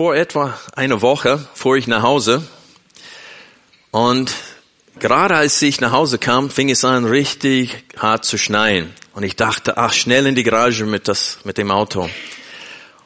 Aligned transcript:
Vor 0.00 0.16
etwa 0.16 0.58
einer 0.74 1.02
Woche 1.02 1.46
fuhr 1.52 1.76
ich 1.76 1.86
nach 1.86 2.00
Hause 2.00 2.42
und 3.90 4.32
gerade 4.98 5.36
als 5.36 5.60
ich 5.60 5.82
nach 5.82 5.92
Hause 5.92 6.16
kam, 6.16 6.48
fing 6.48 6.70
es 6.70 6.86
an 6.86 7.04
richtig 7.04 7.84
hart 7.98 8.24
zu 8.24 8.38
schneien. 8.38 8.94
Und 9.12 9.24
ich 9.24 9.36
dachte, 9.36 9.76
ach, 9.76 9.92
schnell 9.92 10.24
in 10.24 10.34
die 10.34 10.42
Garage 10.42 10.86
mit, 10.86 11.06
das, 11.06 11.40
mit 11.44 11.58
dem 11.58 11.70
Auto. 11.70 12.08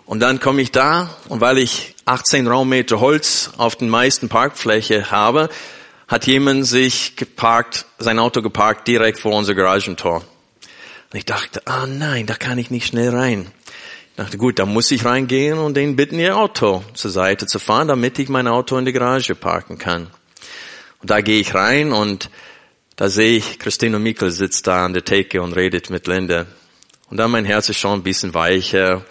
Und 0.07 0.21
dann 0.21 0.39
komme 0.39 0.63
ich 0.63 0.71
da 0.71 1.11
und 1.29 1.41
weil 1.41 1.59
ich 1.59 1.97
18 2.05 2.47
Raummeter 2.47 3.01
Holz 3.01 3.51
auf 3.57 3.75
den 3.75 3.89
meisten 3.89 4.29
Parkfläche 4.29 5.11
habe, 5.11 5.49
hat 6.07 6.29
jemand 6.29 6.65
sich 6.65 7.17
geparkt, 7.17 7.87
sein 7.99 8.21
Auto 8.21 8.41
geparkt 8.41 8.87
direkt 8.87 9.19
vor 9.19 9.33
unser 9.33 9.57
Garagentor. 9.57 10.19
Und 10.19 11.19
ich 11.19 11.25
dachte, 11.25 11.61
ah 11.65 11.89
nein, 11.89 12.27
da 12.27 12.37
kann 12.37 12.57
ich 12.57 12.71
nicht 12.71 12.87
schnell 12.87 13.11
rein. 13.11 13.51
Dachte, 14.17 14.39
gut, 14.39 14.61
da 14.61 14.67
muss 14.67 14.91
ich 14.93 15.05
reingehen 15.05 15.59
und 15.59 15.77
den 15.77 15.97
bitten, 15.97 16.21
ihr 16.21 16.37
Auto 16.37 16.85
zur 16.95 17.11
Seite 17.11 17.47
zu 17.47 17.59
fahren, 17.59 17.89
damit 17.89 18.19
ich 18.21 18.29
mein 18.29 18.47
Auto 18.47 18.79
in 18.79 18.85
die 18.85 18.93
Garage 18.93 19.35
parken 19.35 19.77
kann. 19.77 20.07
Und 21.01 21.11
da 21.11 21.21
gehe 21.21 21.41
ich 21.41 21.55
rein 21.55 21.93
und 21.93 22.31
da 22.95 23.09
sehe 23.09 23.37
ich, 23.37 23.59
Christine 23.59 23.99
Mikkel 23.99 24.31
sitzt 24.31 24.69
da 24.69 24.85
an 24.85 24.93
der 24.93 25.05
Theke 25.05 25.43
und 25.43 25.55
redet 25.55 25.91
mit 25.91 26.07
Linda. 26.07 26.47
Und 27.11 27.17
dann 27.17 27.33
mein 27.33 27.45
Herz 27.45 27.69
ist 27.69 27.79
schon 27.79 27.99
ein 27.99 28.03
bisschen 28.05 28.35
weicher. 28.35 29.05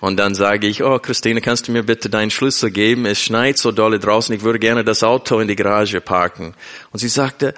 Und 0.00 0.18
dann 0.18 0.34
sage 0.34 0.66
ich, 0.66 0.82
oh 0.82 0.98
Christine, 0.98 1.40
kannst 1.40 1.68
du 1.68 1.72
mir 1.72 1.84
bitte 1.84 2.10
deinen 2.10 2.30
Schlüssel 2.30 2.70
geben? 2.70 3.06
Es 3.06 3.20
schneit 3.20 3.56
so 3.56 3.72
dolle 3.72 3.98
draußen, 4.00 4.34
ich 4.34 4.42
würde 4.42 4.58
gerne 4.58 4.84
das 4.84 5.02
Auto 5.02 5.38
in 5.38 5.48
die 5.48 5.56
Garage 5.56 6.00
parken. 6.02 6.54
Und 6.90 6.98
sie 6.98 7.08
sagte, 7.08 7.54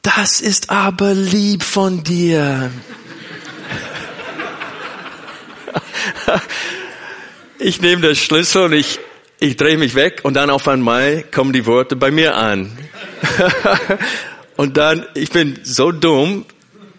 das 0.00 0.40
ist 0.40 0.70
aber 0.70 1.12
lieb 1.12 1.62
von 1.64 2.02
dir. 2.02 2.70
ich 7.58 7.80
nehme 7.80 8.02
den 8.02 8.16
Schlüssel 8.16 8.64
und 8.64 8.72
ich, 8.72 8.98
ich 9.38 9.56
drehe 9.56 9.76
mich 9.76 9.94
weg 9.94 10.20
und 10.22 10.34
dann 10.34 10.50
auf 10.50 10.68
einmal 10.68 11.24
kommen 11.30 11.52
die 11.52 11.66
Worte 11.66 11.96
bei 11.96 12.10
mir 12.10 12.36
an. 12.36 12.76
und 14.56 14.76
dann, 14.76 15.06
ich 15.14 15.30
bin 15.30 15.60
so 15.62 15.92
dumm, 15.92 16.44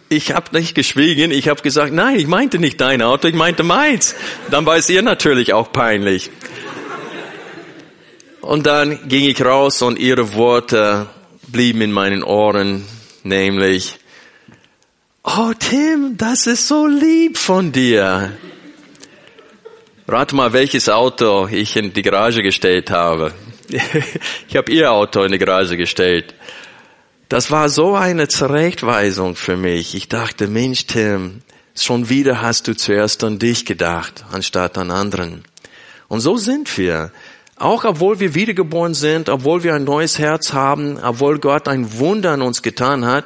ich 0.09 0.33
habe 0.33 0.55
nicht 0.57 0.75
geschwiegen, 0.75 1.31
ich 1.31 1.47
habe 1.47 1.61
gesagt, 1.61 1.93
nein, 1.93 2.19
ich 2.19 2.27
meinte 2.27 2.59
nicht 2.59 2.81
dein 2.81 3.01
Auto, 3.01 3.29
ich 3.29 3.35
meinte 3.35 3.63
meins. 3.63 4.13
Dann 4.49 4.65
war 4.65 4.75
es 4.75 4.89
ihr 4.89 5.01
natürlich 5.01 5.53
auch 5.53 5.71
peinlich. 5.71 6.29
Und 8.41 8.65
dann 8.67 9.07
ging 9.07 9.23
ich 9.23 9.43
raus 9.43 9.81
und 9.81 9.99
ihre 9.99 10.33
Worte 10.33 11.07
blieben 11.47 11.81
in 11.81 11.91
meinen 11.91 12.23
Ohren, 12.23 12.85
nämlich, 13.23 13.99
oh 15.23 15.53
Tim, 15.57 16.17
das 16.17 16.47
ist 16.47 16.67
so 16.67 16.87
lieb 16.87 17.37
von 17.37 17.71
dir. 17.71 18.31
Rat 20.11 20.33
mal, 20.33 20.51
welches 20.51 20.89
Auto 20.89 21.47
ich 21.49 21.77
in 21.77 21.93
die 21.93 22.01
Garage 22.01 22.43
gestellt 22.43 22.91
habe. 22.91 23.33
Ich 24.49 24.57
habe 24.57 24.69
ihr 24.69 24.91
Auto 24.91 25.23
in 25.23 25.31
die 25.31 25.37
Garage 25.37 25.77
gestellt. 25.77 26.35
Das 27.29 27.49
war 27.49 27.69
so 27.69 27.95
eine 27.95 28.27
Zurechtweisung 28.27 29.37
für 29.37 29.55
mich. 29.55 29.95
Ich 29.95 30.09
dachte, 30.09 30.49
Mensch, 30.49 30.85
Tim, 30.87 31.43
schon 31.77 32.09
wieder 32.09 32.41
hast 32.41 32.67
du 32.67 32.75
zuerst 32.75 33.23
an 33.23 33.39
dich 33.39 33.65
gedacht, 33.65 34.25
anstatt 34.33 34.77
an 34.77 34.91
anderen. 34.91 35.45
Und 36.09 36.19
so 36.19 36.35
sind 36.35 36.77
wir. 36.77 37.13
Auch 37.55 37.85
obwohl 37.85 38.19
wir 38.19 38.35
wiedergeboren 38.35 38.93
sind, 38.93 39.29
obwohl 39.29 39.63
wir 39.63 39.75
ein 39.75 39.85
neues 39.85 40.19
Herz 40.19 40.51
haben, 40.51 40.99
obwohl 41.01 41.39
Gott 41.39 41.69
ein 41.69 41.99
Wunder 41.99 42.31
an 42.31 42.41
uns 42.41 42.61
getan 42.61 43.05
hat, 43.05 43.23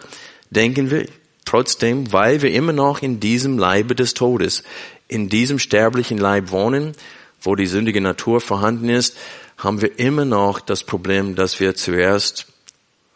denken 0.52 0.92
wir 0.92 1.08
trotzdem, 1.46 2.12
weil 2.12 2.42
wir 2.42 2.52
immer 2.52 2.74
noch 2.74 3.02
in 3.02 3.20
diesem 3.20 3.58
Leibe 3.58 3.96
des 3.96 4.14
Todes, 4.14 4.64
in 5.08 5.30
diesem 5.30 5.60
sterblichen 5.60 6.18
Leib 6.18 6.52
wohnen, 6.52 6.94
wo 7.42 7.56
die 7.56 7.68
sündige 7.68 8.02
Natur 8.02 8.42
vorhanden 8.42 8.90
ist, 8.90 9.16
haben 9.58 9.82
wir 9.82 10.00
immer 10.00 10.26
noch 10.26 10.60
das 10.60 10.84
Problem, 10.84 11.36
dass 11.36 11.60
wir 11.60 11.76
zuerst 11.76 12.48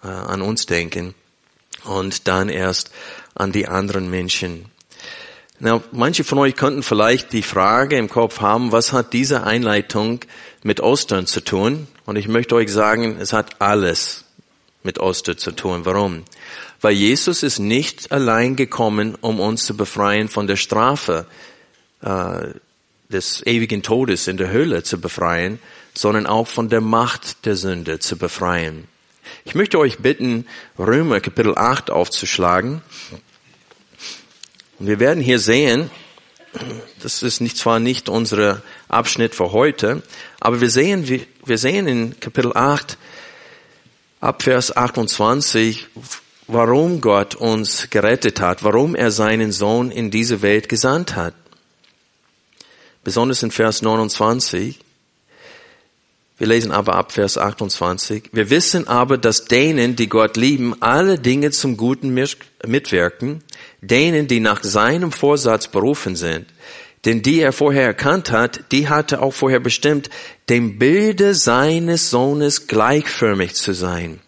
äh, 0.04 0.08
an 0.08 0.42
uns 0.42 0.66
denken 0.66 1.16
und 1.84 2.28
dann 2.28 2.50
erst 2.50 2.92
an 3.36 3.52
die 3.52 3.68
anderen 3.68 4.10
Menschen. 4.10 4.66
Na, 5.60 5.84
manche 5.92 6.24
von 6.24 6.38
euch 6.38 6.56
könnten 6.56 6.84
vielleicht 6.84 7.34
die 7.34 7.44
Frage 7.44 7.98
im 7.98 8.10
Kopf 8.10 8.40
haben, 8.40 8.72
was 8.72 8.94
hat 8.94 9.12
diese 9.12 9.44
Einleitung 9.44 10.22
mit 10.64 10.80
Ostern 10.80 11.26
zu 11.26 11.42
tun? 11.42 11.88
Und 12.06 12.16
ich 12.16 12.30
möchte 12.30 12.56
euch 12.56 12.72
sagen, 12.72 13.18
es 13.20 13.34
hat 13.34 13.62
alles 13.62 14.24
mit 14.84 15.00
Ostern 15.00 15.38
zu 15.38 15.52
tun. 15.52 15.82
Warum? 15.84 16.24
Weil 16.80 16.94
Jesus 16.94 17.44
ist 17.44 17.60
nicht 17.60 18.12
allein 18.14 18.56
gekommen, 18.56 19.18
um 19.20 19.42
uns 19.42 19.66
zu 19.66 19.76
befreien 19.76 20.30
von 20.30 20.48
der 20.48 20.56
Strafe, 20.56 21.26
äh, 22.02 22.54
des 23.10 23.46
ewigen 23.46 23.82
Todes 23.82 24.28
in 24.28 24.38
der 24.38 24.52
Hölle 24.52 24.84
zu 24.84 25.02
befreien, 25.02 25.60
sondern 25.96 26.28
auch 26.28 26.48
von 26.48 26.70
der 26.70 26.82
Macht 26.82 27.46
der 27.46 27.56
Sünde 27.56 28.00
zu 28.00 28.18
befreien. 28.18 28.88
Ich 29.46 29.56
möchte 29.56 29.80
euch 29.80 29.98
bitten, 29.98 30.46
Römer 30.78 31.20
Kapitel 31.20 31.58
8 31.58 31.90
aufzuschlagen. 31.90 32.82
Und 34.78 34.88
wir 34.88 35.00
werden 35.00 35.24
hier 35.24 35.40
sehen, 35.40 35.90
das 37.02 37.24
ist 37.24 37.42
nicht, 37.42 37.58
zwar 37.58 37.80
nicht 37.80 38.10
unser 38.10 38.62
Abschnitt 38.88 39.36
für 39.36 39.52
heute, 39.52 40.04
aber 40.40 40.62
wir 40.62 40.70
sehen, 40.70 41.08
wir 41.46 41.58
sehen 41.58 41.88
in 41.88 42.20
Kapitel 42.20 42.54
8, 42.56 42.98
ab 44.20 44.44
Vers 44.44 44.76
28, 44.76 45.88
warum 46.48 47.02
Gott 47.02 47.36
uns 47.36 47.90
gerettet 47.90 48.40
hat, 48.40 48.64
warum 48.64 48.96
er 48.96 49.12
seinen 49.12 49.52
Sohn 49.52 49.92
in 49.92 50.12
diese 50.12 50.42
Welt 50.42 50.70
gesandt 50.70 51.16
hat 51.16 51.34
besonders 53.04 53.44
in 53.44 53.52
Vers 53.52 53.82
29. 53.82 54.80
Wir 56.38 56.48
lesen 56.48 56.72
aber 56.72 56.96
ab 56.96 57.12
Vers 57.12 57.38
28. 57.38 58.30
Wir 58.32 58.50
wissen 58.50 58.88
aber, 58.88 59.18
dass 59.18 59.46
denen, 59.46 59.96
die 59.96 60.08
Gott 60.08 60.38
lieben, 60.38 60.82
alle 60.82 61.20
Dinge 61.20 61.52
zum 61.52 61.76
Guten 61.76 62.14
mitwirken, 62.66 63.44
denen, 63.82 64.28
die 64.28 64.40
nach 64.40 64.64
seinem 64.64 65.12
Vorsatz 65.12 65.68
berufen 65.68 66.16
sind. 66.16 66.48
Denn 67.06 67.22
die 67.22 67.42
er 67.42 67.52
vorher 67.52 67.84
erkannt 67.84 68.32
hat, 68.32 68.72
die 68.72 68.88
hatte 68.88 69.22
auch 69.22 69.34
vorher 69.34 69.60
bestimmt, 69.60 70.10
dem 70.50 70.80
Bilde 70.80 71.36
seines 71.36 72.10
Sohnes 72.10 72.68
gleichförmig 72.68 73.56
zu 73.56 73.74
sein 73.74 74.22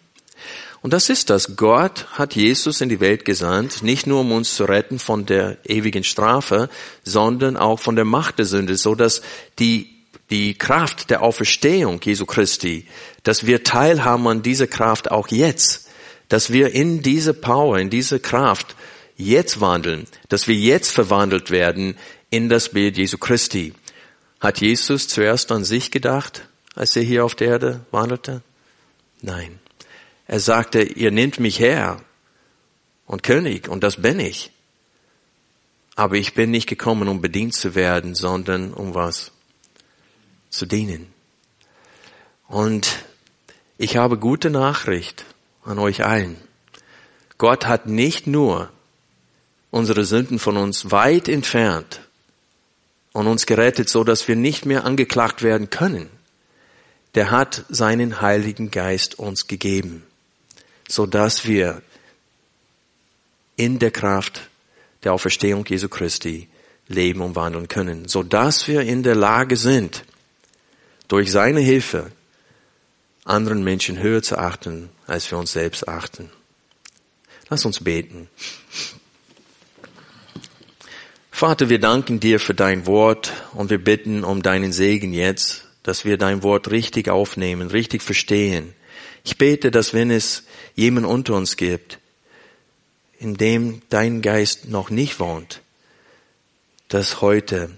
und 0.82 0.94
das 0.94 1.10
ist 1.10 1.30
das. 1.30 1.56
Gott 1.56 2.08
hat 2.14 2.36
Jesus 2.36 2.82
in 2.82 2.90
die 2.90 3.00
Welt 3.00 3.24
gesandt, 3.24 3.84
nicht 3.84 4.08
nur 4.08 4.22
um 4.22 4.32
uns 4.32 4.56
zu 4.56 4.66
retten 4.66 4.98
von 4.98 5.28
der 5.28 5.58
ewigen 5.64 6.04
Strafe, 6.04 6.70
sondern 7.04 7.56
auch 7.56 7.80
von 7.80 7.96
der 7.96 8.06
Macht 8.06 8.40
der 8.40 8.46
Sünde, 8.46 8.76
so 8.76 8.96
dass 8.96 9.22
die, 9.60 9.92
die 10.32 10.56
Kraft 10.56 11.12
der 11.12 11.22
Auferstehung 11.22 12.02
Jesu 12.04 12.26
Christi, 12.26 12.88
dass 13.22 13.46
wir 13.46 13.64
teilhaben 13.64 14.28
an 14.28 14.42
dieser 14.42 14.66
Kraft 14.66 15.12
auch 15.12 15.28
jetzt, 15.28 15.88
dass 16.30 16.52
wir 16.52 16.74
in 16.74 17.04
diese 17.04 17.36
Power, 17.36 17.78
in 17.78 17.92
diese 17.92 18.20
Kraft 18.20 18.76
jetzt 19.18 19.62
wandeln, 19.62 20.08
dass 20.30 20.48
wir 20.48 20.56
jetzt 20.56 20.92
verwandelt 20.92 21.52
werden 21.52 21.96
in 22.32 22.50
das 22.50 22.70
Bild 22.70 22.98
Jesu 22.98 23.20
Christi. 23.20 23.74
Hat 24.40 24.60
Jesus 24.60 25.08
zuerst 25.08 25.52
an 25.52 25.64
sich 25.64 25.92
gedacht, 25.92 26.48
als 26.74 26.96
er 26.96 27.04
hier 27.04 27.24
auf 27.24 27.36
der 27.36 27.50
Erde 27.50 27.82
wandelte? 27.92 28.42
Nein. 29.22 29.61
Er 30.32 30.40
sagte, 30.40 30.82
ihr 30.82 31.12
nehmt 31.12 31.42
mich 31.42 31.60
her 31.60 32.02
und 33.06 33.22
König 33.22 33.68
und 33.68 33.84
das 33.84 34.02
bin 34.02 34.18
ich. 34.18 34.54
Aber 35.98 36.16
ich 36.16 36.36
bin 36.36 36.52
nicht 36.52 36.68
gekommen, 36.68 37.10
um 37.10 37.20
bedient 37.20 37.54
zu 37.54 37.76
werden, 37.76 38.16
sondern 38.16 38.74
um 38.74 38.96
was? 38.96 39.34
Zu 40.50 40.66
dienen. 40.66 41.14
Und 42.48 43.04
ich 43.78 43.98
habe 43.98 44.18
gute 44.18 44.50
Nachricht 44.50 45.26
an 45.66 45.80
euch 45.80 46.06
allen. 46.06 46.38
Gott 47.38 47.66
hat 47.66 47.88
nicht 47.88 48.26
nur 48.26 48.70
unsere 49.70 50.06
Sünden 50.06 50.40
von 50.40 50.56
uns 50.56 50.92
weit 50.92 51.28
entfernt 51.28 52.08
und 53.12 53.28
uns 53.28 53.46
gerettet, 53.46 53.90
so 53.90 54.06
dass 54.06 54.30
wir 54.30 54.38
nicht 54.38 54.66
mehr 54.66 54.86
angeklagt 54.86 55.42
werden 55.42 55.70
können. 55.70 56.10
Der 57.16 57.32
hat 57.32 57.66
seinen 57.68 58.22
Heiligen 58.22 58.72
Geist 58.72 59.20
uns 59.20 59.48
gegeben 59.48 60.06
so 60.92 61.06
dass 61.06 61.48
wir 61.48 61.82
in 63.56 63.80
der 63.80 63.92
Kraft 63.92 64.50
der 65.04 65.14
Auferstehung 65.14 65.66
Jesu 65.66 65.88
Christi 65.88 66.50
leben 66.88 67.22
und 67.22 67.36
wandeln 67.36 67.70
können, 67.70 68.10
so 68.10 68.24
dass 68.24 68.68
wir 68.68 68.82
in 68.82 69.02
der 69.02 69.16
Lage 69.16 69.56
sind, 69.56 70.04
durch 71.08 71.32
seine 71.32 71.62
Hilfe 71.62 72.12
anderen 73.24 73.64
Menschen 73.64 74.00
höher 74.00 74.22
zu 74.22 74.38
achten, 74.38 74.90
als 75.08 75.32
wir 75.32 75.38
uns 75.38 75.54
selbst 75.54 75.88
achten. 75.88 76.30
Lass 77.50 77.66
uns 77.66 77.82
beten. 77.82 78.28
Vater, 81.32 81.70
wir 81.70 81.80
danken 81.80 82.20
dir 82.20 82.40
für 82.40 82.54
dein 82.54 82.86
Wort 82.86 83.32
und 83.54 83.70
wir 83.70 83.82
bitten 83.82 84.24
um 84.24 84.42
deinen 84.42 84.74
Segen 84.74 85.14
jetzt, 85.14 85.66
dass 85.84 86.04
wir 86.04 86.18
dein 86.18 86.44
Wort 86.44 86.70
richtig 86.70 87.10
aufnehmen, 87.10 87.70
richtig 87.70 88.02
verstehen. 88.02 88.74
Ich 89.24 89.38
bete, 89.38 89.72
dass 89.72 89.94
wenn 89.94 90.12
es 90.12 90.44
jemand 90.76 91.08
unter 91.08 91.36
uns 91.36 91.58
gibt, 91.58 92.00
in 93.20 93.36
dem 93.36 93.82
dein 93.90 94.22
Geist 94.22 94.68
noch 94.68 94.90
nicht 94.90 95.20
wohnt, 95.20 95.62
dass 96.88 97.22
heute 97.22 97.70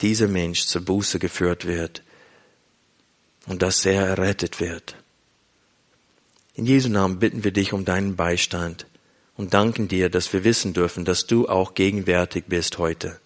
dieser 0.00 0.28
Mensch 0.28 0.66
zur 0.66 0.82
Buße 0.82 1.18
geführt 1.18 1.66
wird 1.66 2.02
und 3.46 3.62
dass 3.62 3.84
er 3.84 4.06
errettet 4.06 4.60
wird. 4.60 4.96
In 6.54 6.66
Jesu 6.66 6.88
Namen 6.88 7.18
bitten 7.18 7.44
wir 7.44 7.52
dich 7.52 7.72
um 7.72 7.84
deinen 7.84 8.16
Beistand 8.16 8.86
und 9.36 9.52
danken 9.52 9.88
dir, 9.88 10.08
dass 10.08 10.32
wir 10.32 10.44
wissen 10.44 10.72
dürfen, 10.72 11.04
dass 11.04 11.26
du 11.26 11.48
auch 11.48 11.74
gegenwärtig 11.74 12.44
bist 12.48 12.78
heute. 12.78 13.20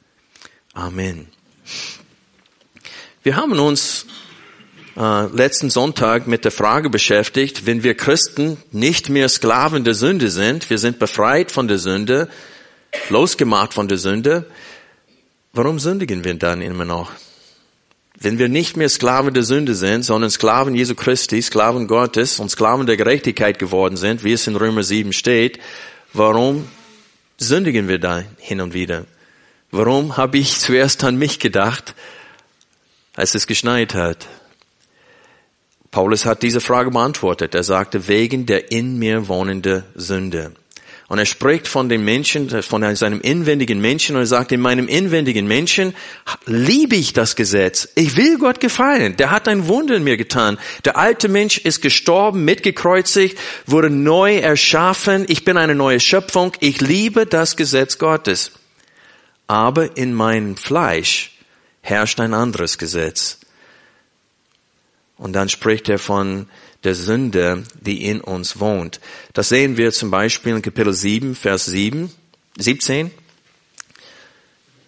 Amen. 0.72 1.28
Wir 3.22 3.36
haben 3.36 3.58
uns 3.58 4.06
äh, 4.96 5.26
letzten 5.26 5.70
Sonntag 5.70 6.26
mit 6.26 6.44
der 6.44 6.50
Frage 6.50 6.90
beschäftigt, 6.90 7.66
wenn 7.66 7.82
wir 7.82 7.94
Christen 7.94 8.56
nicht 8.72 9.08
mehr 9.08 9.28
Sklaven 9.28 9.84
der 9.84 9.94
Sünde 9.94 10.30
sind, 10.30 10.68
wir 10.68 10.78
sind 10.78 10.98
befreit 10.98 11.52
von 11.52 11.68
der 11.68 11.78
Sünde, 11.78 12.28
losgemacht 13.08 13.72
von 13.72 13.88
der 13.88 13.98
Sünde, 13.98 14.46
warum 15.52 15.78
sündigen 15.78 16.24
wir 16.24 16.34
dann 16.34 16.60
immer 16.60 16.84
noch? 16.84 17.12
Wenn 18.18 18.38
wir 18.38 18.48
nicht 18.48 18.76
mehr 18.76 18.88
Sklaven 18.88 19.32
der 19.32 19.44
Sünde 19.44 19.74
sind, 19.74 20.02
sondern 20.02 20.30
Sklaven 20.30 20.74
Jesu 20.74 20.94
Christi, 20.94 21.40
Sklaven 21.40 21.86
Gottes 21.86 22.38
und 22.38 22.50
Sklaven 22.50 22.86
der 22.86 22.96
Gerechtigkeit 22.96 23.58
geworden 23.58 23.96
sind, 23.96 24.24
wie 24.24 24.32
es 24.32 24.46
in 24.46 24.56
Römer 24.56 24.82
7 24.82 25.12
steht, 25.12 25.58
warum 26.12 26.68
sündigen 27.38 27.88
wir 27.88 27.98
da 27.98 28.22
hin 28.38 28.60
und 28.60 28.74
wieder? 28.74 29.06
Warum 29.70 30.16
habe 30.16 30.36
ich 30.36 30.58
zuerst 30.58 31.04
an 31.04 31.16
mich 31.16 31.38
gedacht, 31.38 31.94
als 33.14 33.34
es 33.34 33.46
geschneit 33.46 33.94
hat? 33.94 34.26
Paulus 35.90 36.24
hat 36.24 36.42
diese 36.42 36.60
Frage 36.60 36.90
beantwortet. 36.90 37.54
Er 37.54 37.64
sagte, 37.64 38.06
wegen 38.06 38.46
der 38.46 38.70
in 38.70 38.98
mir 38.98 39.28
wohnende 39.28 39.84
Sünde. 39.94 40.52
Und 41.10 41.18
er 41.18 41.26
spricht 41.26 41.66
von 41.66 41.88
dem 41.88 42.04
Menschen, 42.04 42.48
von 42.62 42.94
seinem 42.94 43.20
inwendigen 43.20 43.80
Menschen 43.80 44.14
und 44.14 44.22
er 44.22 44.26
sagt, 44.26 44.52
in 44.52 44.60
meinem 44.60 44.86
inwendigen 44.86 45.48
Menschen 45.48 45.92
liebe 46.46 46.94
ich 46.94 47.12
das 47.12 47.34
Gesetz. 47.34 47.88
Ich 47.96 48.16
will 48.16 48.38
Gott 48.38 48.60
gefallen. 48.60 49.16
Der 49.16 49.32
hat 49.32 49.48
ein 49.48 49.66
Wunder 49.66 49.96
in 49.96 50.04
mir 50.04 50.16
getan. 50.16 50.56
Der 50.84 50.96
alte 50.96 51.28
Mensch 51.28 51.58
ist 51.58 51.82
gestorben, 51.82 52.44
mitgekreuzigt, 52.44 53.36
wurde 53.66 53.90
neu 53.90 54.36
erschaffen. 54.36 55.24
Ich 55.26 55.44
bin 55.44 55.56
eine 55.56 55.74
neue 55.74 55.98
Schöpfung. 55.98 56.52
Ich 56.60 56.80
liebe 56.80 57.26
das 57.26 57.56
Gesetz 57.56 57.98
Gottes. 57.98 58.52
Aber 59.48 59.96
in 59.96 60.14
meinem 60.14 60.56
Fleisch 60.56 61.32
herrscht 61.80 62.20
ein 62.20 62.34
anderes 62.34 62.78
Gesetz. 62.78 63.39
Und 65.20 65.34
dann 65.34 65.50
spricht 65.50 65.90
er 65.90 65.98
von 65.98 66.46
der 66.82 66.94
Sünde, 66.94 67.64
die 67.78 68.06
in 68.06 68.22
uns 68.22 68.58
wohnt. 68.58 69.00
Das 69.34 69.50
sehen 69.50 69.76
wir 69.76 69.92
zum 69.92 70.10
Beispiel 70.10 70.56
in 70.56 70.62
Kapitel 70.62 70.94
7, 70.94 71.34
Vers 71.34 71.66
7, 71.66 72.10
17. 72.56 73.10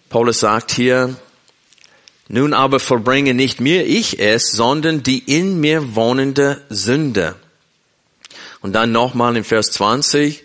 Paulus 0.09 0.39
sagt 0.39 0.71
hier, 0.71 1.15
nun 2.29 2.53
aber 2.53 2.79
vollbringe 2.79 3.35
nicht 3.35 3.61
mir 3.61 3.85
ich 3.85 4.19
es, 4.19 4.51
sondern 4.51 5.03
die 5.03 5.19
in 5.19 5.59
mir 5.59 5.95
wohnende 5.95 6.63
Sünde. 6.69 7.35
Und 8.61 8.73
dann 8.73 8.91
nochmal 8.91 9.37
in 9.37 9.43
Vers 9.43 9.69
20, 9.69 10.43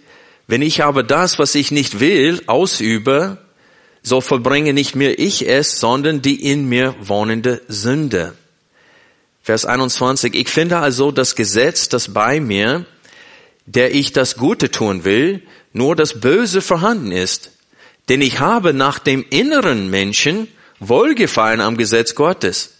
wenn 0.48 0.60
ich 0.60 0.84
aber 0.84 1.02
das, 1.02 1.38
was 1.38 1.54
ich 1.54 1.70
nicht 1.70 1.98
will, 1.98 2.42
ausübe, 2.46 3.38
so 4.02 4.20
vollbringe 4.20 4.74
nicht 4.74 4.96
mir 4.96 5.18
ich 5.18 5.48
es, 5.48 5.80
sondern 5.80 6.20
die 6.20 6.44
in 6.50 6.68
mir 6.68 6.94
wohnende 7.00 7.62
Sünde. 7.68 8.34
Vers 9.48 9.64
21, 9.64 10.34
ich 10.34 10.50
finde 10.50 10.76
also 10.76 11.10
das 11.10 11.34
Gesetz, 11.34 11.88
das 11.88 12.12
bei 12.12 12.38
mir, 12.38 12.84
der 13.64 13.94
ich 13.94 14.12
das 14.12 14.36
Gute 14.36 14.70
tun 14.70 15.04
will, 15.04 15.42
nur 15.72 15.96
das 15.96 16.20
Böse 16.20 16.60
vorhanden 16.60 17.12
ist. 17.12 17.52
Denn 18.10 18.20
ich 18.20 18.40
habe 18.40 18.74
nach 18.74 18.98
dem 18.98 19.24
inneren 19.30 19.88
Menschen 19.88 20.48
Wohlgefallen 20.80 21.62
am 21.62 21.78
Gesetz 21.78 22.14
Gottes. 22.14 22.74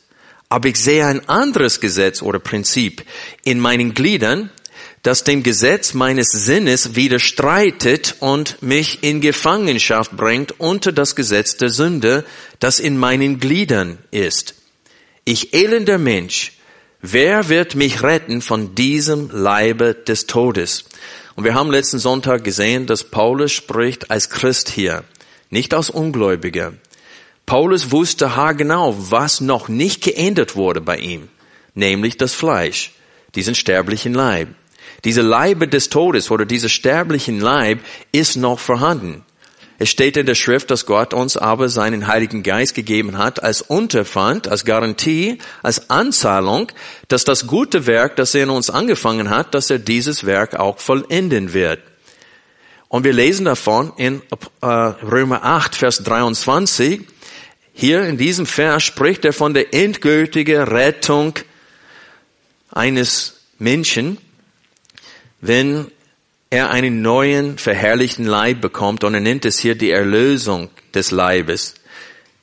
Aber 0.51 0.69
ich 0.69 0.77
sehe 0.77 1.07
ein 1.07 1.27
anderes 1.27 1.81
Gesetz 1.81 2.21
oder 2.21 2.39
Prinzip 2.39 3.03
in 3.45 3.61
meinen 3.61 3.95
Gliedern, 3.95 4.51
das 5.03 5.25
dem 5.25 5.43
Gesetz 5.43 5.95
meines 5.95 6.33
Sinnes 6.33 6.95
widerstreitet 6.95 8.17
und 8.21 8.61
mich 8.61 9.03
in 9.03 9.23
Gefangenschaft 9.23 10.19
bringt 10.19 10.61
unter 10.61 10.93
das 10.93 11.17
Gesetz 11.17 11.57
der 11.57 11.71
Sünde, 11.71 12.27
das 12.59 12.79
in 12.79 12.99
meinen 12.99 13.41
Gliedern 13.41 13.97
ist. 14.11 14.55
Ich 15.25 15.55
elender 15.55 15.97
Mensch, 15.97 16.53
Wer 17.01 17.49
wird 17.49 17.77
mich 17.77 18.03
retten 18.03 18.43
von 18.43 18.75
diesem 18.75 19.31
Leibe 19.31 19.95
des 19.95 20.27
Todes? 20.27 20.85
Und 21.37 21.45
wir 21.45 21.55
haben 21.55 21.71
letzten 21.71 22.01
Sonntag 22.01 22.43
gesehen, 22.43 22.87
dass 22.87 23.05
Paulus 23.05 23.53
spricht 23.53 24.11
als 24.11 24.31
Christ 24.31 24.69
hier, 24.69 25.05
nicht 25.49 25.75
als 25.75 25.91
Ungläubiger. 25.91 26.73
Paulus 27.47 27.93
wusste 27.93 28.35
haargenau, 28.35 28.97
was 28.99 29.41
noch 29.41 29.69
nicht 29.69 30.03
geändert 30.03 30.57
wurde 30.57 30.81
bei 30.81 30.99
ihm, 30.99 31.29
nämlich 31.75 32.17
das 32.17 32.35
Fleisch, 32.35 32.93
diesen 33.37 33.55
sterblichen 33.55 34.13
Leib. 34.13 34.49
Diese 35.05 35.23
Leibe 35.23 35.69
des 35.69 35.91
Todes 35.91 36.33
oder 36.33 36.47
dieser 36.47 36.69
sterblichen 36.69 37.39
Leib 37.39 37.79
ist 38.11 38.35
noch 38.35 38.59
vorhanden. 38.59 39.25
Es 39.81 39.91
steht 39.91 40.17
in 40.17 40.27
der 40.27 40.35
Schrift, 40.35 40.73
dass 40.73 40.87
Gott 40.87 41.15
uns 41.15 41.37
aber 41.37 41.69
seinen 41.69 42.09
Heiligen 42.09 42.43
Geist 42.43 42.75
gegeben 42.75 43.17
hat 43.17 43.45
als 43.45 43.63
Unterpfand, 43.63 44.49
als 44.49 44.65
Garantie, 44.65 45.39
als 45.63 45.89
Anzahlung, 45.89 46.73
dass 47.07 47.25
das 47.25 47.47
gute 47.47 47.87
Werk, 47.87 48.17
das 48.17 48.35
er 48.35 48.43
in 48.43 48.51
uns 48.51 48.71
angefangen 48.71 49.31
hat, 49.31 49.55
dass 49.55 49.71
er 49.71 49.79
dieses 49.79 50.27
Werk 50.27 50.57
auch 50.57 50.79
vollenden 50.79 51.53
wird. 51.53 51.81
Und 52.89 53.05
wir 53.05 53.13
lesen 53.13 53.45
davon 53.45 53.93
in 53.97 54.21
äh, 54.63 54.67
Römer 54.67 55.45
8, 55.45 55.77
Vers 55.77 56.03
23. 56.03 57.03
Hier 57.73 58.03
in 58.03 58.19
diesem 58.19 58.47
Vers 58.47 58.83
spricht 58.83 59.25
er 59.25 59.33
von 59.33 59.55
der 59.55 59.73
endgültigen 59.75 60.63
Rettung 60.63 61.35
eines 62.73 63.43
Menschen, 63.61 64.19
wenn 65.41 65.93
er 66.51 66.71
einen 66.71 67.03
neuen, 67.03 67.59
verherrlichten 67.59 68.25
Leib 68.25 68.61
bekommt 68.61 69.05
und 69.05 69.15
er 69.15 69.21
nennt 69.21 69.45
es 69.45 69.59
hier 69.59 69.75
die 69.75 69.91
Erlösung 69.91 70.71
des 70.95 71.11
Leibes. 71.11 71.75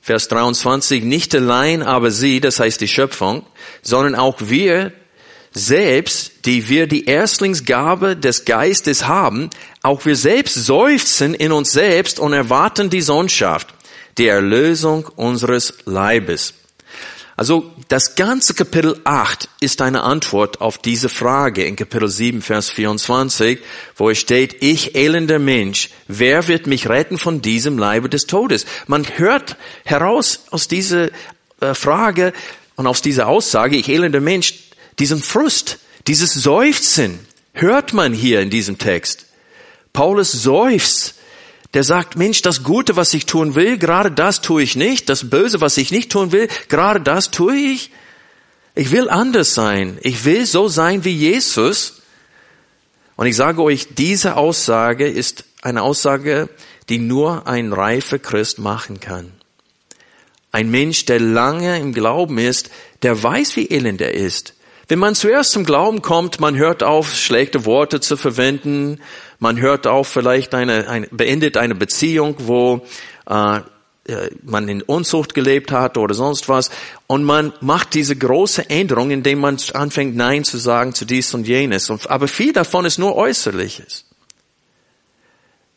Vers 0.01 0.27
23, 0.27 1.03
nicht 1.03 1.33
allein 1.33 1.81
aber 1.81 2.11
sie, 2.11 2.39
das 2.39 2.59
heißt 2.59 2.79
die 2.79 2.87
Schöpfung, 2.87 3.43
sondern 3.81 4.13
auch 4.13 4.37
wir 4.39 4.91
selbst, 5.51 6.45
die 6.45 6.69
wir 6.69 6.85
die 6.85 7.05
Erstlingsgabe 7.05 8.15
des 8.15 8.45
Geistes 8.45 9.07
haben, 9.07 9.49
auch 9.81 10.05
wir 10.05 10.15
selbst 10.15 10.53
seufzen 10.53 11.33
in 11.33 11.51
uns 11.51 11.71
selbst 11.71 12.19
und 12.19 12.33
erwarten 12.33 12.89
die 12.89 13.01
Sohnschaft, 13.01 13.73
die 14.17 14.27
Erlösung 14.27 15.07
unseres 15.15 15.73
Leibes. 15.85 16.53
Also 17.37 17.69
das 17.89 18.15
ganze 18.15 18.53
Kapitel 18.53 18.99
8 19.03 19.49
ist 19.59 19.81
eine 19.81 20.03
Antwort 20.03 20.61
auf 20.61 20.77
diese 20.77 21.09
Frage 21.09 21.65
in 21.65 21.75
Kapitel 21.75 22.07
7, 22.07 22.41
Vers 22.41 22.69
24, 22.69 23.59
wo 23.97 24.09
es 24.09 24.19
steht, 24.19 24.63
ich 24.63 24.95
elender 24.95 25.37
Mensch, 25.37 25.89
wer 26.07 26.47
wird 26.47 26.65
mich 26.65 26.87
retten 26.87 27.17
von 27.17 27.41
diesem 27.41 27.77
Leibe 27.77 28.07
des 28.07 28.27
Todes? 28.27 28.65
Man 28.87 29.05
hört 29.17 29.57
heraus 29.83 30.45
aus 30.51 30.69
dieser 30.69 31.09
äh, 31.59 31.73
Frage 31.73 32.31
und 32.77 32.87
aus 32.87 33.01
dieser 33.01 33.27
Aussage, 33.27 33.75
ich 33.75 33.89
elender 33.89 34.21
Mensch, 34.21 34.53
diesen 34.97 35.21
Frust, 35.21 35.79
dieses 36.07 36.33
Seufzen, 36.33 37.19
hört 37.51 37.91
man 37.91 38.13
hier 38.13 38.39
in 38.39 38.49
diesem 38.49 38.77
Text. 38.77 39.25
Paulus 39.91 40.31
seufzt 40.31 41.14
der 41.75 41.83
sagt, 41.83 42.15
Mensch, 42.15 42.41
das 42.41 42.63
Gute, 42.63 42.95
was 42.95 43.13
ich 43.13 43.25
tun 43.25 43.53
will, 43.53 43.77
gerade 43.77 44.09
das 44.09 44.39
tue 44.39 44.63
ich 44.63 44.77
nicht. 44.77 45.09
Das 45.09 45.29
Böse, 45.29 45.59
was 45.59 45.75
ich 45.75 45.91
nicht 45.91 46.09
tun 46.11 46.31
will, 46.31 46.47
gerade 46.69 47.01
das 47.01 47.31
tue 47.31 47.55
ich. 47.55 47.91
Ich 48.75 48.91
will 48.91 49.09
anders 49.09 49.53
sein. 49.53 49.97
Ich 50.01 50.23
will 50.23 50.45
so 50.45 50.69
sein 50.69 51.03
wie 51.03 51.11
Jesus. 51.11 52.01
Und 53.17 53.27
ich 53.27 53.35
sage 53.35 53.61
euch, 53.61 53.89
diese 53.93 54.37
Aussage 54.37 55.07
ist 55.07 55.43
eine 55.61 55.81
Aussage, 55.81 56.49
die 56.87 56.97
nur 56.97 57.45
ein 57.45 57.73
reifer 57.73 58.19
Christ 58.19 58.57
machen 58.57 59.01
kann. 59.01 59.33
Ein 60.53 60.71
Mensch, 60.71 61.03
der 61.03 61.19
lange 61.19 61.77
im 61.77 61.93
Glauben 61.93 62.37
ist, 62.37 62.69
der 63.01 63.21
weiß, 63.21 63.57
wie 63.57 63.69
elend 63.69 63.99
er 63.99 64.13
ist. 64.13 64.53
Wenn 64.87 64.99
man 64.99 65.15
zuerst 65.15 65.51
zum 65.51 65.65
Glauben 65.65 66.01
kommt, 66.01 66.39
man 66.39 66.55
hört 66.55 66.83
auf, 66.83 67.13
schlechte 67.13 67.65
Worte 67.65 67.99
zu 67.99 68.15
verwenden, 68.15 69.01
man 69.39 69.59
hört 69.59 69.87
auf, 69.87 70.07
vielleicht 70.07 70.53
eine, 70.53 70.87
eine 70.87 71.07
beendet 71.07 71.57
eine 71.57 71.75
Beziehung, 71.75 72.35
wo 72.39 72.85
äh, 73.27 73.59
äh, 74.07 74.29
man 74.43 74.67
in 74.69 74.83
Unzucht 74.83 75.33
gelebt 75.33 75.71
hat 75.71 75.97
oder 75.97 76.13
sonst 76.13 76.47
was. 76.47 76.69
Und 77.07 77.23
man 77.23 77.53
macht 77.59 77.95
diese 77.95 78.15
große 78.15 78.69
Änderung, 78.69 79.09
indem 79.09 79.39
man 79.39 79.57
anfängt 79.73 80.15
Nein 80.15 80.43
zu 80.43 80.57
sagen 80.57 80.93
zu 80.93 81.05
dies 81.05 81.33
und 81.33 81.47
jenes. 81.47 81.89
aber 81.89 82.27
viel 82.27 82.53
davon 82.53 82.85
ist 82.85 82.99
nur 82.99 83.15
Äußerliches. 83.15 84.05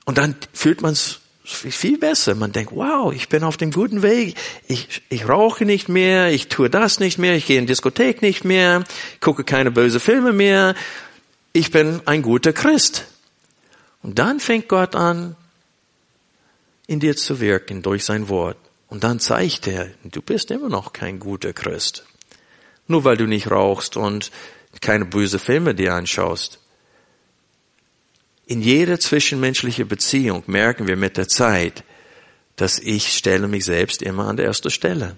Und 0.05 0.19
dann 0.19 0.37
fühlt 0.53 0.83
man 0.83 0.93
es 0.93 1.21
viel 1.45 1.97
besser. 1.97 2.35
Man 2.35 2.53
denkt, 2.53 2.73
wow, 2.75 3.13
ich 3.15 3.31
bin 3.31 3.43
auf 3.45 3.57
dem 3.57 3.71
guten 3.71 4.03
Weg. 4.03 4.37
Ich, 4.67 5.03
ich 5.09 5.27
rauche 5.27 5.65
nicht 5.65 5.89
mehr, 5.89 6.31
ich 6.31 6.49
tue 6.49 6.69
das 6.69 7.01
nicht 7.01 7.19
mehr, 7.19 7.35
ich 7.35 7.47
gehe 7.47 7.59
in 7.59 7.67
Diskothek 7.67 8.21
nicht 8.21 8.45
mehr, 8.45 8.85
gucke 9.21 9.45
keine 9.45 9.71
böse 9.71 10.01
Filme 10.01 10.35
mehr. 10.35 10.75
Ich 11.55 11.71
bin 11.71 12.03
ein 12.05 12.21
guter 12.21 12.53
Christ. 12.53 13.07
Und 14.03 14.19
dann 14.19 14.41
fängt 14.41 14.69
Gott 14.69 14.95
an, 14.95 15.37
in 16.87 17.01
dir 17.01 17.17
zu 17.17 17.41
wirken 17.41 17.83
durch 17.83 18.05
sein 18.05 18.29
Wort. 18.29 18.57
Und 18.89 19.05
dann 19.05 19.21
zeigt 19.21 19.67
er, 19.67 19.91
du 20.05 20.23
bist 20.23 20.51
immer 20.51 20.69
noch 20.69 20.93
kein 20.93 21.19
guter 21.19 21.53
Christ. 21.53 22.05
Nur 22.87 23.05
weil 23.05 23.19
du 23.19 23.27
nicht 23.27 23.51
rauchst 23.51 23.97
und 23.97 24.31
keine 24.81 25.05
böse 25.05 25.39
Filme 25.39 25.75
dir 25.75 25.95
anschaust. 25.95 26.59
In 28.47 28.63
jeder 28.63 28.99
zwischenmenschlichen 28.99 29.89
Beziehung 29.89 30.43
merken 30.47 30.87
wir 30.87 30.97
mit 30.97 31.19
der 31.19 31.29
Zeit, 31.29 31.85
dass 32.57 32.79
ich 32.79 33.15
stelle 33.15 33.47
mich 33.47 33.67
selbst 33.67 34.01
immer 34.01 34.27
an 34.27 34.39
der 34.39 34.47
ersten 34.47 34.71
Stelle. 34.71 35.17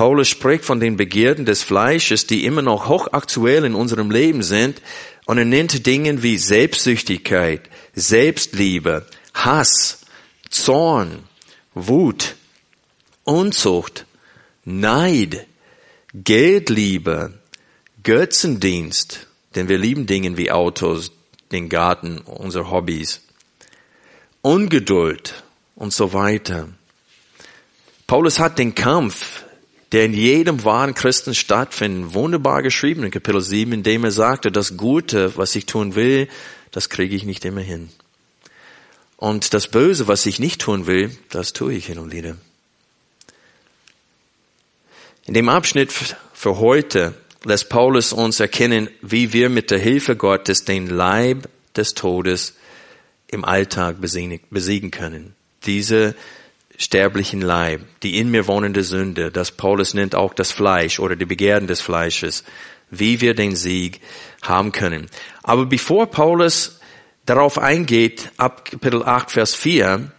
Paulus 0.00 0.28
spricht 0.28 0.64
von 0.64 0.80
den 0.80 0.96
Begierden 0.96 1.44
des 1.44 1.62
Fleisches, 1.62 2.26
die 2.26 2.46
immer 2.46 2.62
noch 2.62 2.88
hochaktuell 2.88 3.66
in 3.66 3.74
unserem 3.74 4.10
Leben 4.10 4.42
sind, 4.42 4.80
und 5.26 5.36
er 5.36 5.44
nennt 5.44 5.84
Dinge 5.84 6.22
wie 6.22 6.38
Selbstsüchtigkeit, 6.38 7.68
Selbstliebe, 7.94 9.04
Hass, 9.34 10.00
Zorn, 10.48 11.24
Wut, 11.74 12.36
Unzucht, 13.24 14.06
Neid, 14.64 15.46
Geldliebe, 16.14 17.34
Götzendienst, 18.02 19.26
denn 19.54 19.68
wir 19.68 19.76
lieben 19.76 20.06
Dinge 20.06 20.38
wie 20.38 20.50
Autos, 20.50 21.12
den 21.52 21.68
Garten, 21.68 22.20
unsere 22.20 22.70
Hobbys, 22.70 23.20
Ungeduld 24.40 25.44
und 25.76 25.92
so 25.92 26.14
weiter. 26.14 26.70
Paulus 28.06 28.38
hat 28.38 28.58
den 28.58 28.74
Kampf, 28.74 29.44
der 29.92 30.04
in 30.04 30.12
jedem 30.12 30.64
wahren 30.64 30.94
Christen 30.94 31.34
stattfindet, 31.34 32.14
wunderbar 32.14 32.62
geschrieben 32.62 33.02
in 33.02 33.10
Kapitel 33.10 33.40
7, 33.40 33.72
in 33.72 33.82
dem 33.82 34.04
er 34.04 34.12
sagte, 34.12 34.52
das 34.52 34.76
Gute, 34.76 35.36
was 35.36 35.56
ich 35.56 35.66
tun 35.66 35.94
will, 35.94 36.28
das 36.70 36.88
kriege 36.88 37.16
ich 37.16 37.24
nicht 37.24 37.44
immer 37.44 37.60
hin. 37.60 37.90
Und 39.16 39.52
das 39.52 39.68
Böse, 39.68 40.08
was 40.08 40.24
ich 40.26 40.38
nicht 40.38 40.60
tun 40.60 40.86
will, 40.86 41.10
das 41.28 41.52
tue 41.52 41.74
ich 41.74 41.86
hin 41.86 41.98
und 41.98 42.12
wieder. 42.12 42.36
In 45.26 45.34
dem 45.34 45.48
Abschnitt 45.48 45.92
für 46.32 46.58
heute 46.58 47.14
lässt 47.44 47.68
Paulus 47.68 48.12
uns 48.12 48.40
erkennen, 48.40 48.88
wie 49.02 49.32
wir 49.32 49.48
mit 49.48 49.70
der 49.70 49.78
Hilfe 49.78 50.16
Gottes 50.16 50.64
den 50.64 50.88
Leib 50.88 51.48
des 51.76 51.94
Todes 51.94 52.54
im 53.28 53.44
Alltag 53.44 53.96
besiegen 54.00 54.90
können. 54.90 55.34
Diese 55.66 56.14
sterblichen 56.80 57.42
Leib, 57.42 57.82
die 58.02 58.18
in 58.18 58.30
mir 58.30 58.46
wohnende 58.46 58.82
Sünde, 58.82 59.30
das 59.30 59.52
Paulus 59.52 59.92
nennt 59.92 60.14
auch 60.14 60.32
das 60.32 60.50
Fleisch 60.50 60.98
oder 60.98 61.14
die 61.14 61.26
Begehren 61.26 61.66
des 61.66 61.80
Fleisches, 61.80 62.42
wie 62.90 63.20
wir 63.20 63.34
den 63.34 63.54
Sieg 63.54 64.00
haben 64.40 64.72
können. 64.72 65.06
Aber 65.42 65.66
bevor 65.66 66.06
Paulus 66.10 66.80
darauf 67.26 67.58
eingeht, 67.58 68.30
ab 68.38 68.64
Kapitel 68.64 69.02
8, 69.02 69.30
Vers 69.30 69.54
4, 69.54 70.10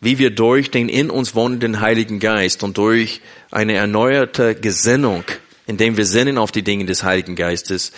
wie 0.00 0.18
wir 0.18 0.30
durch 0.30 0.70
den 0.70 0.88
in 0.88 1.10
uns 1.10 1.34
wohnenden 1.34 1.80
Heiligen 1.80 2.20
Geist 2.20 2.62
und 2.62 2.78
durch 2.78 3.20
eine 3.50 3.74
erneuerte 3.74 4.54
Gesinnung 4.54 5.24
indem 5.66 5.96
wir 5.96 6.04
sinnen 6.04 6.38
auf 6.38 6.52
die 6.52 6.62
Dinge 6.62 6.84
des 6.84 7.02
Heiligen 7.02 7.36
Geistes, 7.36 7.92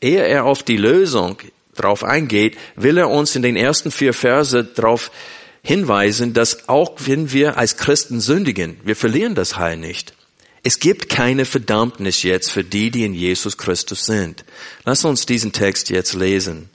ehe 0.00 0.24
er 0.24 0.44
auf 0.44 0.62
die 0.62 0.76
Lösung 0.76 1.38
drauf 1.74 2.04
eingeht, 2.04 2.56
will 2.76 2.98
er 2.98 3.08
uns 3.08 3.36
in 3.36 3.42
den 3.42 3.56
ersten 3.56 3.90
vier 3.90 4.12
Verse 4.12 4.64
darauf 4.64 5.10
hinweisen, 5.62 6.34
dass 6.34 6.68
auch 6.68 6.96
wenn 6.98 7.32
wir 7.32 7.56
als 7.56 7.76
Christen 7.76 8.20
sündigen, 8.20 8.80
wir 8.84 8.96
verlieren 8.96 9.34
das 9.34 9.56
Heil 9.56 9.76
nicht. 9.76 10.14
Es 10.64 10.78
gibt 10.78 11.08
keine 11.08 11.44
Verdammnis 11.44 12.22
jetzt 12.22 12.50
für 12.50 12.62
die, 12.62 12.90
die 12.90 13.04
in 13.04 13.14
Jesus 13.14 13.58
Christus 13.58 14.06
sind. 14.06 14.44
Lass 14.84 15.04
uns 15.04 15.26
diesen 15.26 15.52
Text 15.52 15.90
jetzt 15.90 16.14
lesen. 16.14 16.70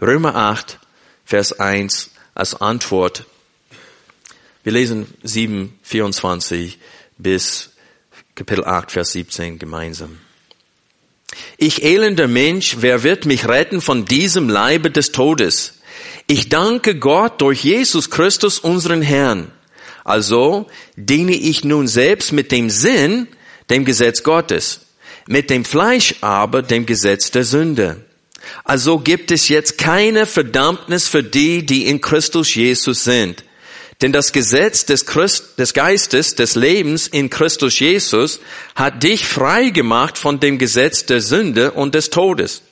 Römer 0.00 0.34
8, 0.34 0.78
Vers 1.24 1.60
1 1.60 2.10
als 2.34 2.60
Antwort. 2.60 3.26
Wir 4.64 4.72
lesen 4.72 5.06
7, 5.22 5.78
24 5.82 6.78
bis 7.18 7.70
Kapitel 8.34 8.64
8, 8.64 8.90
Vers 8.90 9.12
17 9.12 9.58
gemeinsam. 9.58 10.18
Ich 11.56 11.84
elender 11.84 12.26
Mensch, 12.26 12.78
wer 12.80 13.04
wird 13.04 13.26
mich 13.26 13.46
retten 13.46 13.80
von 13.80 14.04
diesem 14.04 14.48
Leibe 14.48 14.90
des 14.90 15.12
Todes? 15.12 15.79
Ich 16.30 16.48
danke 16.48 16.94
Gott 16.94 17.40
durch 17.40 17.64
Jesus 17.64 18.08
Christus, 18.08 18.60
unseren 18.60 19.02
Herrn. 19.02 19.50
Also 20.04 20.68
diene 20.94 21.34
ich 21.34 21.64
nun 21.64 21.88
selbst 21.88 22.30
mit 22.30 22.52
dem 22.52 22.70
Sinn, 22.70 23.26
dem 23.68 23.84
Gesetz 23.84 24.22
Gottes, 24.22 24.82
mit 25.26 25.50
dem 25.50 25.64
Fleisch 25.64 26.14
aber 26.20 26.62
dem 26.62 26.86
Gesetz 26.86 27.32
der 27.32 27.42
Sünde. 27.42 28.04
Also 28.62 29.00
gibt 29.00 29.32
es 29.32 29.48
jetzt 29.48 29.76
keine 29.76 30.24
Verdammnis 30.24 31.08
für 31.08 31.24
die, 31.24 31.66
die 31.66 31.88
in 31.88 32.00
Christus 32.00 32.54
Jesus 32.54 33.02
sind. 33.02 33.42
Denn 34.00 34.12
das 34.12 34.30
Gesetz 34.30 34.86
des, 34.86 35.06
Christ, 35.06 35.58
des 35.58 35.74
Geistes, 35.74 36.36
des 36.36 36.54
Lebens 36.54 37.08
in 37.08 37.28
Christus 37.28 37.76
Jesus 37.80 38.38
hat 38.76 39.02
dich 39.02 39.26
frei 39.26 39.70
gemacht 39.70 40.16
von 40.16 40.38
dem 40.38 40.58
Gesetz 40.58 41.06
der 41.06 41.22
Sünde 41.22 41.72
und 41.72 41.96
des 41.96 42.08
Todes. 42.08 42.62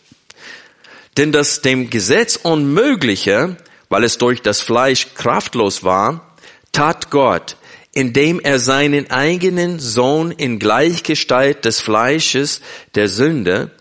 Denn 1.18 1.32
das 1.32 1.60
dem 1.60 1.90
Gesetz 1.90 2.36
Unmögliche, 2.36 3.58
weil 3.90 4.04
es 4.04 4.16
durch 4.16 4.40
das 4.40 4.62
Fleisch 4.62 5.08
kraftlos 5.14 5.84
war, 5.84 6.34
tat 6.72 7.10
Gott, 7.10 7.56
indem 7.92 8.40
er 8.40 8.58
seinen 8.58 9.10
eigenen 9.10 9.78
Sohn 9.78 10.30
in 10.30 10.58
Gleichgestalt 10.58 11.66
des 11.66 11.80
Fleisches 11.80 12.62
der 12.94 13.08
Sünde 13.08 13.72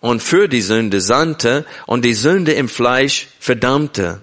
und 0.00 0.22
für 0.22 0.48
die 0.48 0.62
Sünde 0.62 1.00
sandte 1.00 1.64
und 1.86 2.04
die 2.04 2.14
Sünde 2.14 2.52
im 2.52 2.68
Fleisch 2.68 3.28
verdammte 3.38 4.22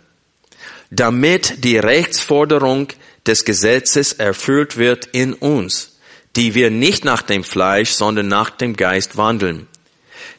damit 0.96 1.64
die 1.64 1.78
Rechtsforderung 1.78 2.88
des 3.26 3.46
Gesetzes 3.46 4.14
erfüllt 4.14 4.78
wird 4.78 5.06
in 5.12 5.34
uns, 5.34 5.98
die 6.36 6.54
wir 6.54 6.70
nicht 6.70 7.04
nach 7.04 7.24
dem 7.24 7.44
Fleisch, 7.44 7.92
sondern 7.92 8.28
nach 8.28 8.52
dem 8.52 8.76
Geist 8.76 9.18
wandeln. 9.18 9.68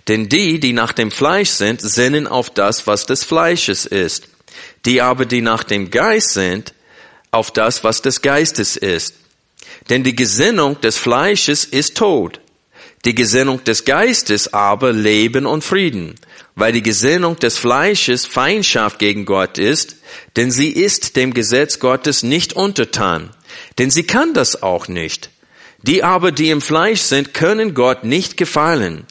Denn 0.09 0.29
die, 0.29 0.61
die 0.61 0.73
nach 0.73 0.93
dem 0.93 1.11
Fleisch 1.11 1.51
sind, 1.51 1.81
sinnen 1.81 2.27
auf 2.27 2.51
das, 2.51 2.87
was 2.87 3.07
des 3.07 3.25
Fleisches 3.25 3.87
ist. 3.87 4.29
Die 4.85 5.01
aber, 5.01 5.27
die 5.27 5.41
nach 5.41 5.65
dem 5.65 5.91
Geist 5.91 6.31
sind, 6.31 6.75
auf 7.31 7.51
das, 7.51 7.85
was 7.85 8.03
des 8.03 8.23
Geistes 8.23 8.77
ist. 8.77 9.15
Denn 9.91 10.05
die 10.05 10.15
Gesinnung 10.15 10.81
des 10.81 10.99
Fleisches 10.99 11.65
ist 11.65 11.97
Tod. 11.97 12.41
Die 13.05 13.15
Gesinnung 13.15 13.63
des 13.65 13.85
Geistes 13.85 14.53
aber 14.53 14.93
Leben 14.93 15.47
und 15.47 15.65
Frieden 15.65 16.15
weil 16.57 16.73
die 16.73 16.83
Gesinnung 16.83 17.39
des 17.39 17.59
Fleisches 17.59 18.27
Feindschaft 18.27 18.99
gegen 18.99 19.25
Gott 19.25 19.59
ist, 19.59 19.97
denn 20.37 20.51
sie 20.51 20.71
ist 20.71 21.17
dem 21.17 21.35
Gesetz 21.35 21.79
Gottes 21.79 22.23
nicht 22.23 22.53
untertan, 22.53 23.31
denn 23.79 23.91
sie 23.91 24.05
kann 24.05 24.35
das 24.35 24.63
auch 24.63 24.89
nicht. 24.89 25.31
Die 25.83 26.03
aber, 26.03 26.33
die 26.33 26.51
im 26.51 26.61
Fleisch 26.61 27.01
sind, 27.01 27.35
können 27.35 27.75
Gott 27.75 28.05
nicht 28.05 28.37
gefallen. 28.37 29.07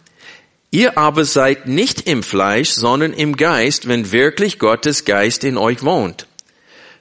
Ihr 0.73 0.97
aber 0.97 1.23
seid 1.23 1.67
nicht 1.67 2.07
im 2.07 2.23
Fleisch, 2.23 2.71
sondern 2.71 3.13
im 3.13 3.37
Geist, 3.37 3.87
wenn 3.87 4.11
wirklich 4.11 4.57
Gottes 4.57 5.05
Geist 5.05 5.43
in 5.43 5.55
euch 5.55 5.83
wohnt. 5.83 6.25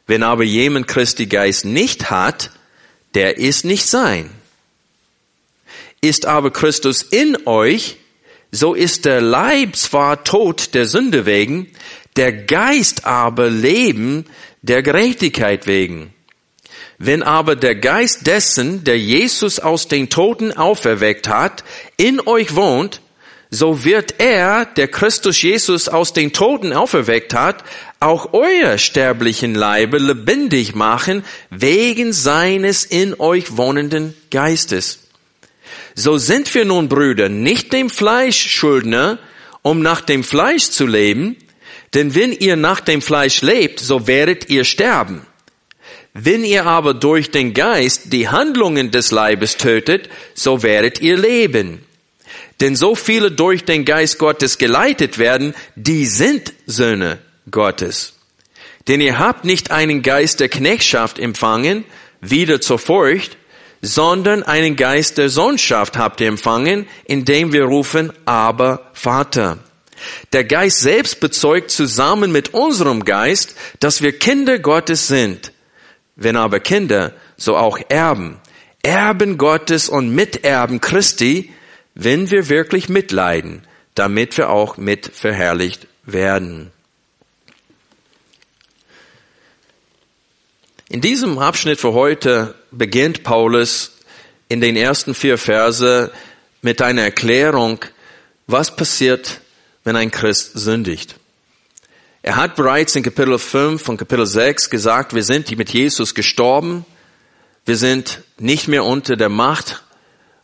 Wenn 0.07 0.23
aber 0.23 0.45
jemand 0.45 0.88
Christi 0.88 1.25
Geist 1.25 1.64
nicht 1.64 2.11
hat, 2.11 2.50
der 3.14 3.38
ist 3.38 3.64
nicht 3.64 3.87
sein. 3.87 4.29
Ist 6.02 6.26
aber 6.26 6.50
Christus 6.50 7.02
in 7.02 7.47
euch, 7.47 7.97
so 8.50 8.75
ist 8.75 9.07
der 9.07 9.23
Leib 9.23 9.75
zwar 9.75 10.23
tot 10.23 10.75
der 10.75 10.85
Sünde 10.85 11.25
wegen, 11.25 11.67
der 12.17 12.31
Geist 12.31 13.07
aber 13.07 13.49
Leben 13.49 14.26
der 14.61 14.83
Gerechtigkeit 14.83 15.67
wegen. 15.67 16.12
Wenn 16.99 17.23
aber 17.23 17.57
der 17.57 17.76
Geist 17.76 18.26
dessen, 18.26 18.85
der 18.85 18.99
Jesus 18.99 19.61
aus 19.61 19.88
den 19.88 20.11
Toten 20.11 20.52
auferweckt 20.52 21.26
hat, 21.26 21.64
in 21.97 22.21
euch 22.21 22.55
wohnt, 22.55 23.00
so 23.54 23.85
wird 23.85 24.14
er, 24.16 24.64
der 24.64 24.88
Christus 24.88 25.42
Jesus 25.42 25.87
aus 25.87 26.14
den 26.14 26.32
Toten 26.32 26.73
auferweckt 26.73 27.35
hat, 27.35 27.62
auch 28.00 28.32
euer 28.32 28.78
sterblichen 28.78 29.54
Leibe 29.54 29.99
lebendig 29.99 30.75
machen, 30.75 31.23
wegen 31.50 32.14
seines 32.14 32.87
in 32.87 33.14
euch 33.21 33.59
wohnenden 33.59 34.14
Geistes. 34.30 35.00
So 35.94 36.16
sind 36.16 36.52
wir 36.54 36.64
nun 36.64 36.88
Brüder 36.88 37.28
nicht 37.28 37.75
dem 37.75 37.90
Fleisch 37.90 38.49
Schuldner, 38.49 39.18
um 39.61 39.82
nach 39.82 40.00
dem 40.00 40.25
Fleisch 40.25 40.71
zu 40.71 40.87
leben, 40.87 41.37
denn 41.92 42.14
wenn 42.14 42.32
ihr 42.32 42.56
nach 42.56 42.80
dem 42.80 43.02
Fleisch 43.02 43.42
lebt, 43.42 43.80
so 43.80 44.06
werdet 44.06 44.49
ihr 44.49 44.64
sterben. 44.64 45.26
Wenn 46.14 46.42
ihr 46.42 46.64
aber 46.64 46.94
durch 46.94 47.30
den 47.30 47.52
Geist 47.52 48.14
die 48.14 48.30
Handlungen 48.30 48.90
des 48.90 49.11
Leibes 49.11 49.59
tötet, 49.59 50.09
so 50.32 50.62
werdet 50.62 51.02
ihr 51.02 51.18
leben. 51.18 51.85
Denn 52.62 52.76
so 52.76 52.95
viele 52.95 53.33
durch 53.33 53.64
den 53.64 53.85
Geist 53.85 54.21
Gottes 54.21 54.57
geleitet 54.57 55.19
werden, 55.19 55.52
die 55.75 56.07
sind 56.07 56.52
Söhne 56.64 57.19
Gottes. 57.50 58.14
Denn 58.87 59.00
ihr 59.00 59.19
habt 59.19 59.45
nicht 59.45 59.73
einen 59.73 60.02
Geist 60.02 60.38
der 60.38 60.49
Knechtschaft 60.49 61.19
empfangen, 61.19 61.85
wieder 62.21 62.61
zur 62.61 62.78
Furcht, 62.78 63.37
sondern 63.81 64.45
einen 64.45 64.76
Geist 64.76 65.19
der 65.19 65.28
Sohnschaft 65.28 65.99
habt 65.99 66.21
ihr 66.21 66.28
empfangen, 66.28 66.87
indem 67.04 67.52
wir 67.52 67.64
rufen, 67.64 68.12
aber 68.26 68.90
Vater. 68.92 69.59
Der 70.33 70.45
Geist 70.45 70.78
selbst 70.78 71.19
bezeugt 71.19 71.73
zusammen 71.73 72.31
mit 72.31 72.54
unserem 72.54 73.04
Geist, 73.04 73.57
dass 73.81 74.02
wir 74.02 74.16
Kinder 74.16 74.61
Gottes 74.61 75.09
sind. 75.09 75.50
Wenn 76.14 76.37
aber 76.37 76.61
Kinder, 76.61 77.12
so 77.37 77.57
auch 77.57 77.81
Erben. 77.88 78.38
Erben 78.85 79.37
Gottes 79.37 79.88
und 79.88 80.14
Miterben 80.14 80.81
Christi, 80.81 81.50
wenn 81.94 82.30
wir 82.30 82.49
wirklich 82.49 82.88
mitleiden, 82.88 83.66
damit 83.94 84.37
wir 84.38 84.50
auch 84.50 84.76
mit 84.76 85.06
verherrlicht 85.06 85.87
werden. 86.04 86.70
In 90.88 91.00
diesem 91.00 91.38
Abschnitt 91.38 91.80
für 91.80 91.94
heute 91.94 92.54
beginnt 92.70 93.22
Paulus 93.22 93.92
in 94.49 94.61
den 94.61 94.76
ersten 94.76 95.14
vier 95.14 95.38
Verse 95.38 96.12
mit 96.61 96.82
einer 96.82 97.02
Erklärung, 97.02 97.84
was 98.46 98.76
passiert, 98.76 99.40
wenn 99.84 99.96
ein 99.96 100.11
Christ 100.11 100.52
sündigt. 100.54 101.16
Er 102.22 102.37
hat 102.37 102.54
bereits 102.54 102.94
in 102.94 103.02
Kapitel 103.02 103.38
5 103.38 103.88
und 103.88 103.96
Kapitel 103.96 104.26
6 104.26 104.70
gesagt, 104.70 105.14
wir 105.14 105.25
sind 105.25 105.56
mit 105.56 105.70
Jesus 105.70 106.14
gestorben, 106.14 106.84
wir 107.64 107.76
sind 107.76 108.22
nicht 108.38 108.68
mehr 108.68 108.84
unter 108.84 109.16
der 109.16 109.28
Macht 109.28 109.82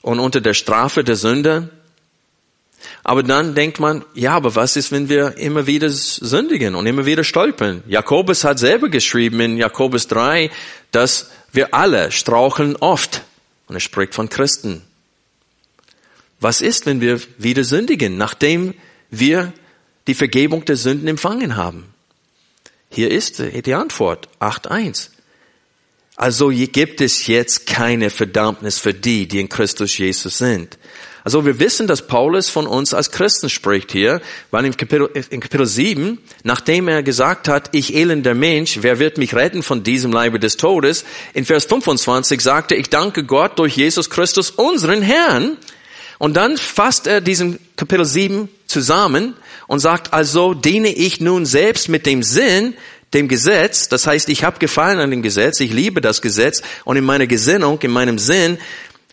und 0.08 0.20
unter 0.20 0.40
der 0.40 0.54
Strafe 0.54 1.04
der 1.04 1.16
Sünde. 1.16 1.68
Aber 3.04 3.22
dann 3.22 3.54
denkt 3.54 3.78
man, 3.78 4.06
ja, 4.14 4.32
aber 4.32 4.54
was 4.54 4.74
ist, 4.76 4.90
wenn 4.90 5.10
wir 5.10 5.36
immer 5.36 5.66
wieder 5.66 5.90
sündigen 5.90 6.74
und 6.74 6.86
immer 6.86 7.04
wieder 7.04 7.24
stolpern? 7.24 7.82
Jakobus 7.86 8.42
hat 8.42 8.58
selber 8.58 8.88
geschrieben 8.88 9.38
in 9.40 9.58
Jakobus 9.58 10.08
3, 10.08 10.50
dass 10.92 11.30
wir 11.52 11.74
alle 11.74 12.10
straucheln 12.10 12.74
oft. 12.76 13.20
Und 13.66 13.76
er 13.76 13.80
spricht 13.80 14.14
von 14.14 14.30
Christen. 14.30 14.80
Was 16.40 16.62
ist, 16.62 16.86
wenn 16.86 17.02
wir 17.02 17.20
wieder 17.36 17.62
sündigen, 17.62 18.16
nachdem 18.16 18.72
wir 19.10 19.52
die 20.06 20.14
Vergebung 20.14 20.64
der 20.64 20.76
Sünden 20.76 21.06
empfangen 21.06 21.56
haben? 21.56 21.84
Hier 22.90 23.10
ist 23.10 23.40
die 23.40 23.74
Antwort, 23.74 24.30
8.1. 24.40 25.10
Also 26.20 26.48
gibt 26.48 27.00
es 27.00 27.28
jetzt 27.28 27.68
keine 27.68 28.10
Verdammnis 28.10 28.80
für 28.80 28.92
die, 28.92 29.28
die 29.28 29.38
in 29.38 29.48
Christus 29.48 29.96
Jesus 29.96 30.38
sind. 30.38 30.76
Also 31.22 31.46
wir 31.46 31.60
wissen, 31.60 31.86
dass 31.86 32.08
Paulus 32.08 32.50
von 32.50 32.66
uns 32.66 32.92
als 32.92 33.12
Christen 33.12 33.48
spricht 33.48 33.92
hier, 33.92 34.20
weil 34.50 34.64
in 34.64 34.76
Kapitel, 34.76 35.08
in 35.30 35.38
Kapitel 35.38 35.64
7, 35.64 36.18
nachdem 36.42 36.88
er 36.88 37.04
gesagt 37.04 37.46
hat, 37.46 37.68
ich 37.70 37.94
elender 37.94 38.34
Mensch, 38.34 38.78
wer 38.80 38.98
wird 38.98 39.16
mich 39.16 39.32
retten 39.32 39.62
von 39.62 39.84
diesem 39.84 40.10
Leibe 40.10 40.40
des 40.40 40.56
Todes, 40.56 41.04
in 41.34 41.44
Vers 41.44 41.66
25 41.66 42.40
sagte, 42.40 42.74
ich 42.74 42.90
danke 42.90 43.22
Gott 43.22 43.56
durch 43.60 43.76
Jesus 43.76 44.10
Christus, 44.10 44.50
unseren 44.50 45.02
Herrn. 45.02 45.56
Und 46.18 46.36
dann 46.36 46.56
fasst 46.56 47.06
er 47.06 47.20
diesen 47.20 47.60
Kapitel 47.76 48.04
7 48.04 48.48
zusammen 48.66 49.34
und 49.68 49.78
sagt, 49.78 50.12
also 50.12 50.52
diene 50.52 50.88
ich 50.88 51.20
nun 51.20 51.46
selbst 51.46 51.88
mit 51.88 52.06
dem 52.06 52.24
Sinn, 52.24 52.74
dem 53.14 53.28
Gesetz, 53.28 53.88
das 53.88 54.06
heißt, 54.06 54.28
ich 54.28 54.44
habe 54.44 54.58
Gefallen 54.58 54.98
an 54.98 55.10
dem 55.10 55.22
Gesetz, 55.22 55.60
ich 55.60 55.72
liebe 55.72 56.00
das 56.00 56.20
Gesetz 56.22 56.62
und 56.84 56.96
in 56.96 57.04
meiner 57.04 57.26
Gesinnung, 57.26 57.80
in 57.80 57.90
meinem 57.90 58.18
Sinn, 58.18 58.58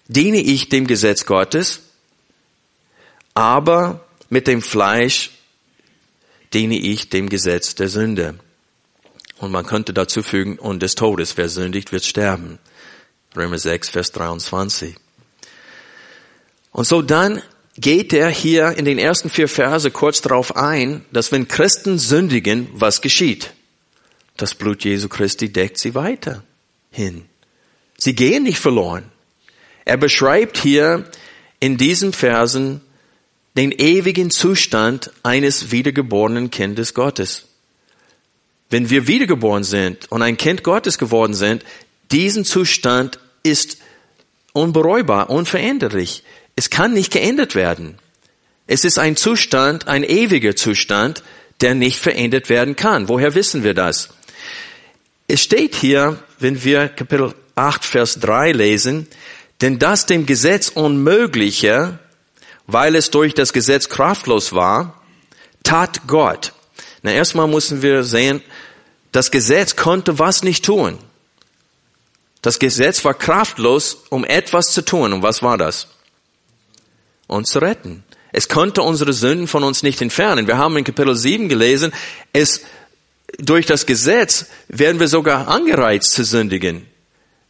diene 0.08 0.42
ich 0.42 0.70
dem 0.70 0.88
Gesetz 0.88 1.26
Gottes 1.26 1.82
aber 3.36 4.06
mit 4.30 4.48
dem 4.48 4.64
Fleisch 4.64 5.30
diene 6.54 6.80
ich 6.80 7.10
dem 7.10 7.30
Gesetz 7.30 7.76
der 7.76 7.90
Sünde. 7.90 8.40
Und 9.38 9.52
man 9.52 9.66
könnte 9.66 9.94
dazu 9.94 10.24
fügen, 10.24 10.58
und 10.58 10.82
des 10.82 10.96
Todes, 10.96 11.36
wer 11.36 11.50
sündigt, 11.50 11.92
wird 11.92 12.06
sterben. 12.06 12.58
Römer 13.36 13.60
6, 13.60 13.90
Vers 13.90 14.14
23. 14.14 14.96
Und 16.72 16.88
so 16.88 17.02
dann 17.02 17.42
geht 17.78 18.14
er 18.14 18.30
hier 18.30 18.78
in 18.78 18.86
den 18.86 18.98
ersten 18.98 19.30
vier 19.30 19.50
Verse 19.50 19.92
kurz 19.92 20.22
darauf 20.22 20.56
ein, 20.56 21.04
dass 21.12 21.34
wenn 21.34 21.50
Christen 21.50 22.00
sündigen, 22.00 22.70
was 22.72 23.02
geschieht? 23.02 23.52
Das 24.38 24.54
Blut 24.54 24.84
Jesu 24.84 25.08
Christi 25.08 25.52
deckt 25.52 25.78
sie 25.78 25.96
weiter 25.96 26.44
hin. 26.92 27.26
Sie 27.98 28.16
gehen 28.16 28.44
nicht 28.44 28.60
verloren. 28.60 29.12
Er 29.86 29.98
beschreibt 29.98 30.58
hier 30.58 31.06
in 31.60 31.78
diesen 31.78 32.12
Versen 32.12 32.82
den 33.56 33.72
ewigen 33.72 34.32
Zustand 34.32 35.12
eines 35.24 35.72
wiedergeborenen 35.72 36.52
Kindes 36.52 36.94
Gottes. 36.94 37.46
Wenn 38.70 38.90
wir 38.90 39.08
wiedergeboren 39.08 39.64
sind 39.64 40.12
und 40.12 40.22
ein 40.22 40.38
Kind 40.38 40.64
Gottes 40.64 40.98
geworden 40.98 41.34
sind, 41.34 41.64
diesen 42.12 42.44
Zustand 42.44 43.20
ist 43.44 43.78
unbereubar, 44.54 45.30
unveränderlich. 45.30 46.24
Es 46.56 46.70
kann 46.70 46.94
nicht 46.94 47.14
geändert 47.14 47.56
werden. 47.56 48.00
Es 48.68 48.84
ist 48.84 48.98
ein 48.98 49.16
Zustand, 49.16 49.88
ein 49.88 50.04
ewiger 50.04 50.56
Zustand, 50.56 51.24
der 51.62 51.76
nicht 51.76 52.00
verändert 52.00 52.50
werden 52.50 52.76
kann. 52.76 53.08
Woher 53.08 53.36
wissen 53.36 53.64
wir 53.64 53.74
das? 53.74 54.10
Es 55.28 55.42
steht 55.42 55.76
hier, 55.76 56.20
wenn 56.40 56.64
wir 56.64 56.90
Kapitel 56.90 57.34
8, 57.56 57.84
Vers 57.84 58.20
3 58.20 58.52
lesen, 58.52 59.08
denn 59.62 59.80
das 59.80 60.06
dem 60.06 60.26
Gesetz 60.26 60.70
Unmögliche 60.70 62.00
weil 62.68 62.96
es 62.96 63.12
durch 63.12 63.34
das 63.34 63.54
Gesetz 63.54 63.90
kraftlos 63.90 64.54
war, 64.54 65.02
tat 65.64 66.08
Gott. 66.08 66.54
Na, 67.04 67.12
erstmal 67.12 67.48
müssen 67.48 67.82
wir 67.82 68.04
sehen, 68.04 68.42
das 69.12 69.32
Gesetz 69.32 69.76
konnte 69.76 70.20
was 70.20 70.44
nicht 70.44 70.66
tun. 70.66 70.98
Das 72.42 72.60
Gesetz 72.60 73.04
war 73.06 73.14
kraftlos, 73.14 73.98
um 74.10 74.24
etwas 74.24 74.72
zu 74.72 74.84
tun. 74.84 75.14
Und 75.14 75.24
was 75.24 75.42
war 75.42 75.58
das? 75.58 75.88
Uns 77.28 77.52
zu 77.52 77.60
retten. 77.60 78.04
Es 78.32 78.50
konnte 78.50 78.82
unsere 78.82 79.14
Sünden 79.14 79.48
von 79.48 79.64
uns 79.64 79.82
nicht 79.82 80.02
entfernen. 80.02 80.48
Wir 80.48 80.58
haben 80.58 80.78
in 80.78 80.84
Kapitel 80.84 81.16
7 81.16 81.48
gelesen, 81.50 81.94
es, 82.34 82.62
durch 83.40 83.66
das 83.66 83.86
Gesetz 83.86 84.48
werden 84.68 85.00
wir 85.00 85.08
sogar 85.08 85.48
angereizt 85.48 86.14
zu 86.14 86.24
sündigen. 86.24 86.88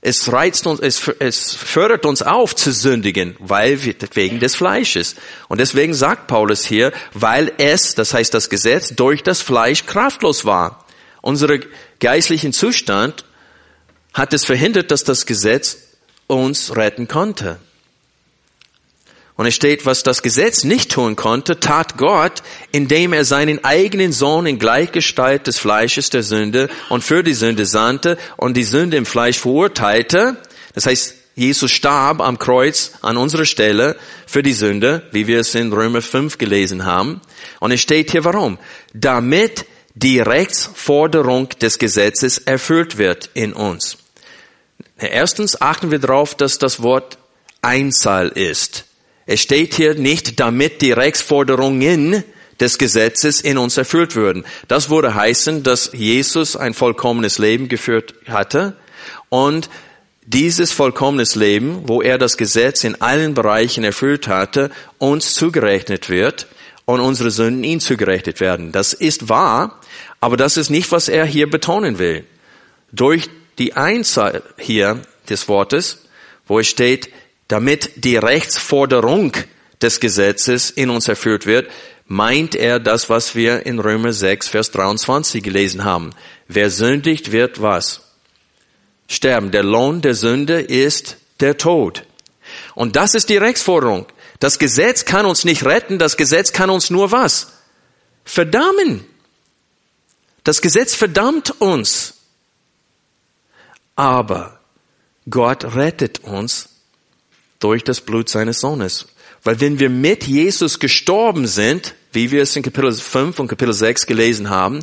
Es 0.02 0.32
reizt 0.32 0.68
uns, 0.68 0.80
es, 0.82 1.08
es 1.18 1.56
fördert 1.56 2.06
uns 2.06 2.22
auf 2.22 2.56
zu 2.56 2.72
sündigen, 2.72 3.36
weil 3.40 3.84
wir, 3.84 3.96
wegen 4.14 4.40
des 4.40 4.56
Fleisches. 4.56 5.16
Und 5.48 5.60
deswegen 5.60 5.96
sagt 5.96 6.28
Paulus 6.28 6.64
hier, 6.64 6.92
weil 7.14 7.52
es, 7.58 7.96
das 7.96 8.14
heißt 8.14 8.34
das 8.34 8.50
Gesetz, 8.50 8.90
durch 8.96 9.24
das 9.24 9.42
Fleisch 9.42 9.88
kraftlos 9.88 10.46
war. 10.46 10.86
Unser 11.22 11.58
geistlichen 12.00 12.54
Zustand 12.54 13.26
hat 14.14 14.32
es 14.34 14.46
verhindert, 14.46 14.92
dass 14.92 15.04
das 15.04 15.26
Gesetz 15.26 15.80
uns 16.28 16.76
retten 16.76 17.08
konnte. 17.08 17.60
Und 19.38 19.46
es 19.48 19.56
steht, 19.56 19.86
was 19.86 20.04
das 20.04 20.22
Gesetz 20.22 20.64
nicht 20.64 20.92
tun 20.92 21.18
konnte, 21.18 21.60
tat 21.60 21.98
Gott, 21.98 22.42
indem 22.72 23.12
er 23.12 23.26
seinen 23.26 23.64
eigenen 23.66 24.14
Sohn 24.14 24.46
in 24.46 24.60
Gleichgestalt 24.60 25.48
des 25.48 25.58
Fleisches 25.58 26.10
der 26.10 26.24
Sünde 26.24 26.70
und 26.90 27.04
für 27.04 27.22
die 27.22 27.34
Sünde 27.34 27.66
sandte 27.66 28.18
und 28.38 28.56
die 28.56 28.64
Sünde 28.64 28.96
im 28.96 29.06
Fleisch 29.06 29.40
verurteilte. 29.40 30.38
Das 30.74 30.86
heißt, 30.86 31.16
Jesus 31.36 31.72
starb 31.72 32.22
am 32.22 32.40
Kreuz 32.40 32.94
an 33.02 33.18
unserer 33.18 33.44
Stelle 33.44 33.98
für 34.26 34.42
die 34.42 34.54
Sünde, 34.54 35.04
wie 35.12 35.28
wir 35.28 35.42
es 35.42 35.54
in 35.54 35.74
Römer 35.74 36.02
5 36.02 36.38
gelesen 36.38 36.86
haben. 36.86 37.20
Und 37.60 37.72
es 37.72 37.82
steht 37.82 38.12
hier 38.12 38.24
warum? 38.24 38.58
Damit 38.94 39.66
die 39.96 40.22
Rechtsforderung 40.22 41.50
des 41.50 41.78
Gesetzes 41.78 42.38
erfüllt 42.38 42.98
wird 42.98 43.30
in 43.34 43.52
uns. 43.52 43.98
Erstens 44.98 45.60
achten 45.60 45.92
wir 45.92 46.00
darauf, 46.00 46.36
dass 46.36 46.58
das 46.58 46.82
Wort 46.82 47.18
Einzahl 47.62 48.30
ist. 48.30 48.85
Es 49.26 49.42
steht 49.42 49.74
hier 49.74 49.96
nicht, 49.96 50.40
damit 50.40 50.82
die 50.82 50.92
Rechtsforderungen 50.92 52.24
des 52.60 52.78
Gesetzes 52.78 53.42
in 53.42 53.58
uns 53.58 53.78
erfüllt 53.78 54.16
würden. 54.16 54.46
Das 54.68 54.90
würde 54.90 55.16
heißen, 55.16 55.64
dass 55.64 55.92
Jesus 55.94 56.56
ein 56.56 56.74
vollkommenes 56.74 57.38
Leben 57.38 57.68
geführt 57.68 58.14
hatte 58.28 58.78
und 59.30 59.70
dieses 60.28 60.72
vollkommenes 60.72 61.36
Leben, 61.36 61.84
wo 61.88 62.02
er 62.02 62.18
das 62.18 62.38
Gesetz 62.38 62.84
in 62.84 63.00
allen 63.02 63.34
Bereichen 63.34 63.84
erfüllt 63.84 64.28
hatte, 64.28 64.72
uns 64.98 65.34
zugerechnet 65.34 66.10
wird 66.10 66.48
und 66.86 67.00
unsere 67.00 67.30
Sünden 67.30 67.64
ihm 67.64 67.80
zugerechnet 67.80 68.40
werden. 68.40 68.72
Das 68.72 68.94
ist 68.94 69.30
wahr, 69.30 69.82
aber 70.20 70.38
das 70.38 70.58
ist 70.58 70.70
nicht, 70.70 70.92
was 70.92 71.10
er 71.10 71.26
hier 71.26 71.50
betonen 71.50 72.00
will. 72.00 72.26
Durch 72.92 73.30
die 73.60 73.74
Einzahl 73.74 74.42
hier 74.58 75.02
des 75.30 75.48
Wortes, 75.48 76.06
wo 76.48 76.60
es 76.60 76.68
steht, 76.68 77.10
damit 77.48 78.04
die 78.04 78.18
Rechtsforderung 78.18 79.34
des 79.82 80.00
Gesetzes 80.00 80.70
in 80.70 80.90
uns 80.90 81.08
erfüllt 81.08 81.46
wird, 81.46 81.70
meint 82.08 82.56
er 82.56 82.80
das, 82.80 83.10
was 83.10 83.36
wir 83.36 83.66
in 83.66 83.80
Römer 83.80 84.14
6, 84.14 84.48
Vers 84.48 84.72
23 84.72 85.44
gelesen 85.44 85.84
haben. 85.84 86.12
Wer 86.48 86.70
sündigt, 86.70 87.32
wird 87.32 87.62
was? 87.62 88.06
sterben. 89.08 89.52
Der 89.52 89.64
Lohn 89.64 90.02
der 90.02 90.16
Sünde 90.16 90.62
ist 90.62 91.18
der 91.40 91.58
Tod. 91.58 92.06
Und 92.74 92.96
das 92.96 93.16
ist 93.16 93.30
die 93.30 93.38
Rechtsforderung. 93.38 94.06
Das 94.40 94.60
Gesetz 94.60 95.06
kann 95.06 95.26
uns 95.26 95.46
nicht 95.46 95.66
retten, 95.66 95.98
das 96.00 96.18
Gesetz 96.18 96.52
kann 96.52 96.70
uns 96.70 96.90
nur 96.90 97.12
was? 97.12 97.54
Verdammen. 98.24 99.06
Das 100.44 100.62
Gesetz 100.62 100.94
verdammt 100.94 101.62
uns. 101.62 102.16
Aber 103.96 104.60
Gott 105.30 105.76
rettet 105.76 106.20
uns 106.20 106.70
durch 107.60 107.84
das 107.84 108.02
Blut 108.02 108.30
seines 108.30 108.60
Sohnes. 108.60 109.08
Weil 109.44 109.62
wenn 109.62 109.80
wir 109.80 109.90
mit 109.90 110.26
Jesus 110.26 110.80
gestorben 110.80 111.46
sind, 111.48 111.94
wie 112.12 112.32
wir 112.32 112.42
es 112.42 112.56
in 112.56 112.64
Kapitel 112.64 112.92
5 112.92 113.40
und 113.40 113.48
Kapitel 113.48 113.74
6 113.74 114.08
gelesen 114.08 114.50
haben, 114.50 114.80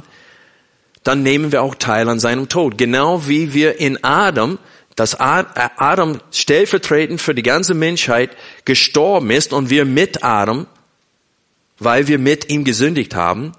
dann 1.02 1.22
nehmen 1.22 1.50
wir 1.50 1.62
auch 1.62 1.74
teil 1.74 2.08
an 2.08 2.20
seinem 2.20 2.48
Tod. 2.48 2.78
Genau 2.78 3.26
wie 3.26 3.54
wir 3.54 3.80
in 3.80 4.02
Adam, 4.04 4.58
dass 4.94 5.18
Adam 5.18 6.20
stellvertretend 6.30 7.20
für 7.20 7.34
die 7.34 7.42
ganze 7.42 7.74
Menschheit 7.74 8.36
gestorben 8.64 9.30
ist 9.30 9.52
und 9.52 9.70
wir 9.70 9.84
mit 9.84 10.22
Adam, 10.22 10.66
weil 11.78 12.06
wir 12.06 12.18
mit 12.18 12.50
ihm 12.50 12.62
gesündigt 12.64 13.14
haben, 13.14 13.52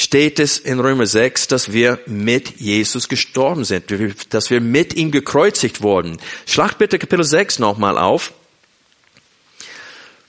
steht 0.00 0.38
es 0.38 0.58
in 0.58 0.80
Römer 0.80 1.06
6, 1.06 1.48
dass 1.48 1.72
wir 1.72 2.00
mit 2.06 2.60
Jesus 2.60 3.08
gestorben 3.08 3.64
sind, 3.64 3.84
dass 4.30 4.50
wir 4.50 4.60
mit 4.60 4.94
ihm 4.94 5.10
gekreuzigt 5.10 5.82
wurden. 5.82 6.18
Schlag 6.46 6.78
bitte 6.78 6.98
Kapitel 6.98 7.24
6 7.24 7.58
nochmal 7.58 7.98
auf. 7.98 8.32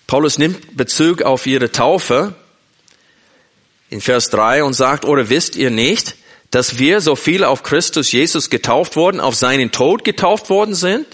Paulus 0.08 0.38
nimmt 0.38 0.76
Bezug 0.76 1.22
auf 1.22 1.48
ihre 1.48 1.72
Taufe 1.72 2.36
in 3.90 4.02
Vers 4.02 4.30
3 4.30 4.64
und 4.64 4.74
sagt, 4.74 5.06
oder 5.06 5.30
wisst 5.30 5.56
ihr 5.56 5.70
nicht, 5.70 6.16
dass 6.50 6.78
wir, 6.78 7.00
so 7.00 7.16
viele 7.16 7.48
auf 7.48 7.64
Christus 7.64 8.12
Jesus 8.12 8.50
getauft 8.50 8.98
wurden, 8.98 9.22
auf 9.22 9.36
seinen 9.36 9.72
Tod 9.72 10.04
getauft 10.04 10.50
worden 10.50 10.76
sind? 10.76 11.08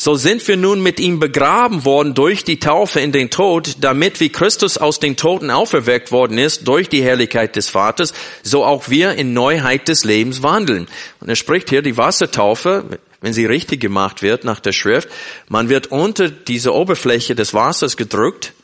So 0.00 0.14
sind 0.14 0.48
wir 0.48 0.56
nun 0.56 0.82
mit 0.82 0.98
ihm 0.98 1.18
begraben 1.20 1.84
worden 1.84 2.14
durch 2.14 2.42
die 2.42 2.58
Taufe 2.58 3.00
in 3.00 3.12
den 3.12 3.28
Tod, 3.28 3.76
damit 3.82 4.18
wie 4.18 4.30
Christus 4.30 4.78
aus 4.78 4.98
den 4.98 5.18
Toten 5.18 5.50
auferweckt 5.50 6.10
worden 6.10 6.38
ist 6.38 6.66
durch 6.66 6.88
die 6.88 7.02
Herrlichkeit 7.02 7.54
des 7.54 7.68
Vaters, 7.68 8.14
so 8.42 8.64
auch 8.64 8.88
wir 8.88 9.12
in 9.16 9.34
Neuheit 9.34 9.88
des 9.88 10.04
Lebens 10.04 10.42
wandeln. 10.42 10.88
Und 11.20 11.28
er 11.28 11.36
spricht 11.36 11.68
hier 11.68 11.82
die 11.82 11.98
Wassertaufe, 11.98 12.98
wenn 13.20 13.34
sie 13.34 13.44
richtig 13.44 13.80
gemacht 13.80 14.22
wird 14.22 14.42
nach 14.42 14.60
der 14.60 14.72
Schrift, 14.72 15.10
man 15.50 15.68
wird 15.68 15.88
unter 15.88 16.30
diese 16.30 16.74
Oberfläche 16.74 17.34
des 17.34 17.52
Wassers 17.52 17.98
gedrückt 17.98 18.54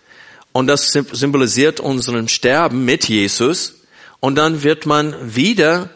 und 0.52 0.68
das 0.68 0.90
symbolisiert 0.90 1.80
unseren 1.80 2.28
Sterben 2.28 2.86
mit 2.86 3.10
Jesus 3.10 3.82
und 4.20 4.36
dann 4.36 4.62
wird 4.62 4.86
man 4.86 5.14
wieder 5.36 5.90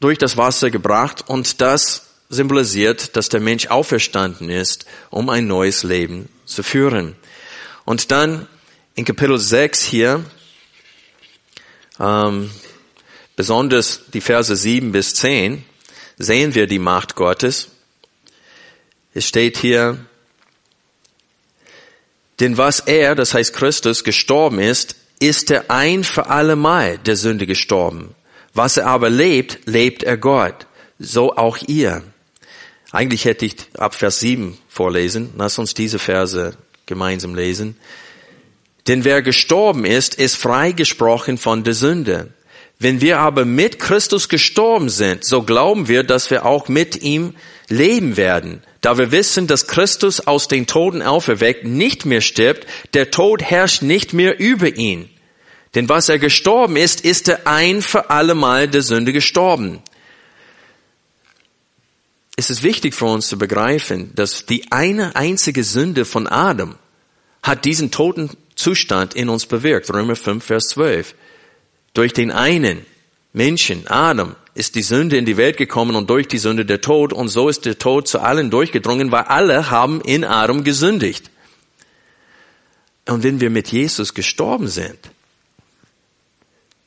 durch 0.00 0.18
das 0.18 0.36
Wasser 0.36 0.70
gebracht 0.70 1.22
und 1.28 1.60
das 1.60 2.07
symbolisiert, 2.28 3.16
dass 3.16 3.28
der 3.28 3.40
Mensch 3.40 3.68
auferstanden 3.68 4.50
ist, 4.50 4.86
um 5.10 5.28
ein 5.30 5.46
neues 5.46 5.82
Leben 5.82 6.28
zu 6.44 6.62
führen. 6.62 7.16
Und 7.84 8.10
dann 8.10 8.46
in 8.94 9.04
Kapitel 9.04 9.38
6 9.38 9.82
hier, 9.82 10.24
ähm, 11.98 12.50
besonders 13.36 14.02
die 14.12 14.20
Verse 14.20 14.54
7 14.54 14.92
bis 14.92 15.14
10, 15.14 15.64
sehen 16.18 16.54
wir 16.54 16.66
die 16.66 16.78
Macht 16.78 17.14
Gottes. 17.14 17.68
Es 19.14 19.26
steht 19.26 19.56
hier, 19.56 19.98
denn 22.40 22.56
was 22.56 22.80
er, 22.80 23.14
das 23.14 23.34
heißt 23.34 23.52
Christus, 23.52 24.04
gestorben 24.04 24.60
ist, 24.60 24.96
ist 25.18 25.50
er 25.50 25.70
ein 25.70 26.04
für 26.04 26.26
alle 26.26 26.56
Mal 26.56 26.98
der 26.98 27.16
Sünde 27.16 27.46
gestorben. 27.46 28.14
Was 28.54 28.76
er 28.76 28.86
aber 28.86 29.10
lebt, 29.10 29.66
lebt 29.66 30.02
er 30.02 30.16
Gott. 30.16 30.66
So 30.98 31.36
auch 31.36 31.58
ihr. 31.66 32.02
Eigentlich 32.90 33.24
hätte 33.24 33.44
ich 33.44 33.56
ab 33.76 33.94
Vers 33.94 34.20
7 34.20 34.56
vorlesen. 34.68 35.30
Lass 35.36 35.58
uns 35.58 35.74
diese 35.74 35.98
Verse 35.98 36.56
gemeinsam 36.86 37.34
lesen. 37.34 37.76
Denn 38.86 39.04
wer 39.04 39.20
gestorben 39.20 39.84
ist, 39.84 40.14
ist 40.14 40.36
freigesprochen 40.36 41.36
von 41.36 41.64
der 41.64 41.74
Sünde. 41.74 42.32
Wenn 42.78 43.00
wir 43.00 43.18
aber 43.18 43.44
mit 43.44 43.78
Christus 43.78 44.28
gestorben 44.28 44.88
sind, 44.88 45.24
so 45.24 45.42
glauben 45.42 45.88
wir, 45.88 46.04
dass 46.04 46.30
wir 46.30 46.46
auch 46.46 46.68
mit 46.68 47.02
ihm 47.02 47.34
leben 47.68 48.16
werden. 48.16 48.62
Da 48.80 48.96
wir 48.96 49.10
wissen, 49.10 49.48
dass 49.48 49.66
Christus 49.66 50.26
aus 50.26 50.48
den 50.48 50.66
Toten 50.66 51.02
auferweckt 51.02 51.64
nicht 51.64 52.06
mehr 52.06 52.20
stirbt, 52.20 52.66
der 52.94 53.10
Tod 53.10 53.42
herrscht 53.42 53.82
nicht 53.82 54.14
mehr 54.14 54.38
über 54.38 54.76
ihn. 54.76 55.10
Denn 55.74 55.88
was 55.88 56.08
er 56.08 56.18
gestorben 56.18 56.76
ist, 56.76 57.02
ist 57.02 57.28
er 57.28 57.46
ein 57.46 57.82
für 57.82 58.08
allemal 58.08 58.68
der 58.68 58.82
Sünde 58.82 59.12
gestorben 59.12 59.82
es 62.38 62.50
ist 62.50 62.62
wichtig 62.62 62.94
für 62.94 63.06
uns 63.06 63.26
zu 63.26 63.36
begreifen, 63.36 64.14
dass 64.14 64.46
die 64.46 64.70
eine 64.70 65.16
einzige 65.16 65.64
Sünde 65.64 66.04
von 66.04 66.28
Adam 66.28 66.76
hat 67.42 67.64
diesen 67.64 67.90
toten 67.90 68.30
Zustand 68.54 69.14
in 69.14 69.28
uns 69.28 69.46
bewirkt. 69.46 69.92
Römer 69.92 70.14
5, 70.14 70.44
Vers 70.44 70.68
12. 70.68 71.16
Durch 71.94 72.12
den 72.12 72.30
einen 72.30 72.86
Menschen, 73.32 73.88
Adam, 73.88 74.36
ist 74.54 74.76
die 74.76 74.82
Sünde 74.82 75.16
in 75.16 75.24
die 75.24 75.36
Welt 75.36 75.56
gekommen 75.56 75.96
und 75.96 76.08
durch 76.10 76.28
die 76.28 76.38
Sünde 76.38 76.64
der 76.64 76.80
Tod 76.80 77.12
und 77.12 77.26
so 77.26 77.48
ist 77.48 77.64
der 77.64 77.76
Tod 77.76 78.06
zu 78.06 78.20
allen 78.20 78.50
durchgedrungen, 78.50 79.10
weil 79.10 79.24
alle 79.24 79.72
haben 79.72 80.00
in 80.00 80.22
Adam 80.22 80.62
gesündigt. 80.62 81.32
Und 83.08 83.24
wenn 83.24 83.40
wir 83.40 83.50
mit 83.50 83.72
Jesus 83.72 84.14
gestorben 84.14 84.68
sind, 84.68 85.10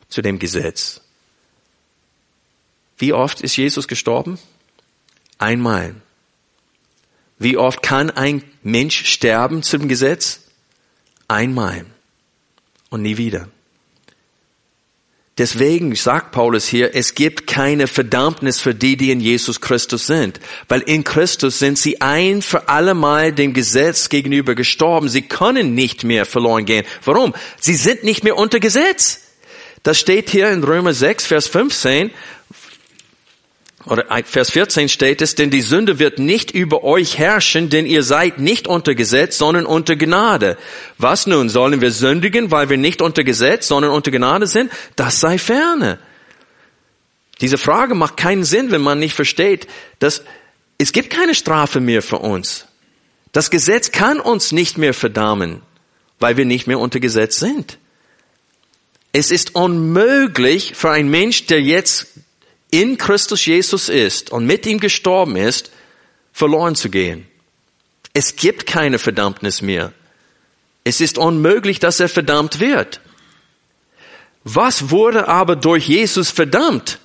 zu 0.08 0.22
dem 0.22 0.40
Gesetz, 0.40 1.02
wie 2.98 3.12
oft 3.12 3.42
ist 3.42 3.58
Jesus 3.58 3.90
gestorben? 3.90 4.40
Einmal. 5.42 5.96
Wie 7.40 7.58
oft 7.58 7.82
kann 7.82 8.12
ein 8.12 8.44
Mensch 8.62 9.06
sterben 9.06 9.64
zum 9.64 9.88
Gesetz? 9.88 10.42
Einmal. 11.28 11.86
Und 12.92 13.02
nie 13.02 13.18
wieder. 13.18 13.48
Deswegen 15.40 15.96
sagt 15.96 16.34
Paulus 16.34 16.68
hier, 16.68 16.94
es 16.94 17.16
gibt 17.16 17.48
keine 17.48 17.88
Verdammnis 17.88 18.60
für 18.60 18.76
die, 18.76 18.98
die 18.98 19.10
in 19.10 19.20
Jesus 19.20 19.62
Christus 19.62 20.06
sind. 20.06 20.40
Weil 20.68 20.82
in 20.82 21.04
Christus 21.04 21.58
sind 21.58 21.80
sie 21.80 22.02
ein 22.02 22.44
für 22.44 22.70
allemal 22.70 23.32
dem 23.32 23.54
Gesetz 23.54 24.10
gegenüber 24.10 24.54
gestorben. 24.54 25.10
Sie 25.10 25.24
können 25.24 25.74
nicht 25.74 26.04
mehr 26.04 26.28
verloren 26.28 26.66
gehen. 26.66 26.86
Warum? 27.04 27.34
Sie 27.60 27.74
sind 27.74 28.04
nicht 28.04 28.24
mehr 28.24 28.38
unter 28.38 28.60
Gesetz. 28.60 29.22
Das 29.82 30.00
steht 30.00 30.30
hier 30.30 30.52
in 30.52 30.64
Römer 30.64 30.94
6, 30.94 31.26
Vers 31.26 31.48
15 31.48 32.12
oder 33.86 34.06
Vers 34.26 34.52
14 34.52 34.90
steht 34.90 35.22
es, 35.22 35.36
denn 35.36 35.50
die 35.50 35.62
Sünde 35.62 35.98
wird 35.98 36.20
nicht 36.20 36.52
über 36.52 36.84
euch 36.84 37.18
herrschen, 37.18 37.70
denn 37.70 37.86
ihr 37.86 38.04
seid 38.04 38.40
nicht 38.40 38.68
unter 38.68 38.94
Gesetz, 38.94 39.38
sondern 39.38 39.66
unter 39.66 39.96
Gnade. 39.96 40.58
Was 40.98 41.26
nun, 41.26 41.50
sollen 41.50 41.82
wir 41.82 41.92
sündigen, 41.92 42.52
weil 42.52 42.70
wir 42.70 42.78
nicht 42.78 43.02
unter 43.02 43.24
Gesetz, 43.24 43.68
sondern 43.68 43.92
unter 43.92 44.12
Gnade 44.12 44.46
sind? 44.46 44.72
Das 44.96 45.20
sei 45.20 45.38
ferne. 45.38 45.98
Diese 47.42 47.58
Frage 47.58 47.96
macht 47.96 48.18
keinen 48.18 48.44
Sinn, 48.44 48.70
wenn 48.70 48.82
man 48.82 49.00
nicht 49.00 49.16
versteht, 49.16 49.68
dass 49.98 50.24
es 50.78 50.92
gibt 50.92 51.10
keine 51.10 51.34
Strafe 51.34 51.80
mehr 51.80 52.04
für 52.04 52.20
uns. 52.20 52.66
Das 53.32 53.50
Gesetz 53.50 53.92
kann 53.92 54.20
uns 54.20 54.52
nicht 54.52 54.78
mehr 54.78 54.94
verdammen, 54.94 55.62
weil 56.20 56.38
wir 56.38 56.46
nicht 56.46 56.68
mehr 56.68 56.80
unter 56.80 57.00
Gesetz 57.00 57.40
sind. 57.40 57.80
Es 59.14 59.32
ist 59.32 59.56
unmöglich 59.56 60.74
für 60.76 60.92
einen 60.92 61.10
Mensch, 61.10 61.48
der 61.48 61.62
jetzt 61.62 62.11
in 62.72 62.98
Christus 62.98 63.46
Jesus 63.46 63.90
ist 63.90 64.32
und 64.32 64.46
mit 64.46 64.66
ihm 64.66 64.80
gestorben 64.80 65.36
ist, 65.36 65.72
verloren 66.34 66.76
zu 66.76 66.90
gehen. 66.90 67.28
Es 68.14 68.36
gibt 68.36 68.66
keine 68.66 68.98
Verdammnis 68.98 69.62
mehr. 69.62 69.94
Es 70.84 71.00
ist 71.00 71.18
unmöglich, 71.18 71.80
dass 71.80 72.00
er 72.00 72.10
verdammt 72.10 72.60
wird. 72.60 73.02
Was 74.44 74.90
wurde 74.90 75.28
aber 75.28 75.56
durch 75.56 75.88
Jesus 75.88 76.32
verdammt? 76.32 76.98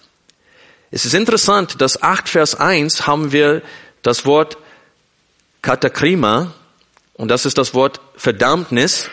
Es 0.90 1.04
ist 1.04 1.14
interessant, 1.14 1.80
dass 1.80 2.02
8 2.02 2.28
Vers 2.28 2.54
1 2.54 3.06
haben 3.06 3.32
wir 3.32 3.62
das 4.02 4.24
Wort 4.24 4.56
Katakrima 5.60 6.54
und 7.14 7.28
das 7.28 7.44
ist 7.44 7.58
das 7.58 7.74
Wort 7.74 8.00
Verdammnis 8.16 9.10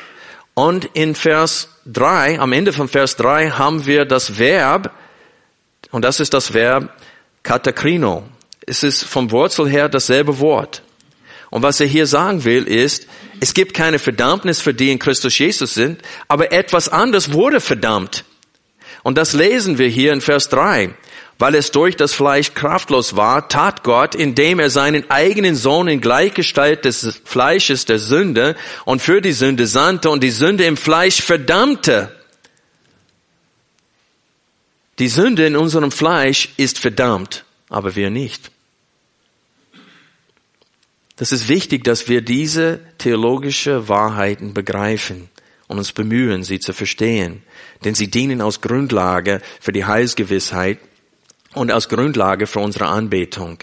und 0.54 0.86
in 0.94 1.16
Vers 1.16 1.70
3, 1.88 2.40
am 2.40 2.54
Ende 2.54 2.72
von 2.74 2.88
Vers 2.88 3.16
3 3.18 3.52
haben 3.52 3.86
wir 3.86 4.06
das 4.06 4.38
Verb 4.38 4.92
und 5.92 6.04
das 6.04 6.20
ist 6.20 6.34
das 6.34 6.54
Verb 6.54 6.90
katakrino. 7.44 8.24
Es 8.66 8.84
ist 8.84 9.04
vom 9.04 9.32
Wurzel 9.32 9.70
her 9.70 9.90
dasselbe 9.90 10.40
Wort. 10.40 10.82
Und 11.50 11.62
was 11.62 11.80
er 11.80 11.86
hier 11.86 12.08
sagen 12.08 12.46
will, 12.46 12.64
ist, 12.64 13.08
es 13.40 13.54
gibt 13.54 13.76
keine 13.76 14.00
Verdammnis 14.00 14.60
für 14.60 14.74
die 14.74 14.92
in 14.92 14.98
Christus 14.98 15.38
Jesus 15.38 15.76
sind, 15.76 16.02
aber 16.28 16.52
etwas 16.52 16.90
anderes 16.90 17.32
wurde 17.32 17.60
verdammt. 17.60 18.24
Und 19.04 19.18
das 19.18 19.34
lesen 19.34 19.78
wir 19.78 19.88
hier 19.88 20.14
in 20.14 20.22
Vers 20.22 20.50
3. 20.50 20.96
Weil 21.38 21.56
es 21.56 21.72
durch 21.72 21.96
das 21.98 22.14
Fleisch 22.14 22.54
kraftlos 22.54 23.16
war, 23.16 23.50
tat 23.50 23.84
Gott, 23.84 24.16
indem 24.16 24.60
er 24.60 24.70
seinen 24.70 25.10
eigenen 25.12 25.56
Sohn 25.56 25.88
in 25.88 26.00
Gleichgestalt 26.00 26.86
des 26.86 27.22
Fleisches 27.26 27.86
der 27.86 28.00
Sünde 28.00 28.56
und 28.86 29.02
für 29.02 29.20
die 29.20 29.34
Sünde 29.34 29.68
sandte 29.68 30.10
und 30.10 30.24
die 30.24 30.32
Sünde 30.32 30.64
im 30.66 30.78
Fleisch 30.78 31.22
verdammte. 31.22 32.16
Die 35.00 35.08
Sünde 35.08 35.46
in 35.46 35.56
unserem 35.56 35.92
Fleisch 35.92 36.50
ist 36.58 36.80
verdammt. 36.80 37.46
aber 37.74 37.96
wir 37.96 38.12
nicht. 38.12 38.52
Das 41.16 41.32
ist 41.32 41.48
wichtig, 41.48 41.84
dass 41.84 42.08
wir 42.08 42.22
diese 42.22 42.80
theologische 43.00 43.88
Wahrheiten 43.88 44.54
begreifen 44.54 45.30
und 45.68 45.78
uns 45.80 45.92
bemühen, 45.92 46.44
sie 46.44 46.60
zu 46.60 46.74
verstehen, 46.74 47.42
denn 47.84 47.96
sie 47.96 48.10
dienen 48.10 48.42
als 48.42 48.62
Grundlage 48.62 49.42
für 49.60 49.72
die 49.72 49.86
Heilsgewissheit 49.86 50.80
und 51.54 51.72
als 51.72 51.90
Grundlage 51.90 52.46
für 52.46 52.60
unsere 52.60 52.88
Anbetung. 52.88 53.60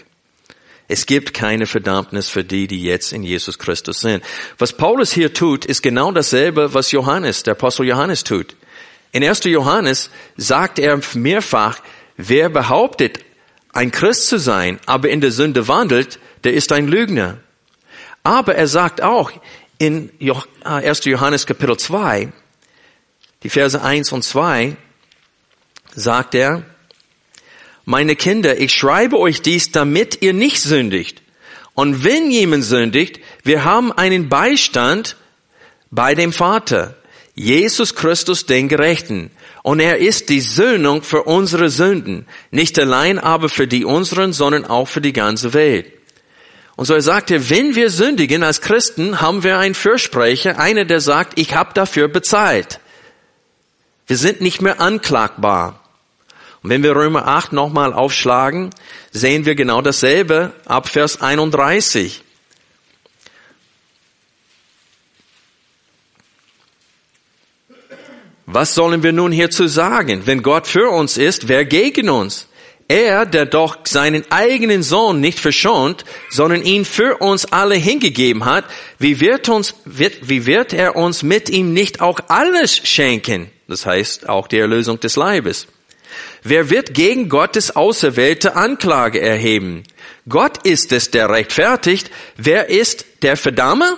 Es 0.87 1.05
gibt 1.05 1.33
keine 1.33 1.67
Verdammnis 1.67 2.27
für 2.27 2.43
die, 2.43 2.67
die 2.67 2.83
jetzt 2.83 3.13
in 3.13 3.23
Jesus 3.23 3.57
Christus 3.57 4.01
sind. 4.01 4.23
Was 4.57 4.73
Paulus 4.73 5.13
hier 5.13 5.33
tut, 5.33 5.63
ist 5.63 5.81
genau 5.81 6.11
dasselbe, 6.11 6.73
was 6.73 6.91
Johannes, 6.91 7.43
der 7.43 7.53
Apostel 7.53 7.85
Johannes 7.85 8.25
tut. 8.25 8.57
In 9.11 9.23
1. 9.23 9.43
Johannes 9.45 10.09
sagt 10.37 10.79
er 10.79 10.99
mehrfach, 11.13 11.79
wer 12.17 12.49
behauptet, 12.49 13.19
ein 13.73 13.91
Christ 13.91 14.27
zu 14.27 14.37
sein, 14.37 14.79
aber 14.85 15.09
in 15.09 15.21
der 15.21 15.31
Sünde 15.31 15.67
wandelt, 15.67 16.19
der 16.43 16.53
ist 16.53 16.71
ein 16.71 16.87
Lügner. 16.87 17.39
Aber 18.23 18.55
er 18.55 18.67
sagt 18.67 19.01
auch 19.01 19.31
in 19.77 20.11
1. 20.63 21.05
Äh, 21.05 21.09
Johannes 21.09 21.45
Kapitel 21.45 21.77
2, 21.77 22.31
die 23.43 23.49
Verse 23.49 23.81
1 23.81 24.11
und 24.11 24.23
2, 24.23 24.75
sagt 25.93 26.35
er, 26.35 26.63
meine 27.83 28.15
Kinder, 28.15 28.59
ich 28.59 28.73
schreibe 28.73 29.17
euch 29.17 29.41
dies, 29.41 29.71
damit 29.71 30.21
ihr 30.21 30.33
nicht 30.33 30.61
sündigt. 30.61 31.21
Und 31.73 32.03
wenn 32.03 32.29
jemand 32.29 32.63
sündigt, 32.63 33.19
wir 33.43 33.63
haben 33.63 33.91
einen 33.91 34.29
Beistand 34.29 35.15
bei 35.89 36.13
dem 36.13 36.31
Vater, 36.31 36.95
Jesus 37.35 37.95
Christus 37.95 38.45
den 38.45 38.67
Gerechten. 38.67 39.31
Und 39.63 39.79
er 39.79 39.99
ist 39.99 40.29
die 40.29 40.41
Söhnung 40.41 41.01
für 41.03 41.23
unsere 41.23 41.69
Sünden. 41.69 42.25
Nicht 42.49 42.77
allein 42.77 43.19
aber 43.19 43.49
für 43.49 43.67
die 43.67 43.85
unseren, 43.85 44.33
sondern 44.33 44.65
auch 44.65 44.87
für 44.87 45.01
die 45.01 45.13
ganze 45.13 45.53
Welt. 45.53 45.91
Und 46.75 46.85
so 46.85 46.93
er 46.93 47.01
sagte, 47.01 47.49
wenn 47.49 47.75
wir 47.75 47.89
sündigen 47.89 48.43
als 48.43 48.61
Christen, 48.61 49.21
haben 49.21 49.43
wir 49.43 49.59
einen 49.59 49.75
Fürsprecher, 49.75 50.57
einer, 50.57 50.85
der 50.85 50.99
sagt, 50.99 51.37
ich 51.37 51.53
habe 51.53 51.73
dafür 51.73 52.07
bezahlt. 52.07 52.79
Wir 54.07 54.17
sind 54.17 54.41
nicht 54.41 54.61
mehr 54.61 54.81
anklagbar. 54.81 55.79
Und 56.63 56.69
wenn 56.69 56.83
wir 56.83 56.95
Römer 56.95 57.27
8 57.27 57.53
nochmal 57.53 57.93
aufschlagen, 57.93 58.71
sehen 59.11 59.45
wir 59.45 59.55
genau 59.55 59.81
dasselbe 59.81 60.53
ab 60.65 60.87
Vers 60.87 61.21
31. 61.21 62.23
Was 68.53 68.75
sollen 68.75 69.01
wir 69.01 69.13
nun 69.13 69.31
hierzu 69.31 69.67
sagen? 69.67 70.23
Wenn 70.25 70.43
Gott 70.43 70.67
für 70.67 70.89
uns 70.89 71.15
ist, 71.15 71.47
wer 71.47 71.63
gegen 71.63 72.09
uns? 72.09 72.47
Er, 72.89 73.25
der 73.25 73.45
doch 73.45 73.77
seinen 73.85 74.29
eigenen 74.29 74.83
Sohn 74.83 75.21
nicht 75.21 75.39
verschont, 75.39 76.03
sondern 76.29 76.61
ihn 76.61 76.83
für 76.83 77.21
uns 77.21 77.45
alle 77.45 77.75
hingegeben 77.75 78.43
hat, 78.43 78.65
wie 78.99 79.21
wird 79.21 79.47
uns, 79.47 79.75
wird, 79.85 80.27
wie 80.27 80.45
wird 80.45 80.73
er 80.73 80.97
uns 80.97 81.23
mit 81.23 81.49
ihm 81.49 81.71
nicht 81.71 82.01
auch 82.01 82.19
alles 82.27 82.75
schenken? 82.75 83.49
Das 83.69 83.85
heißt, 83.85 84.27
auch 84.27 84.49
die 84.49 84.59
Erlösung 84.59 84.99
des 84.99 85.15
Leibes. 85.15 85.67
Wer 86.43 86.69
wird 86.69 86.93
gegen 86.93 87.29
Gottes 87.29 87.73
auserwählte 87.73 88.57
Anklage 88.57 89.21
erheben? 89.21 89.83
Gott 90.27 90.65
ist 90.67 90.91
es, 90.91 91.09
der 91.09 91.29
rechtfertigt. 91.29 92.11
Wer 92.35 92.67
ist 92.67 93.05
der 93.21 93.37
Verdammer? 93.37 93.97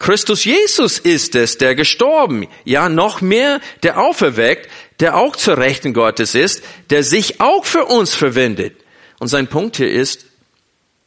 Christus 0.00 0.44
Jesus 0.44 0.98
ist 0.98 1.34
es, 1.34 1.58
der 1.58 1.74
gestorben, 1.74 2.48
ja 2.64 2.88
noch 2.88 3.20
mehr, 3.20 3.60
der 3.82 4.00
auferweckt, 4.00 4.68
der 4.98 5.14
auch 5.14 5.36
zur 5.36 5.58
Rechten 5.58 5.92
Gottes 5.92 6.34
ist, 6.34 6.62
der 6.88 7.04
sich 7.04 7.40
auch 7.40 7.66
für 7.66 7.84
uns 7.84 8.14
verwendet. 8.14 8.74
Und 9.18 9.28
sein 9.28 9.46
Punkt 9.46 9.76
hier 9.76 9.90
ist, 9.92 10.24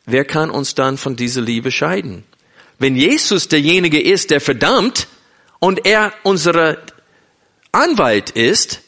wer 0.06 0.24
kann 0.26 0.52
uns 0.52 0.76
dann 0.76 1.00
von 1.00 1.16
dieser 1.16 1.42
Liebe 1.42 1.72
scheiden? 1.72 2.24
Wenn 2.78 2.96
Jesus 2.96 3.48
derjenige 3.48 4.00
ist, 4.00 4.30
der 4.30 4.40
verdammt 4.40 5.08
und 5.58 5.88
er 5.88 6.14
unsere 6.22 6.78
Anwalt 7.72 8.30
ist, 8.30 8.82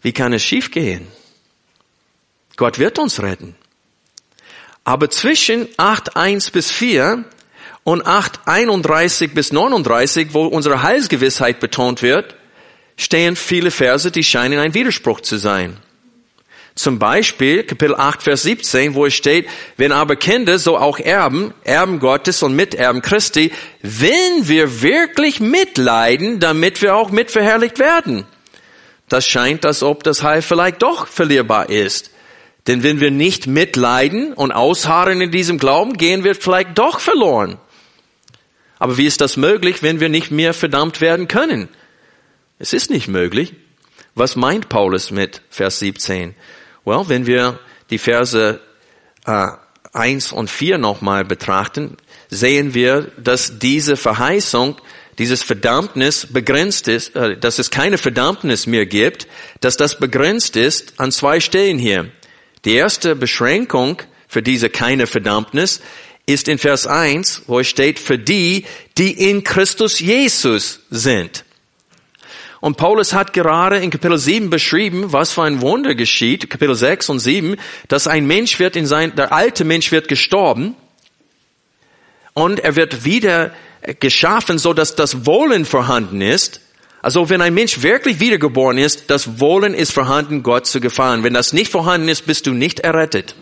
wie 0.00 0.12
kann 0.12 0.32
es 0.32 0.42
schiefgehen? 0.42 1.06
Gott 2.56 2.78
wird 2.78 2.98
uns 2.98 3.20
retten. 3.20 3.56
Aber 4.84 5.10
zwischen 5.10 5.66
8.1 5.74 6.50
bis 6.50 6.70
4 6.70 7.26
und 7.86 8.04
8.31 8.04 9.28
bis 9.28 9.52
39, 9.52 10.30
wo 10.32 10.46
unsere 10.46 10.82
Heilsgewissheit 10.82 11.60
betont 11.60 12.02
wird, 12.02 12.34
stehen 12.96 13.36
viele 13.36 13.70
Verse, 13.70 14.10
die 14.10 14.24
scheinen 14.24 14.58
ein 14.58 14.74
Widerspruch 14.74 15.20
zu 15.20 15.36
sein. 15.36 15.76
Zum 16.74 16.98
Beispiel 16.98 17.62
Kapitel 17.62 17.94
8, 17.94 18.24
Vers 18.24 18.42
17, 18.42 18.94
wo 18.94 19.06
es 19.06 19.14
steht, 19.14 19.46
wenn 19.76 19.92
aber 19.92 20.16
Kinder, 20.16 20.58
so 20.58 20.76
auch 20.76 20.98
Erben, 20.98 21.54
Erben 21.62 22.00
Gottes 22.00 22.42
und 22.42 22.56
Miterben 22.56 23.02
Christi, 23.02 23.52
wenn 23.82 24.48
wir 24.48 24.82
wirklich 24.82 25.38
mitleiden, 25.38 26.40
damit 26.40 26.82
wir 26.82 26.96
auch 26.96 27.10
mitverherrlicht 27.10 27.78
werden. 27.78 28.26
Das 29.08 29.28
scheint, 29.28 29.64
als 29.64 29.84
ob 29.84 30.02
das 30.02 30.24
Heil 30.24 30.42
vielleicht 30.42 30.82
doch 30.82 31.06
verlierbar 31.06 31.70
ist. 31.70 32.10
Denn 32.66 32.82
wenn 32.82 32.98
wir 32.98 33.12
nicht 33.12 33.46
mitleiden 33.46 34.32
und 34.32 34.50
ausharren 34.50 35.20
in 35.20 35.30
diesem 35.30 35.58
Glauben, 35.58 35.96
gehen 35.96 36.24
wir 36.24 36.34
vielleicht 36.34 36.76
doch 36.76 36.98
verloren. 36.98 37.58
Aber 38.78 38.96
wie 38.96 39.06
ist 39.06 39.20
das 39.20 39.36
möglich, 39.36 39.82
wenn 39.82 40.00
wir 40.00 40.08
nicht 40.08 40.30
mehr 40.30 40.54
verdammt 40.54 41.00
werden 41.00 41.28
können? 41.28 41.68
Es 42.58 42.72
ist 42.72 42.90
nicht 42.90 43.08
möglich. 43.08 43.54
Was 44.14 44.36
meint 44.36 44.68
Paulus 44.68 45.10
mit 45.10 45.42
Vers 45.50 45.78
17? 45.78 46.34
Well, 46.84 47.04
wenn 47.08 47.26
wir 47.26 47.58
die 47.90 47.98
Verse 47.98 48.60
äh, 49.26 49.46
1 49.92 50.32
und 50.32 50.50
4 50.50 50.78
nochmal 50.78 51.24
betrachten, 51.24 51.96
sehen 52.28 52.74
wir, 52.74 53.12
dass 53.18 53.58
diese 53.58 53.96
Verheißung, 53.96 54.76
dieses 55.18 55.42
Verdammnis 55.42 56.26
begrenzt 56.30 56.88
ist, 56.88 57.16
äh, 57.16 57.36
dass 57.36 57.58
es 57.58 57.70
keine 57.70 57.98
Verdammnis 57.98 58.66
mehr 58.66 58.86
gibt, 58.86 59.26
dass 59.60 59.76
das 59.76 59.98
begrenzt 59.98 60.56
ist 60.56 60.94
an 60.98 61.12
zwei 61.12 61.40
Stellen 61.40 61.78
hier. 61.78 62.10
Die 62.64 62.74
erste 62.74 63.16
Beschränkung 63.16 64.02
für 64.28 64.42
diese 64.42 64.70
keine 64.70 65.06
Verdammnis 65.06 65.80
ist 66.26 66.48
in 66.48 66.58
Vers 66.58 66.86
1, 66.86 67.42
wo 67.46 67.60
es 67.60 67.68
steht, 67.68 67.98
für 67.98 68.18
die, 68.18 68.64
die 68.98 69.30
in 69.30 69.44
Christus 69.44 70.00
Jesus 70.00 70.80
sind. 70.90 71.44
Und 72.60 72.76
Paulus 72.76 73.12
hat 73.12 73.32
gerade 73.32 73.78
in 73.78 73.90
Kapitel 73.90 74.18
7 74.18 74.50
beschrieben, 74.50 75.12
was 75.12 75.32
für 75.32 75.44
ein 75.44 75.60
Wunder 75.60 75.94
geschieht, 75.94 76.50
Kapitel 76.50 76.74
6 76.74 77.10
und 77.10 77.18
7, 77.20 77.56
dass 77.86 78.08
ein 78.08 78.26
Mensch 78.26 78.58
wird 78.58 78.74
in 78.74 78.86
sein, 78.86 79.14
der 79.14 79.32
alte 79.32 79.64
Mensch 79.64 79.92
wird 79.92 80.08
gestorben 80.08 80.74
und 82.34 82.58
er 82.60 82.74
wird 82.74 83.04
wieder 83.04 83.52
geschaffen, 84.00 84.58
so 84.58 84.72
dass 84.72 84.96
das 84.96 85.26
Wollen 85.26 85.64
vorhanden 85.64 86.20
ist. 86.20 86.60
Also 87.02 87.28
wenn 87.28 87.40
ein 87.40 87.54
Mensch 87.54 87.82
wirklich 87.82 88.18
wiedergeboren 88.18 88.78
ist, 88.78 89.10
das 89.10 89.38
Wollen 89.38 89.74
ist 89.74 89.92
vorhanden, 89.92 90.42
Gott 90.42 90.66
zu 90.66 90.80
gefallen. 90.80 91.22
Wenn 91.22 91.34
das 91.34 91.52
nicht 91.52 91.70
vorhanden 91.70 92.08
ist, 92.08 92.26
bist 92.26 92.46
du 92.46 92.52
nicht 92.52 92.80
errettet. 92.80 93.36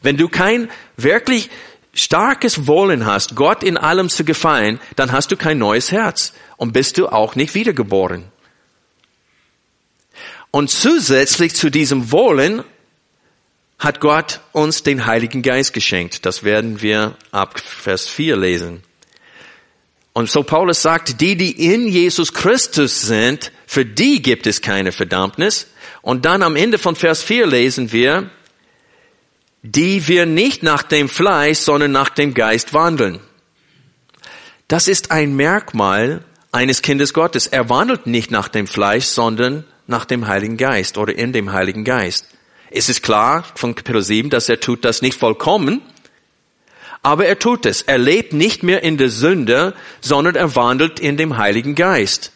Wenn 0.00 0.16
du 0.16 0.28
kein 0.28 0.70
wirklich 0.96 1.50
starkes 1.94 2.66
Wollen 2.66 3.06
hast, 3.06 3.36
Gott 3.36 3.62
in 3.62 3.76
allem 3.76 4.08
zu 4.08 4.24
gefallen, 4.24 4.80
dann 4.96 5.12
hast 5.12 5.30
du 5.30 5.36
kein 5.36 5.58
neues 5.58 5.92
Herz 5.92 6.32
und 6.56 6.72
bist 6.72 6.98
du 6.98 7.08
auch 7.08 7.34
nicht 7.36 7.54
wiedergeboren. 7.54 8.24
Und 10.50 10.70
zusätzlich 10.70 11.54
zu 11.54 11.70
diesem 11.70 12.12
Wollen 12.12 12.62
hat 13.78 14.00
Gott 14.00 14.40
uns 14.52 14.82
den 14.82 15.06
Heiligen 15.06 15.42
Geist 15.42 15.72
geschenkt. 15.72 16.24
Das 16.26 16.44
werden 16.44 16.80
wir 16.80 17.16
ab 17.32 17.60
Vers 17.60 18.06
4 18.08 18.36
lesen. 18.36 18.82
Und 20.12 20.30
so 20.30 20.44
Paulus 20.44 20.80
sagt, 20.80 21.20
die, 21.20 21.36
die 21.36 21.72
in 21.72 21.88
Jesus 21.88 22.32
Christus 22.32 23.02
sind, 23.02 23.50
für 23.66 23.84
die 23.84 24.22
gibt 24.22 24.46
es 24.46 24.60
keine 24.60 24.92
Verdammnis. 24.92 25.66
Und 26.02 26.24
dann 26.24 26.42
am 26.42 26.54
Ende 26.54 26.78
von 26.78 26.94
Vers 26.94 27.22
4 27.24 27.46
lesen 27.46 27.90
wir, 27.90 28.30
die 29.66 30.06
wir 30.08 30.26
nicht 30.26 30.62
nach 30.62 30.82
dem 30.82 31.08
Fleisch, 31.08 31.58
sondern 31.58 31.90
nach 31.90 32.10
dem 32.10 32.34
Geist 32.34 32.74
wandeln. 32.74 33.18
Das 34.68 34.88
ist 34.88 35.10
ein 35.10 35.34
Merkmal 35.34 36.22
eines 36.52 36.82
Kindes 36.82 37.14
Gottes. 37.14 37.46
Er 37.46 37.70
wandelt 37.70 38.06
nicht 38.06 38.30
nach 38.30 38.48
dem 38.48 38.66
Fleisch, 38.66 39.06
sondern 39.06 39.64
nach 39.86 40.04
dem 40.04 40.28
Heiligen 40.28 40.58
Geist 40.58 40.98
oder 40.98 41.16
in 41.16 41.32
dem 41.32 41.52
Heiligen 41.52 41.82
Geist. 41.82 42.26
Es 42.70 42.90
ist 42.90 43.02
klar 43.02 43.42
von 43.54 43.74
Kapitel 43.74 44.02
7, 44.02 44.28
dass 44.28 44.50
er 44.50 44.60
tut 44.60 44.84
das 44.84 45.00
nicht 45.00 45.18
vollkommen, 45.18 45.80
aber 47.02 47.24
er 47.24 47.38
tut 47.38 47.64
es. 47.64 47.80
Er 47.80 47.98
lebt 47.98 48.34
nicht 48.34 48.62
mehr 48.62 48.82
in 48.82 48.98
der 48.98 49.08
Sünde, 49.08 49.72
sondern 50.02 50.34
er 50.34 50.54
wandelt 50.56 51.00
in 51.00 51.16
dem 51.16 51.38
Heiligen 51.38 51.74
Geist. 51.74 52.32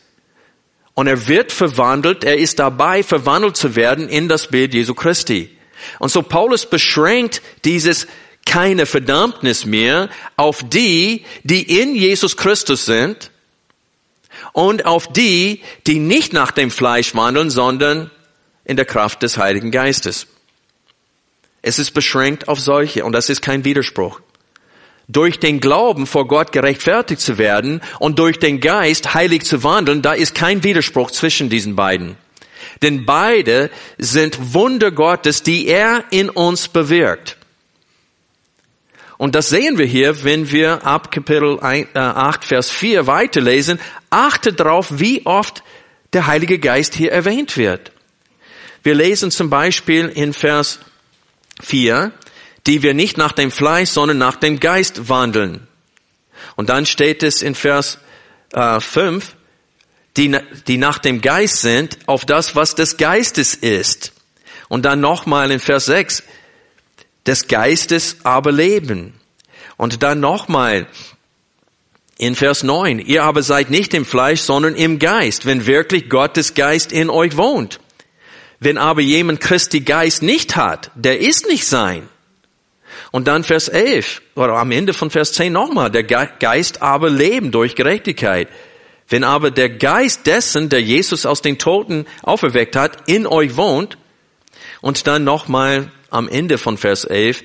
Und 0.94 1.08
er 1.08 1.28
wird 1.28 1.52
verwandelt, 1.52 2.24
er 2.24 2.38
ist 2.38 2.58
dabei, 2.58 3.02
verwandelt 3.02 3.56
zu 3.56 3.76
werden 3.76 4.08
in 4.08 4.28
das 4.28 4.46
Bild 4.46 4.72
Jesu 4.72 4.94
Christi. 4.94 5.57
Und 5.98 6.10
so 6.10 6.22
Paulus 6.22 6.66
beschränkt 6.66 7.42
dieses 7.64 8.06
keine 8.44 8.86
Verdammnis 8.86 9.66
mehr 9.66 10.08
auf 10.36 10.62
die, 10.66 11.24
die 11.42 11.80
in 11.80 11.94
Jesus 11.94 12.36
Christus 12.36 12.86
sind 12.86 13.30
und 14.52 14.86
auf 14.86 15.12
die, 15.12 15.60
die 15.86 15.98
nicht 15.98 16.32
nach 16.32 16.50
dem 16.50 16.70
Fleisch 16.70 17.14
wandeln, 17.14 17.50
sondern 17.50 18.10
in 18.64 18.76
der 18.76 18.86
Kraft 18.86 19.22
des 19.22 19.36
Heiligen 19.36 19.70
Geistes. 19.70 20.26
Es 21.62 21.78
ist 21.78 21.92
beschränkt 21.92 22.48
auf 22.48 22.60
solche 22.60 23.04
und 23.04 23.12
das 23.12 23.28
ist 23.28 23.42
kein 23.42 23.64
Widerspruch. 23.64 24.20
Durch 25.08 25.38
den 25.38 25.60
Glauben 25.60 26.06
vor 26.06 26.28
Gott 26.28 26.52
gerechtfertigt 26.52 27.20
zu 27.20 27.38
werden 27.38 27.80
und 27.98 28.18
durch 28.18 28.38
den 28.38 28.60
Geist 28.60 29.14
heilig 29.14 29.44
zu 29.44 29.62
wandeln, 29.64 30.02
da 30.02 30.12
ist 30.12 30.34
kein 30.34 30.62
Widerspruch 30.62 31.10
zwischen 31.10 31.48
diesen 31.48 31.76
beiden. 31.76 32.16
Denn 32.82 33.06
beide 33.06 33.70
sind 33.98 34.54
Wunder 34.54 34.90
Gottes, 34.90 35.42
die 35.42 35.66
er 35.66 36.04
in 36.10 36.30
uns 36.30 36.68
bewirkt. 36.68 37.36
Und 39.18 39.34
das 39.34 39.48
sehen 39.48 39.78
wir 39.78 39.86
hier, 39.86 40.22
wenn 40.22 40.50
wir 40.52 40.86
ab 40.86 41.10
Kapitel 41.10 41.58
8, 41.60 42.44
äh, 42.44 42.46
Vers 42.46 42.70
4 42.70 43.06
weiterlesen. 43.08 43.80
Achte 44.10 44.52
darauf, 44.52 45.00
wie 45.00 45.26
oft 45.26 45.64
der 46.12 46.28
Heilige 46.28 46.60
Geist 46.60 46.94
hier 46.94 47.10
erwähnt 47.10 47.56
wird. 47.56 47.92
Wir 48.84 48.94
lesen 48.94 49.32
zum 49.32 49.50
Beispiel 49.50 50.06
in 50.08 50.32
Vers 50.32 50.78
4, 51.60 52.12
die 52.66 52.82
wir 52.82 52.94
nicht 52.94 53.18
nach 53.18 53.32
dem 53.32 53.50
Fleisch, 53.50 53.90
sondern 53.90 54.18
nach 54.18 54.36
dem 54.36 54.60
Geist 54.60 55.08
wandeln. 55.08 55.66
Und 56.54 56.68
dann 56.68 56.86
steht 56.86 57.24
es 57.24 57.42
in 57.42 57.56
Vers 57.56 57.98
äh, 58.52 58.78
5, 58.78 59.34
die, 60.18 60.36
die 60.66 60.76
nach 60.76 60.98
dem 60.98 61.20
Geist 61.22 61.62
sind, 61.62 61.98
auf 62.06 62.26
das, 62.26 62.54
was 62.54 62.74
des 62.74 62.96
Geistes 62.96 63.54
ist. 63.54 64.12
Und 64.68 64.84
dann 64.84 65.00
nochmal 65.00 65.50
in 65.50 65.60
Vers 65.60 65.86
6, 65.86 66.22
des 67.26 67.46
Geistes 67.46 68.16
aber 68.24 68.52
leben. 68.52 69.14
Und 69.76 70.02
dann 70.02 70.20
nochmal 70.20 70.88
in 72.18 72.34
Vers 72.34 72.64
9, 72.64 72.98
ihr 72.98 73.22
aber 73.22 73.42
seid 73.42 73.70
nicht 73.70 73.94
im 73.94 74.04
Fleisch, 74.04 74.40
sondern 74.40 74.74
im 74.74 74.98
Geist, 74.98 75.46
wenn 75.46 75.66
wirklich 75.66 76.10
Gottes 76.10 76.54
Geist 76.54 76.90
in 76.90 77.08
euch 77.10 77.36
wohnt. 77.36 77.78
Wenn 78.58 78.76
aber 78.76 79.00
jemand 79.00 79.40
Christi 79.40 79.80
Geist 79.80 80.22
nicht 80.22 80.56
hat, 80.56 80.90
der 80.96 81.20
ist 81.20 81.46
nicht 81.46 81.64
sein. 81.64 82.08
Und 83.12 83.28
dann 83.28 83.44
Vers 83.44 83.68
11, 83.68 84.20
oder 84.34 84.54
am 84.54 84.72
Ende 84.72 84.92
von 84.92 85.10
Vers 85.10 85.32
10 85.32 85.52
nochmal, 85.52 85.90
der 85.90 86.02
Geist 86.02 86.82
aber 86.82 87.08
leben 87.08 87.52
durch 87.52 87.76
Gerechtigkeit. 87.76 88.48
Wenn 89.08 89.24
aber 89.24 89.50
der 89.50 89.70
Geist 89.70 90.26
dessen, 90.26 90.68
der 90.68 90.82
Jesus 90.82 91.24
aus 91.26 91.42
den 91.42 91.58
Toten 91.58 92.06
auferweckt 92.22 92.76
hat, 92.76 93.08
in 93.08 93.26
euch 93.26 93.56
wohnt, 93.56 93.96
und 94.80 95.06
dann 95.06 95.24
nochmal 95.24 95.90
am 96.10 96.28
Ende 96.28 96.58
von 96.58 96.76
Vers 96.76 97.04
11, 97.04 97.42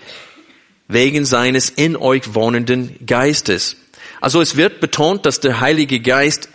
wegen 0.88 1.26
seines 1.26 1.70
in 1.70 1.96
euch 1.96 2.36
wohnenden 2.36 2.98
Geistes. 3.06 3.78
Also 4.22 4.42
es 4.42 4.56
wird 4.56 4.80
betont, 4.80 5.26
dass 5.26 5.40
der 5.40 5.60
Heilige 5.60 6.00
Geist 6.00 6.50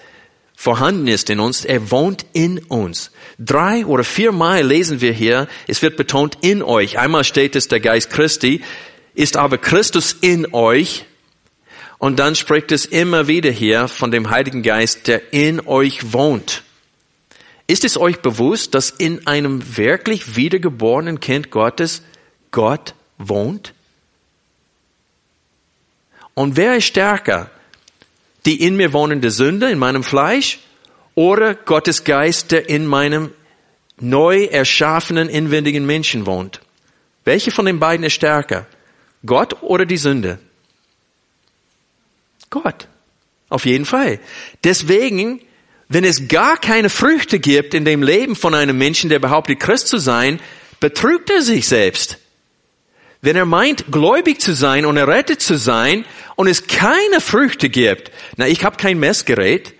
vorhanden 0.55 1.07
ist 1.07 1.31
in 1.31 1.40
uns. 1.40 1.64
Er 1.64 1.90
wohnt 1.90 2.27
in 2.33 2.59
uns. 2.59 3.11
Drei 3.38 3.87
oder 3.87 4.05
viermal 4.05 4.64
lesen 4.64 5.01
wir 5.01 5.12
hier, 5.12 5.49
es 5.66 5.83
wird 5.83 5.97
betont 5.97 6.38
in 6.40 6.62
euch. 6.62 6.99
Einmal 6.99 7.25
steht 7.25 7.57
es, 7.57 7.68
der 7.68 7.81
Geist 7.81 8.11
Christi, 8.11 8.62
ist 9.14 9.37
aber 9.37 9.59
Christus 9.59 10.16
in 10.21 10.53
euch. 10.53 11.05
Und 11.99 12.21
dann 12.21 12.37
spricht 12.37 12.71
es 12.71 12.85
immer 12.85 13.27
wieder 13.27 13.51
hier 13.51 13.89
von 13.89 14.11
dem 14.11 14.31
Heiligen 14.31 14.63
Geist, 14.63 15.09
der 15.09 15.33
in 15.33 15.67
euch 15.67 16.13
wohnt. 16.13 16.63
Ist 17.67 17.85
es 17.85 17.99
euch 17.99 18.21
bewusst, 18.21 18.75
dass 18.75 18.91
in 18.91 19.27
einem 19.27 19.77
wirklich 19.77 20.37
wiedergeborenen 20.37 21.21
Kind 21.21 21.51
Gottes 21.51 22.03
Gott 22.51 22.95
wohnt? 23.19 23.75
Und 26.35 26.57
wer 26.57 26.77
ist 26.77 26.85
stärker? 26.85 27.51
Die 28.47 28.65
in 28.65 28.77
mir 28.77 28.93
wohnende 28.93 29.31
Sünde, 29.31 29.69
in 29.71 29.79
meinem 29.79 30.05
Fleisch, 30.05 30.61
oder 31.17 31.57
Gottes 31.57 32.05
Geist, 32.05 32.53
der 32.53 32.69
in 32.69 32.87
meinem 32.87 33.33
neu 33.99 34.45
erschaffenen 34.45 35.29
inwendigen 35.29 35.85
Menschen 35.85 36.27
wohnt? 36.27 36.61
Welche 37.25 37.51
von 37.51 37.67
den 37.67 37.81
beiden 37.81 38.07
ist 38.07 38.15
stärker? 38.15 38.67
Gott 39.27 39.63
oder 39.63 39.85
die 39.85 39.97
Sünde? 39.97 40.39
Gott. 42.51 42.89
Auf 43.49 43.65
jeden 43.65 43.85
Fall. 43.85 44.21
Deswegen, 44.65 45.41
wenn 45.89 46.05
es 46.05 46.29
gar 46.29 46.59
keine 46.59 46.91
Früchte 46.91 47.39
gibt 47.39 47.75
in 47.75 47.85
dem 47.85 48.03
Leben 48.03 48.37
von 48.37 48.55
einem 48.55 48.77
Menschen, 48.77 49.09
der 49.11 49.19
behauptet, 49.19 49.61
Christ 49.61 49.89
zu 49.89 49.99
sein, 49.99 50.41
betrügt 50.81 51.31
er 51.31 51.43
sich 51.43 51.67
selbst. 51.67 52.19
Wenn 53.21 53.37
er 53.37 53.47
meint, 53.47 53.91
gläubig 53.91 54.41
zu 54.41 54.55
sein 54.55 54.87
und 54.87 54.97
errettet 54.97 55.41
zu 55.41 55.57
sein 55.57 56.05
und 56.37 56.47
es 56.47 56.67
keine 56.67 57.21
Früchte 57.21 57.69
gibt, 57.69 58.13
na, 58.37 58.47
ich 58.47 58.65
habe 58.65 58.77
kein 58.77 59.01
Messgerät, 59.01 59.75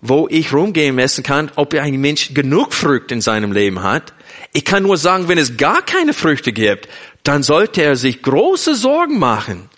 wo 0.00 0.28
ich 0.30 0.52
rumgehen 0.52 0.94
messen 0.94 1.22
kann, 1.22 1.50
ob 1.56 1.74
ein 1.74 2.00
Mensch 2.00 2.32
genug 2.32 2.72
Früchte 2.72 3.14
in 3.14 3.20
seinem 3.20 3.52
Leben 3.52 3.82
hat. 3.82 4.14
Ich 4.52 4.64
kann 4.64 4.82
nur 4.82 4.96
sagen, 4.96 5.28
wenn 5.28 5.38
es 5.38 5.56
gar 5.58 5.82
keine 5.82 6.14
Früchte 6.14 6.52
gibt, 6.52 6.88
dann 7.22 7.42
sollte 7.42 7.82
er 7.82 7.96
sich 7.96 8.22
große 8.22 8.74
Sorgen 8.74 9.18
machen. 9.18 9.69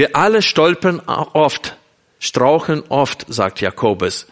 Wir 0.00 0.16
alle 0.16 0.40
stolpern 0.40 0.98
oft, 1.00 1.76
strauchen 2.20 2.82
oft, 2.88 3.26
sagt 3.28 3.60
Jakobus. 3.60 4.26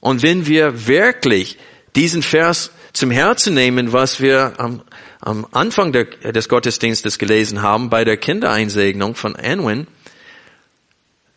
Und 0.00 0.20
wenn 0.20 0.48
wir 0.48 0.88
wirklich 0.88 1.58
diesen 1.94 2.24
Vers 2.24 2.72
zum 2.92 3.12
Herzen 3.12 3.54
nehmen, 3.54 3.92
was 3.92 4.20
wir 4.20 4.54
am 4.58 4.82
am 5.20 5.46
Anfang 5.52 5.92
der, 5.92 6.06
des 6.06 6.48
Gottesdienstes 6.48 7.20
gelesen 7.20 7.62
haben, 7.62 7.88
bei 7.88 8.02
der 8.02 8.16
Kindereinsegnung 8.16 9.14
von 9.14 9.36
Anwin, 9.36 9.86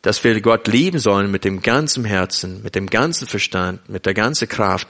dass 0.02 0.24
wir 0.24 0.42
Gott 0.42 0.68
lieben 0.68 0.98
sollen 0.98 1.30
mit 1.30 1.46
dem 1.46 1.62
ganzen 1.62 2.06
Herzen, 2.06 2.64
mit 2.64 2.74
dem 2.74 2.90
ganzen 2.90 3.28
Verstand, 3.28 3.88
mit 3.88 4.08
der 4.08 4.16
ganzen 4.16 4.50
Kraft, 4.50 4.88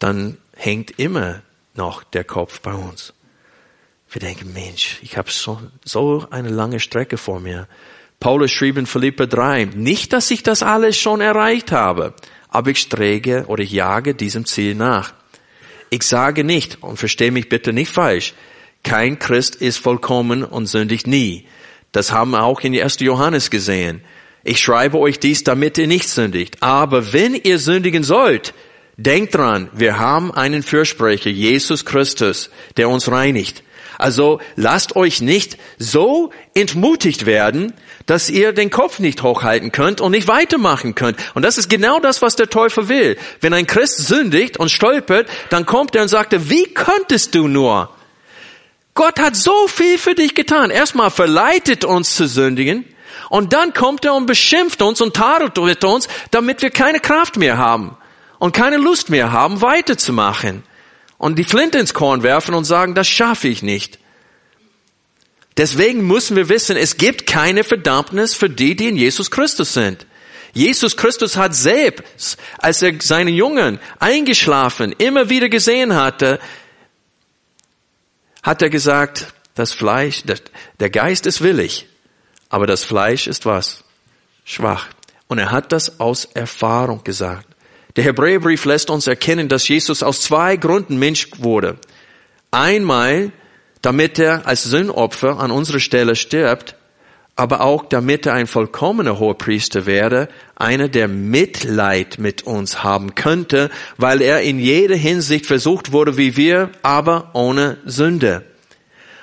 dann 0.00 0.36
hängt 0.56 0.98
immer 0.98 1.42
noch 1.76 2.02
der 2.02 2.24
Kopf 2.24 2.58
bei 2.58 2.74
uns. 2.74 3.12
Wir 4.10 4.18
denken, 4.18 4.52
Mensch, 4.52 4.98
ich 5.02 5.16
habe 5.16 5.30
so, 5.30 5.60
so 5.84 6.26
eine 6.30 6.48
lange 6.48 6.80
Strecke 6.80 7.18
vor 7.18 7.38
mir. 7.38 7.68
Paulus 8.20 8.50
schrieb 8.50 8.78
in 8.78 8.86
Philippa 8.86 9.26
3, 9.26 9.66
nicht, 9.74 10.12
dass 10.12 10.30
ich 10.30 10.42
das 10.42 10.62
alles 10.62 10.96
schon 10.96 11.20
erreicht 11.20 11.72
habe, 11.72 12.14
aber 12.48 12.70
ich 12.70 12.78
strege 12.78 13.44
oder 13.48 13.62
ich 13.62 13.72
jage 13.72 14.14
diesem 14.14 14.46
Ziel 14.46 14.74
nach. 14.74 15.14
Ich 15.90 16.02
sage 16.02 16.42
nicht, 16.42 16.82
und 16.82 16.98
verstehe 16.98 17.30
mich 17.30 17.48
bitte 17.48 17.72
nicht 17.72 17.92
falsch, 17.92 18.34
kein 18.82 19.18
Christ 19.18 19.56
ist 19.56 19.78
vollkommen 19.78 20.44
und 20.44 20.66
sündigt 20.66 21.06
nie. 21.06 21.46
Das 21.92 22.12
haben 22.12 22.30
wir 22.30 22.42
auch 22.42 22.60
in 22.60 22.78
1. 22.78 23.00
Johannes 23.00 23.50
gesehen. 23.50 24.02
Ich 24.44 24.60
schreibe 24.60 24.98
euch 24.98 25.18
dies, 25.18 25.42
damit 25.42 25.76
ihr 25.76 25.88
nicht 25.88 26.08
sündigt. 26.08 26.62
Aber 26.62 27.12
wenn 27.12 27.34
ihr 27.34 27.58
sündigen 27.58 28.04
sollt, 28.04 28.54
denkt 28.96 29.34
dran, 29.34 29.68
wir 29.72 29.98
haben 29.98 30.32
einen 30.32 30.62
Fürsprecher, 30.62 31.30
Jesus 31.30 31.84
Christus, 31.84 32.50
der 32.76 32.88
uns 32.88 33.10
reinigt. 33.10 33.64
Also 33.98 34.40
lasst 34.56 34.96
euch 34.96 35.20
nicht 35.20 35.56
so 35.78 36.30
entmutigt 36.54 37.26
werden, 37.26 37.72
dass 38.04 38.30
ihr 38.30 38.52
den 38.52 38.70
Kopf 38.70 38.98
nicht 38.98 39.22
hochhalten 39.22 39.72
könnt 39.72 40.00
und 40.00 40.12
nicht 40.12 40.28
weitermachen 40.28 40.94
könnt. 40.94 41.18
Und 41.34 41.42
das 41.42 41.58
ist 41.58 41.68
genau 41.68 41.98
das, 41.98 42.22
was 42.22 42.36
der 42.36 42.48
Teufel 42.48 42.88
will. 42.88 43.16
Wenn 43.40 43.52
ein 43.52 43.66
Christ 43.66 44.06
sündigt 44.06 44.58
und 44.58 44.70
stolpert, 44.70 45.28
dann 45.50 45.66
kommt 45.66 45.96
er 45.96 46.02
und 46.02 46.08
sagt, 46.08 46.50
wie 46.50 46.64
könntest 46.72 47.34
du 47.34 47.48
nur? 47.48 47.90
Gott 48.94 49.18
hat 49.18 49.36
so 49.36 49.68
viel 49.68 49.98
für 49.98 50.14
dich 50.14 50.34
getan. 50.34 50.70
Erstmal 50.70 51.10
verleitet 51.10 51.84
uns 51.84 52.16
zu 52.16 52.26
sündigen 52.26 52.84
und 53.28 53.52
dann 53.52 53.72
kommt 53.72 54.04
er 54.04 54.14
und 54.14 54.26
beschimpft 54.26 54.82
uns 54.82 55.00
und 55.00 55.14
tadelt 55.14 55.84
uns, 55.84 56.08
damit 56.30 56.62
wir 56.62 56.70
keine 56.70 57.00
Kraft 57.00 57.36
mehr 57.36 57.58
haben 57.58 57.96
und 58.38 58.54
keine 58.54 58.76
Lust 58.76 59.10
mehr 59.10 59.32
haben, 59.32 59.62
weiterzumachen 59.62 60.62
und 61.18 61.38
die 61.38 61.44
Flinte 61.44 61.78
ins 61.78 61.94
Korn 61.94 62.22
werfen 62.22 62.54
und 62.54 62.64
sagen, 62.64 62.94
das 62.94 63.08
schaffe 63.08 63.48
ich 63.48 63.62
nicht. 63.62 63.98
Deswegen 65.56 66.06
müssen 66.06 66.36
wir 66.36 66.48
wissen, 66.48 66.76
es 66.76 66.98
gibt 66.98 67.26
keine 67.26 67.64
Verdammnis 67.64 68.34
für 68.34 68.50
die, 68.50 68.76
die 68.76 68.88
in 68.88 68.96
Jesus 68.96 69.30
Christus 69.30 69.72
sind. 69.72 70.06
Jesus 70.52 70.96
Christus 70.96 71.36
hat 71.36 71.54
selbst, 71.54 72.38
als 72.58 72.82
er 72.82 72.94
seinen 73.00 73.34
Jungen 73.34 73.78
eingeschlafen 73.98 74.92
immer 74.92 75.28
wieder 75.28 75.48
gesehen 75.48 75.94
hatte, 75.94 76.40
hat 78.42 78.62
er 78.62 78.70
gesagt, 78.70 79.34
das 79.54 79.72
Fleisch, 79.72 80.22
der 80.78 80.90
Geist 80.90 81.26
ist 81.26 81.42
willig, 81.42 81.88
aber 82.48 82.66
das 82.66 82.84
Fleisch 82.84 83.26
ist 83.26 83.44
was? 83.46 83.84
Schwach. 84.44 84.88
Und 85.28 85.38
er 85.38 85.50
hat 85.50 85.72
das 85.72 85.98
aus 85.98 86.26
Erfahrung 86.26 87.02
gesagt. 87.02 87.55
Der 87.96 88.04
Hebräerbrief 88.04 88.66
lässt 88.66 88.90
uns 88.90 89.06
erkennen, 89.06 89.48
dass 89.48 89.66
Jesus 89.66 90.02
aus 90.02 90.20
zwei 90.20 90.56
Gründen 90.56 90.98
Mensch 90.98 91.28
wurde. 91.38 91.78
Einmal, 92.50 93.32
damit 93.80 94.18
er 94.18 94.46
als 94.46 94.64
Sündopfer 94.64 95.40
an 95.40 95.50
unserer 95.50 95.80
Stelle 95.80 96.14
stirbt, 96.14 96.76
aber 97.36 97.62
auch 97.62 97.86
damit 97.86 98.26
er 98.26 98.34
ein 98.34 98.46
vollkommener 98.46 99.18
Hohepriester 99.18 99.86
wäre, 99.86 100.28
einer, 100.56 100.88
der 100.88 101.08
Mitleid 101.08 102.18
mit 102.18 102.42
uns 102.42 102.82
haben 102.82 103.14
könnte, 103.14 103.70
weil 103.96 104.20
er 104.20 104.42
in 104.42 104.58
jeder 104.58 104.96
Hinsicht 104.96 105.46
versucht 105.46 105.92
wurde 105.92 106.18
wie 106.18 106.36
wir, 106.36 106.70
aber 106.82 107.30
ohne 107.32 107.78
Sünde. 107.86 108.44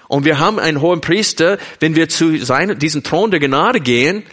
Und 0.07 0.25
wir 0.25 0.39
haben 0.39 0.59
einen 0.59 0.81
hohen 0.81 1.01
Priester, 1.01 1.57
wenn 1.79 1.95
wir 1.95 2.09
zu 2.09 2.37
seinem, 2.37 2.77
diesem 2.77 3.03
Thron 3.03 3.31
der 3.31 3.39
Gnade 3.39 3.79
gehen 3.79 4.23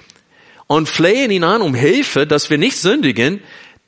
und 0.66 0.88
flehen 0.88 1.30
ihn 1.30 1.44
an 1.44 1.62
um 1.62 1.74
Hilfe, 1.74 2.26
dass 2.26 2.50
wir 2.50 2.58
nicht 2.58 2.76
sündigen, 2.76 3.40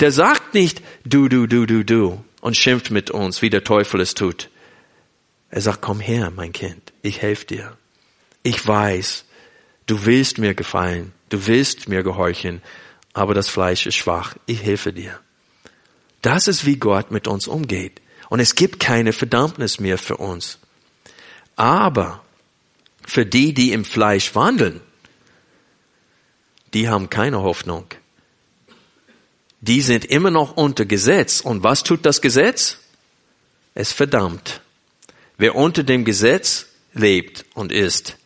der 0.03 0.11
sagt 0.11 0.53
nicht 0.53 0.83
du, 1.05 1.29
du, 1.29 1.47
du, 1.47 1.65
du, 1.65 1.85
du 1.85 2.25
und 2.41 2.57
schimpft 2.57 2.91
mit 2.91 3.13
uns, 3.13 3.41
wie 3.41 3.51
der 3.51 3.63
Teufel 3.63 4.01
es 4.01 4.15
tut. 4.15 4.51
Er 5.49 5.61
sagt, 5.61 5.81
komm 5.81 6.01
her, 6.01 6.33
mein 6.35 6.53
Kind, 6.53 6.93
ich 7.03 7.23
helfe 7.23 7.47
dir. 7.47 7.77
Ich 8.43 8.67
weiß, 8.67 9.25
du 9.87 10.05
willst 10.05 10.39
mir 10.39 10.55
gefallen, 10.55 11.13
du 11.29 11.47
willst 11.47 11.89
mir 11.89 12.03
gehorchen, 12.03 12.63
aber 13.13 13.33
das 13.33 13.49
Fleisch 13.49 13.87
ist 13.87 13.95
schwach, 13.95 14.35
ich 14.47 14.65
helfe 14.65 14.93
dir. 14.93 15.21
Das 16.21 16.49
ist, 16.49 16.67
wie 16.67 16.79
Gott 16.79 17.13
mit 17.13 17.29
uns 17.29 17.47
umgeht. 17.47 18.01
Und 18.29 18.41
es 18.41 18.57
gibt 18.57 18.81
keine 18.81 19.13
Verdammnis 19.13 19.79
mehr 19.79 19.99
für 19.99 20.17
uns. 20.17 20.59
Aber 21.55 22.25
für 23.07 23.25
die, 23.25 23.55
die 23.55 23.71
im 23.71 23.85
Fleisch 23.85 24.35
wandeln, 24.35 24.81
die 26.75 26.89
haben 26.89 27.09
keine 27.09 27.41
Hoffnung. 27.41 27.87
Die 29.63 29.81
sind 29.81 30.05
immer 30.05 30.31
noch 30.31 30.57
unter 30.57 30.85
Gesetz. 30.85 31.41
Und 31.41 31.63
was 31.63 31.85
tut 31.85 32.05
das 32.05 32.21
Gesetz? 32.21 32.79
Es 33.75 33.93
verdammt. 33.93 34.61
Wer 35.39 35.55
unter 35.55 35.85
dem 35.85 36.05
Gesetz 36.05 36.67
lebt 36.93 37.47
und 37.55 37.73
ist, 37.73 38.17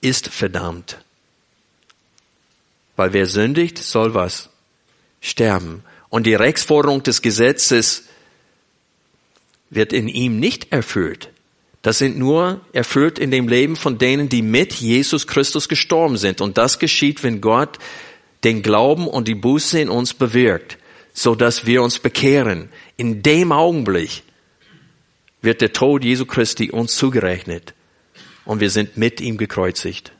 ist 0.00 0.28
verdammt. 0.28 0.98
Weil 2.94 3.12
wer 3.12 3.26
sündigt, 3.26 3.78
soll 3.78 4.14
was? 4.14 4.48
Sterben. 5.20 5.82
Und 6.08 6.24
die 6.24 6.34
Rechtsforderung 6.34 7.02
des 7.02 7.20
Gesetzes 7.20 8.04
wird 9.68 9.92
in 9.92 10.06
ihm 10.06 10.38
nicht 10.38 10.72
erfüllt. 10.72 11.30
Das 11.82 11.98
sind 11.98 12.16
nur 12.16 12.60
erfüllt 12.72 13.18
in 13.18 13.30
dem 13.30 13.48
Leben 13.48 13.76
von 13.76 13.98
denen, 13.98 14.28
die 14.28 14.42
mit 14.42 14.72
Jesus 14.72 15.26
Christus 15.26 15.68
gestorben 15.68 16.16
sind. 16.16 16.40
Und 16.40 16.58
das 16.58 16.78
geschieht, 16.78 17.22
wenn 17.22 17.40
Gott 17.40 17.78
den 18.44 18.62
Glauben 18.62 19.08
und 19.08 19.28
die 19.28 19.34
Buße 19.34 19.80
in 19.80 19.88
uns 19.88 20.14
bewirkt, 20.14 20.78
so 21.12 21.34
dass 21.34 21.66
wir 21.66 21.82
uns 21.82 21.98
bekehren. 21.98 22.68
In 22.96 23.22
dem 23.22 23.52
Augenblick 23.52 24.22
wird 25.42 25.60
der 25.60 25.72
Tod 25.72 26.04
Jesu 26.04 26.26
Christi 26.26 26.70
uns 26.70 26.96
zugerechnet 26.96 27.74
und 28.44 28.60
wir 28.60 28.70
sind 28.70 28.96
mit 28.96 29.20
ihm 29.20 29.36
gekreuzigt, 29.36 30.12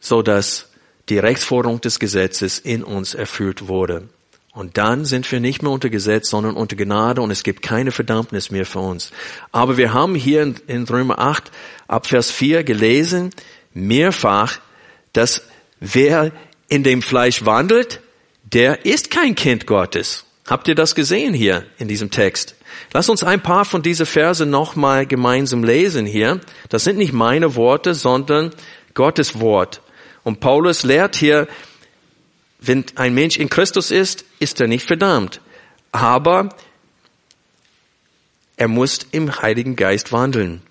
so 0.00 0.22
dass 0.22 0.70
die 1.08 1.18
Rechtsforderung 1.18 1.80
des 1.80 1.98
Gesetzes 1.98 2.58
in 2.58 2.82
uns 2.82 3.14
erfüllt 3.14 3.68
wurde. 3.68 4.08
Und 4.52 4.78
dann 4.78 5.04
sind 5.04 5.30
wir 5.30 5.38
nicht 5.38 5.62
mehr 5.62 5.70
unter 5.70 5.90
Gesetz, 5.90 6.30
sondern 6.30 6.56
unter 6.56 6.76
Gnade 6.76 7.20
und 7.20 7.30
es 7.30 7.42
gibt 7.42 7.60
keine 7.60 7.92
Verdammnis 7.92 8.50
mehr 8.50 8.64
für 8.64 8.78
uns. 8.78 9.10
Aber 9.52 9.76
wir 9.76 9.92
haben 9.92 10.14
hier 10.14 10.54
in, 10.66 10.84
Römer 10.84 11.18
8 11.18 11.50
ab 11.86 12.06
Vers 12.06 12.30
4 12.30 12.64
gelesen, 12.64 13.32
mehrfach, 13.74 14.58
dass 15.12 15.42
wer 15.78 16.32
in 16.68 16.82
dem 16.82 17.02
Fleisch 17.02 17.44
wandelt, 17.44 18.00
der 18.44 18.84
ist 18.84 19.10
kein 19.10 19.34
Kind 19.34 19.66
Gottes. 19.66 20.24
Habt 20.46 20.68
ihr 20.68 20.74
das 20.74 20.94
gesehen 20.94 21.34
hier 21.34 21.66
in 21.78 21.88
diesem 21.88 22.10
Text? 22.10 22.54
Lass 22.92 23.08
uns 23.08 23.24
ein 23.24 23.42
paar 23.42 23.64
von 23.64 23.82
diesen 23.82 24.06
Verse 24.06 24.46
nochmal 24.46 25.06
gemeinsam 25.06 25.64
lesen 25.64 26.06
hier. 26.06 26.40
Das 26.68 26.84
sind 26.84 26.98
nicht 26.98 27.12
meine 27.12 27.56
Worte, 27.56 27.94
sondern 27.94 28.52
Gottes 28.94 29.40
Wort. 29.40 29.80
Und 30.22 30.40
Paulus 30.40 30.82
lehrt 30.82 31.16
hier, 31.16 31.48
wenn 32.60 32.84
ein 32.94 33.14
Mensch 33.14 33.36
in 33.36 33.48
Christus 33.48 33.90
ist, 33.90 34.24
ist 34.38 34.60
er 34.60 34.68
nicht 34.68 34.86
verdammt. 34.86 35.40
Aber 35.92 36.50
er 38.56 38.68
muss 38.68 39.00
im 39.12 39.42
Heiligen 39.42 39.76
Geist 39.76 40.12
wandeln. 40.12 40.62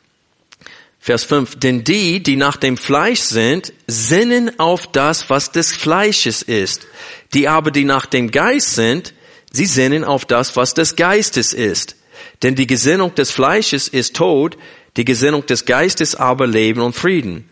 Vers 1.06 1.24
5. 1.26 1.58
Denn 1.60 1.84
die, 1.84 2.24
die 2.24 2.36
nach 2.36 2.58
dem 2.58 2.78
Fleisch 2.78 3.20
sind, 3.20 3.74
sinnen 3.86 4.60
auf 4.60 4.88
das, 4.88 5.30
was 5.30 5.52
des 5.52 5.72
Fleisches 5.72 6.42
ist. 6.42 6.88
Die 7.36 7.48
aber, 7.48 7.70
die 7.70 7.86
nach 7.86 8.08
dem 8.08 8.32
Geist 8.32 8.74
sind, 8.74 9.14
sie 9.52 9.68
sinnen 9.68 10.04
auf 10.04 10.26
das, 10.26 10.56
was 10.56 10.74
des 10.74 10.96
Geistes 10.96 11.54
ist. 11.54 11.96
Denn 12.42 12.56
die 12.56 12.66
Gesinnung 12.66 13.14
des 13.14 13.30
Fleisches 13.30 13.88
ist 13.88 14.16
Tod, 14.16 14.58
die 14.98 15.06
Gesinnung 15.06 15.46
des 15.46 15.66
Geistes 15.66 16.16
aber 16.16 16.48
Leben 16.48 16.82
und 16.82 16.96
Frieden. 16.96 17.52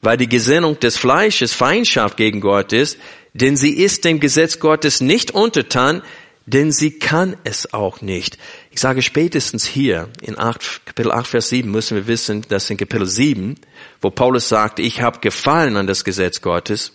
Weil 0.00 0.16
die 0.16 0.28
Gesinnung 0.28 0.80
des 0.80 0.96
Fleisches 0.96 1.52
Feindschaft 1.52 2.16
gegen 2.16 2.40
Gott 2.40 2.72
ist, 2.72 2.96
denn 3.34 3.58
sie 3.58 3.74
ist 3.74 4.06
dem 4.06 4.18
Gesetz 4.18 4.60
Gottes 4.60 5.02
nicht 5.02 5.30
untertan, 5.30 6.00
denn 6.46 6.72
sie 6.72 6.98
kann 6.98 7.36
es 7.44 7.74
auch 7.74 8.00
nicht. 8.00 8.38
Ich 8.74 8.80
sage 8.80 9.02
spätestens 9.02 9.64
hier 9.64 10.08
in 10.20 10.36
8, 10.36 10.84
Kapitel 10.84 11.12
8, 11.12 11.28
Vers 11.28 11.48
7 11.48 11.70
müssen 11.70 11.96
wir 11.96 12.08
wissen, 12.08 12.44
dass 12.48 12.68
in 12.68 12.76
Kapitel 12.76 13.06
7, 13.06 13.54
wo 14.00 14.10
Paulus 14.10 14.48
sagt, 14.48 14.80
ich 14.80 15.00
habe 15.00 15.20
gefallen 15.20 15.76
an 15.76 15.86
das 15.86 16.02
Gesetz 16.02 16.40
Gottes, 16.40 16.90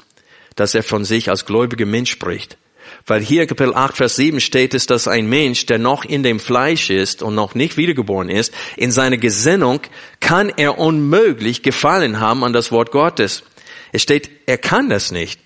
dass 0.58 0.76
er 0.76 0.84
von 0.84 1.06
sich 1.06 1.30
als 1.30 1.46
gläubiger 1.46 1.86
Mensch 1.86 2.12
spricht. 2.12 2.58
Weil 3.06 3.22
hier 3.22 3.48
Kapitel 3.48 3.74
8, 3.74 3.96
Vers 3.96 4.18
7 4.18 4.42
steht 4.42 4.74
es, 4.74 4.88
dass 4.88 5.08
ein 5.08 5.30
Mensch, 5.30 5.68
der 5.68 5.78
noch 5.78 6.04
in 6.04 6.22
dem 6.22 6.42
Fleisch 6.42 6.90
ist 6.90 7.22
und 7.22 7.34
noch 7.34 7.56
nicht 7.56 7.78
wiedergeboren 7.78 8.28
ist, 8.28 8.54
in 8.76 8.92
seiner 8.92 9.18
Gesinnung 9.18 9.80
kann 10.20 10.50
er 10.50 10.80
unmöglich 10.80 11.64
gefallen 11.64 12.20
haben 12.20 12.44
an 12.44 12.52
das 12.52 12.74
Wort 12.74 12.92
Gottes. 12.92 13.44
Es 13.94 14.02
steht, 14.02 14.30
er 14.48 14.58
kann 14.58 14.90
das 14.90 15.14
nicht. 15.14 15.40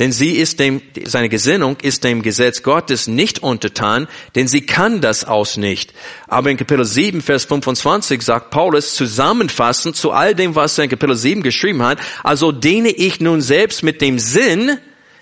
Denn 0.00 0.10
sie 0.10 0.32
ist 0.32 0.58
dem, 0.58 0.82
seine 1.04 1.28
Gesinnung 1.28 1.76
ist 1.80 2.02
dem 2.02 2.22
Gesetz 2.22 2.64
Gottes 2.64 3.06
nicht 3.06 3.44
untertan, 3.44 4.08
denn 4.34 4.48
sie 4.48 4.66
kann 4.66 5.00
das 5.00 5.24
aus 5.24 5.56
nicht. 5.56 5.94
Aber 6.26 6.50
in 6.50 6.56
Kapitel 6.56 6.84
7, 6.84 7.22
Vers 7.22 7.44
25 7.44 8.20
sagt 8.20 8.50
Paulus 8.50 8.96
zusammenfassend 8.96 9.94
zu 9.94 10.10
all 10.10 10.34
dem, 10.34 10.56
was 10.56 10.76
er 10.78 10.84
in 10.84 10.90
Kapitel 10.90 11.14
7 11.14 11.42
geschrieben 11.44 11.82
hat, 11.82 11.98
also 12.24 12.50
diene 12.50 12.90
ich 12.90 13.20
nun 13.20 13.40
selbst 13.40 13.84
mit 13.84 14.00
dem 14.00 14.18
Sinn, 14.18 14.78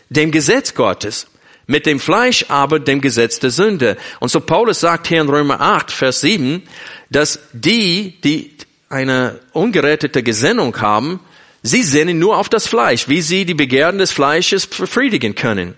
dem 0.09 0.31
Gesetz 0.31 0.75
Gottes 0.75 1.27
mit 1.67 1.87
dem 1.87 2.01
Fleisch 2.01 2.47
aber 2.49 2.81
dem 2.81 3.01
Gesetz 3.01 3.39
der 3.39 3.51
Sünde. 3.51 3.97
Und 4.21 4.31
so 4.31 4.41
Paulus 4.41 4.81
sagt 4.81 5.07
hier 5.07 5.21
in 5.21 5.29
Römer 5.29 5.61
8, 5.61 5.91
Vers 5.91 6.21
7, 6.21 6.63
dass 7.11 7.39
die, 7.53 8.21
die 8.23 8.57
eine 8.89 9.41
ungerettete 9.53 10.23
Gesinnung 10.23 10.79
haben, 10.81 11.21
sie 11.63 11.83
sehnen 11.83 12.19
nur 12.19 12.37
auf 12.39 12.49
das 12.49 12.67
Fleisch, 12.67 13.09
wie 13.09 13.23
sie 13.23 13.45
die 13.45 13.55
Begehren 13.55 13.99
des 13.99 14.13
Fleisches 14.13 14.67
befriedigen 14.67 15.35
können. 15.35 15.75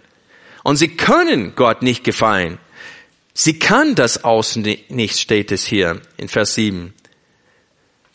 Und 0.63 0.77
sie 0.77 0.89
können 0.89 1.55
Gott 1.55 1.83
nicht 1.83 2.05
gefallen. 2.05 2.59
Sie 3.35 3.59
kann 3.59 3.95
das 3.95 4.25
aus 4.25 4.57
nicht, 4.57 5.19
steht 5.19 5.53
es 5.53 5.65
hier 5.65 6.01
in 6.17 6.29
Vers 6.29 6.55
7 6.55 6.95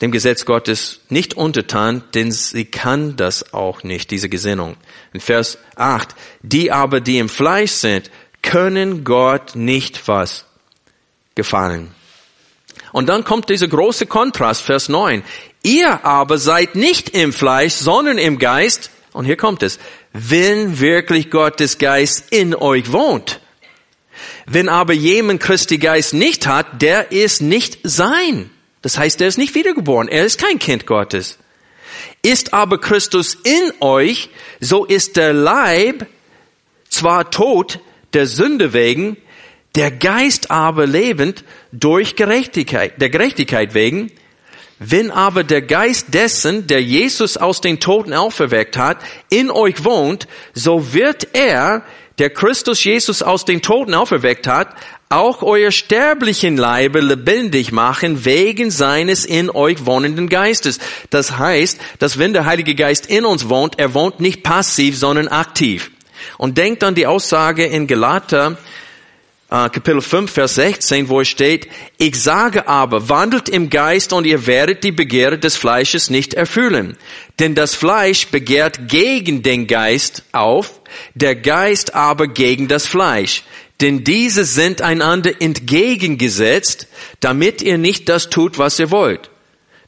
dem 0.01 0.11
Gesetz 0.11 0.45
Gottes 0.45 1.01
nicht 1.09 1.33
untertan, 1.35 2.03
denn 2.13 2.31
sie 2.31 2.65
kann 2.65 3.15
das 3.15 3.53
auch 3.53 3.83
nicht, 3.83 4.11
diese 4.11 4.29
Gesinnung. 4.29 4.77
In 5.13 5.19
Vers 5.19 5.57
8, 5.75 6.15
die 6.41 6.71
aber, 6.71 7.01
die 7.01 7.17
im 7.17 7.29
Fleisch 7.29 7.71
sind, 7.71 8.09
können 8.41 9.03
Gott 9.03 9.55
nicht 9.55 10.07
was 10.07 10.45
gefallen. 11.35 11.93
Und 12.93 13.09
dann 13.09 13.23
kommt 13.23 13.49
dieser 13.49 13.67
große 13.67 14.05
Kontrast, 14.05 14.61
Vers 14.61 14.87
9. 14.87 15.23
Ihr 15.63 16.05
aber 16.05 16.37
seid 16.37 16.75
nicht 16.75 17.09
im 17.09 17.33
Fleisch, 17.33 17.73
sondern 17.73 18.17
im 18.17 18.39
Geist. 18.39 18.91
Und 19.11 19.25
hier 19.25 19.37
kommt 19.37 19.63
es. 19.63 19.79
Wenn 20.13 20.79
wirklich 20.79 21.29
Gottes 21.29 21.77
Geist 21.77 22.31
in 22.31 22.55
euch 22.55 22.91
wohnt. 22.91 23.39
Wenn 24.45 24.69
aber 24.69 24.93
jemand 24.93 25.41
Christi 25.41 25.77
Geist 25.77 26.13
nicht 26.13 26.47
hat, 26.47 26.81
der 26.81 27.11
ist 27.11 27.41
nicht 27.41 27.79
sein. 27.83 28.49
Das 28.81 28.97
heißt, 28.97 29.21
er 29.21 29.27
ist 29.27 29.37
nicht 29.37 29.55
wiedergeboren. 29.55 30.07
Er 30.07 30.25
ist 30.25 30.39
kein 30.39 30.59
Kind 30.59 30.85
Gottes. 30.85 31.37
Ist 32.21 32.53
aber 32.53 32.79
Christus 32.79 33.35
in 33.35 33.73
euch, 33.81 34.29
so 34.59 34.85
ist 34.85 35.17
der 35.17 35.33
Leib 35.33 36.07
zwar 36.89 37.29
tot 37.29 37.79
der 38.13 38.25
Sünde 38.25 38.73
wegen, 38.73 39.17
der 39.75 39.91
Geist 39.91 40.51
aber 40.51 40.87
lebend 40.87 41.43
durch 41.71 42.15
Gerechtigkeit, 42.15 42.99
der 42.99 43.09
Gerechtigkeit 43.09 43.73
wegen. 43.73 44.11
Wenn 44.79 45.11
aber 45.11 45.43
der 45.43 45.61
Geist 45.61 46.13
dessen, 46.13 46.65
der 46.65 46.81
Jesus 46.81 47.35
aus 47.35 47.59
den 47.59 47.81
Toten 47.81 48.13
auferweckt 48.13 48.77
hat, 48.77 48.99
in 49.29 49.51
euch 49.51 49.83
wohnt, 49.83 50.27
so 50.53 50.93
wird 50.93 51.27
er, 51.33 51.83
der 52.17 52.29
Christus 52.29 52.83
Jesus 52.83 53.21
aus 53.21 53.43
den 53.43 53.61
Toten 53.61 53.93
auferweckt 53.93 54.47
hat, 54.47 54.75
auch 55.09 55.41
euer 55.41 55.71
sterblichen 55.71 56.55
Leibe 56.55 57.01
lebendig 57.01 57.71
machen 57.71 58.23
wegen 58.25 58.71
seines 58.71 59.25
in 59.25 59.49
euch 59.49 59.85
wohnenden 59.85 60.29
Geistes. 60.29 60.79
Das 61.09 61.37
heißt, 61.37 61.79
dass 61.97 62.17
wenn 62.17 62.31
der 62.31 62.45
Heilige 62.45 62.75
Geist 62.75 63.07
in 63.07 63.25
uns 63.25 63.49
wohnt, 63.49 63.79
er 63.79 63.93
wohnt 63.93 64.19
nicht 64.19 64.43
passiv, 64.43 64.97
sondern 64.97 65.27
aktiv. 65.27 65.91
Und 66.37 66.57
denkt 66.57 66.83
an 66.83 66.95
die 66.95 67.07
Aussage 67.07 67.65
in 67.65 67.87
Galater, 67.87 68.57
äh, 69.49 69.69
Kapitel 69.69 70.01
5, 70.01 70.31
Vers 70.31 70.55
16, 70.55 71.09
wo 71.09 71.21
es 71.21 71.27
steht, 71.27 71.67
ich 71.97 72.21
sage 72.21 72.67
aber, 72.67 73.09
wandelt 73.09 73.49
im 73.49 73.69
Geist 73.69 74.13
und 74.13 74.25
ihr 74.25 74.47
werdet 74.47 74.83
die 74.83 74.91
Begehre 74.91 75.37
des 75.37 75.55
Fleisches 75.55 76.09
nicht 76.09 76.33
erfüllen. 76.33 76.97
Denn 77.39 77.55
das 77.55 77.75
Fleisch 77.75 78.27
begehrt 78.27 78.87
gegen 78.87 79.43
den 79.43 79.67
Geist 79.67 80.23
auf, 80.31 80.81
der 81.15 81.35
Geist 81.35 81.95
aber 81.95 82.27
gegen 82.27 82.67
das 82.67 82.85
Fleisch 82.85 83.43
denn 83.81 84.03
diese 84.03 84.43
sind 84.43 84.81
einander 84.81 85.41
entgegengesetzt, 85.41 86.87
damit 87.21 87.61
ihr 87.61 87.77
nicht 87.77 88.09
das 88.09 88.29
tut, 88.29 88.57
was 88.57 88.77
ihr 88.79 88.91
wollt. 88.91 89.29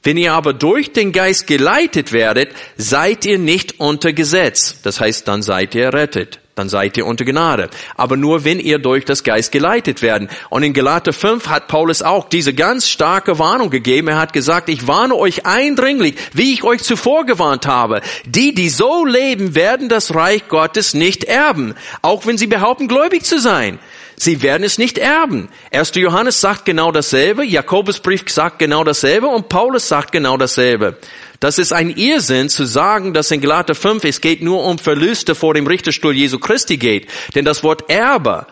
Wenn 0.04 0.18
ihr 0.18 0.34
aber 0.34 0.54
durch 0.54 0.94
den 0.94 1.12
Geist 1.12 1.46
geleitet 1.46 2.12
werdet, 2.12 2.50
seid 2.78 3.26
ihr 3.26 3.38
nicht 3.38 3.80
unter 3.80 4.14
Gesetz. 4.14 4.82
Das 4.82 5.00
heißt, 5.00 5.28
dann 5.28 5.44
seid 5.44 5.76
ihr 5.76 5.86
errettet. 5.86 6.40
Dann 6.62 6.70
seid 6.70 6.96
ihr 6.96 7.08
unter 7.08 7.26
Gnade. 7.26 7.70
Aber 7.98 8.16
nur 8.16 8.46
wenn 8.46 8.60
ihr 8.60 8.78
durch 8.78 9.04
das 9.04 9.24
Geist 9.24 9.52
geleitet 9.52 10.02
werden. 10.02 10.30
Und 10.50 10.62
in 10.62 10.74
Galater 10.74 11.12
5 11.12 11.48
hat 11.48 11.68
Paulus 11.68 12.04
auch 12.04 12.30
diese 12.30 12.54
ganz 12.54 12.88
starke 12.88 13.40
Warnung 13.40 13.72
gegeben. 13.72 14.10
Er 14.10 14.20
hat 14.20 14.32
gesagt, 14.32 14.70
ich 14.70 14.88
warne 14.88 15.16
euch 15.16 15.46
eindringlich, 15.46 16.16
wie 16.34 16.54
ich 16.54 16.64
euch 16.64 16.84
zuvor 16.84 17.26
gewarnt 17.26 17.66
habe. 17.66 18.02
Die, 18.26 18.54
die 18.54 18.70
so 18.70 19.06
leben, 19.06 19.56
werden 19.56 19.90
das 19.90 20.14
Reich 20.14 20.48
Gottes 20.48 20.94
nicht 20.94 21.24
erben, 21.24 21.74
auch 22.04 22.28
wenn 22.28 22.38
sie 22.38 22.48
behaupten, 22.48 22.88
gläubig 22.88 23.24
zu 23.24 23.40
sein. 23.40 23.80
Sie 24.16 24.44
werden 24.44 24.64
es 24.64 24.78
nicht 24.78 25.00
erben. 25.00 25.50
1. 25.72 25.94
Johannes 25.96 26.42
sagt 26.42 26.66
genau 26.66 26.92
dasselbe, 26.92 27.44
Jakobusbrief 27.44 28.26
sagt 28.28 28.60
genau 28.60 28.84
dasselbe 28.84 29.26
und 29.26 29.50
Paulus 29.50 29.88
sagt 29.88 30.12
genau 30.12 30.38
dasselbe. 30.38 30.98
Das 31.42 31.58
ist 31.58 31.74
ein 31.74 31.90
Irrsinn 31.90 32.50
zu 32.50 32.66
sagen, 32.66 33.16
dass 33.16 33.32
in 33.32 33.42
Galater 33.42 33.74
5 33.74 34.04
es 34.04 34.22
geht 34.22 34.44
nur 34.44 34.64
um 34.64 34.78
Verluste 34.78 35.34
vor 35.34 35.56
dem 35.56 35.66
Richterstuhl 35.66 36.16
Jesu 36.16 36.38
Christi 36.38 36.78
geht. 36.78 37.10
Denn 37.34 37.44
das 37.44 37.64
Wort 37.64 37.90
Erbe 37.90 38.46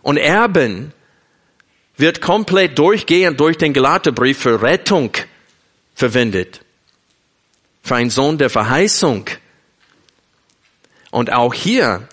und 0.00 0.16
Erben 0.16 0.94
wird 1.98 2.22
komplett 2.22 2.78
durchgehend 2.78 3.38
durch 3.38 3.58
den 3.58 3.74
Galaterbrief 3.74 4.38
für 4.38 4.62
Rettung 4.62 5.12
verwendet. 5.94 6.62
Für 7.82 7.96
einen 7.96 8.08
Sohn 8.08 8.38
der 8.38 8.48
Verheißung. 8.48 9.26
Und 11.10 11.30
auch 11.30 11.52
hier 11.52 12.08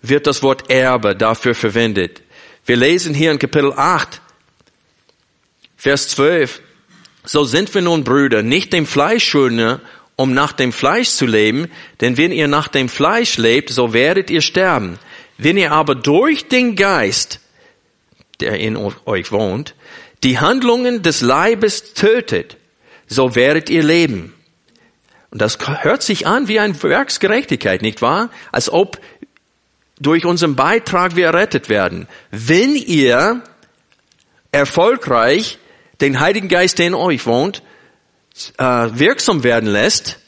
wird 0.00 0.28
das 0.28 0.44
Wort 0.44 0.70
Erbe 0.70 1.16
dafür 1.16 1.56
verwendet. 1.56 2.22
Wir 2.64 2.76
lesen 2.76 3.14
hier 3.14 3.32
in 3.32 3.40
Kapitel 3.40 3.72
8, 3.72 4.20
Vers 5.76 6.06
12, 6.06 6.62
so 7.24 7.44
sind 7.44 7.74
wir 7.74 7.82
nun 7.82 8.04
Brüder, 8.04 8.42
nicht 8.42 8.72
dem 8.72 8.86
Fleisch 8.86 9.28
schulden, 9.28 9.80
um 10.16 10.34
nach 10.34 10.52
dem 10.52 10.72
Fleisch 10.72 11.10
zu 11.10 11.26
leben, 11.26 11.68
denn 12.00 12.16
wenn 12.16 12.32
ihr 12.32 12.48
nach 12.48 12.68
dem 12.68 12.88
Fleisch 12.88 13.38
lebt, 13.38 13.70
so 13.70 13.92
werdet 13.92 14.30
ihr 14.30 14.42
sterben. 14.42 14.98
Wenn 15.38 15.56
ihr 15.56 15.72
aber 15.72 15.94
durch 15.94 16.48
den 16.48 16.76
Geist, 16.76 17.40
der 18.40 18.60
in 18.60 18.76
euch 18.76 19.32
wohnt, 19.32 19.74
die 20.22 20.38
Handlungen 20.38 21.02
des 21.02 21.22
Leibes 21.22 21.94
tötet, 21.94 22.58
so 23.06 23.34
werdet 23.34 23.70
ihr 23.70 23.82
leben. 23.82 24.34
Und 25.30 25.40
das 25.40 25.58
hört 25.58 26.02
sich 26.02 26.26
an 26.26 26.48
wie 26.48 26.60
ein 26.60 26.80
Werksgerechtigkeit, 26.82 27.82
nicht 27.82 28.02
wahr? 28.02 28.30
Als 28.52 28.70
ob 28.70 29.00
durch 29.98 30.24
unseren 30.24 30.56
Beitrag 30.56 31.16
wir 31.16 31.26
errettet 31.26 31.68
werden. 31.68 32.08
Wenn 32.30 32.74
ihr 32.74 33.42
erfolgreich 34.52 35.58
den 36.00 36.20
Heiligen 36.20 36.48
Geist, 36.48 36.78
der 36.78 36.86
in 36.86 36.94
euch 36.94 37.26
wohnt, 37.26 37.62
äh, 38.58 38.64
wirksam 38.64 39.42
werden 39.42 39.68
lässt 39.68 40.18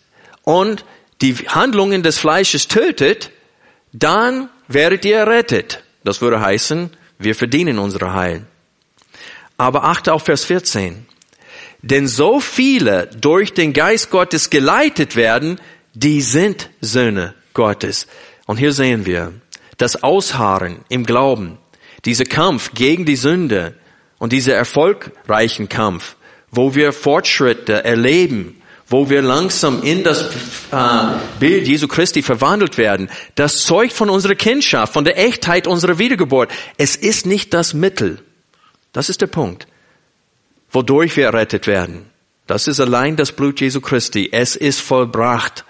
und 0.43 0.85
die 1.21 1.35
Handlungen 1.35 2.03
des 2.03 2.19
Fleisches 2.19 2.69
tötet, 2.69 3.31
dann 3.93 4.49
werdet 4.69 5.05
ihr 5.05 5.19
errettet. 5.19 5.83
Das 6.05 6.21
würde 6.21 6.41
heißen, 6.41 6.91
wir 7.19 7.35
verdienen 7.35 7.79
unsere 7.79 8.13
Heil. 8.13 8.45
Aber 9.57 9.85
achte 9.85 10.13
auf 10.13 10.25
Vers 10.25 10.45
14. 10.45 11.07
Denn 11.83 12.09
so 12.09 12.41
viele 12.41 13.09
durch 13.09 13.55
den 13.55 13.73
Geist 13.73 14.11
Gottes 14.11 14.51
geleitet 14.51 15.17
werden, 15.17 15.61
die 15.95 16.21
sind 16.21 16.71
Söhne 16.81 17.35
Gottes. 17.55 18.07
Und 18.47 18.57
hier 18.57 18.73
sehen 18.73 19.07
wir 19.07 19.33
das 19.79 20.03
Ausharren 20.03 20.85
im 20.89 21.05
Glauben, 21.05 21.59
dieser 22.05 22.25
Kampf 22.25 22.73
gegen 22.75 23.05
die 23.05 23.17
Sünde, 23.17 23.75
und 24.23 24.33
dieser 24.33 24.55
erfolgreichen 24.55 25.69
Kampf, 25.69 26.15
wo 26.53 26.77
wir 26.77 26.93
Fortschritte 26.93 27.83
erleben, 27.83 28.63
wo 28.87 29.11
wir 29.11 29.21
langsam 29.21 29.83
in 29.83 30.05
das 30.05 30.23
äh, 30.71 31.19
Bild 31.41 31.67
Jesu 31.67 31.89
Christi 31.89 32.23
verwandelt 32.23 32.79
werden, 32.79 33.11
das 33.35 33.65
zeugt 33.65 33.93
von 33.93 34.09
unserer 34.09 34.37
Kindschaft, 34.37 34.93
von 34.93 35.03
der 35.03 35.19
Echtheit 35.19 35.67
unserer 35.67 35.99
Wiedergeburt. 35.99 36.53
Es 36.77 36.95
ist 36.95 37.27
nicht 37.27 37.53
das 37.53 37.75
Mittel. 37.75 38.21
Das 38.93 39.09
ist 39.09 39.23
der 39.23 39.27
Punkt, 39.27 39.67
wodurch 40.71 41.17
wir 41.17 41.25
errettet 41.25 41.67
werden. 41.67 42.09
Das 42.47 42.69
ist 42.69 42.79
allein 42.79 43.17
das 43.17 43.33
Blut 43.33 43.61
Jesu 43.61 43.81
Christi. 43.81 44.29
Es 44.31 44.55
ist 44.55 44.81
vollbracht. 44.81 45.65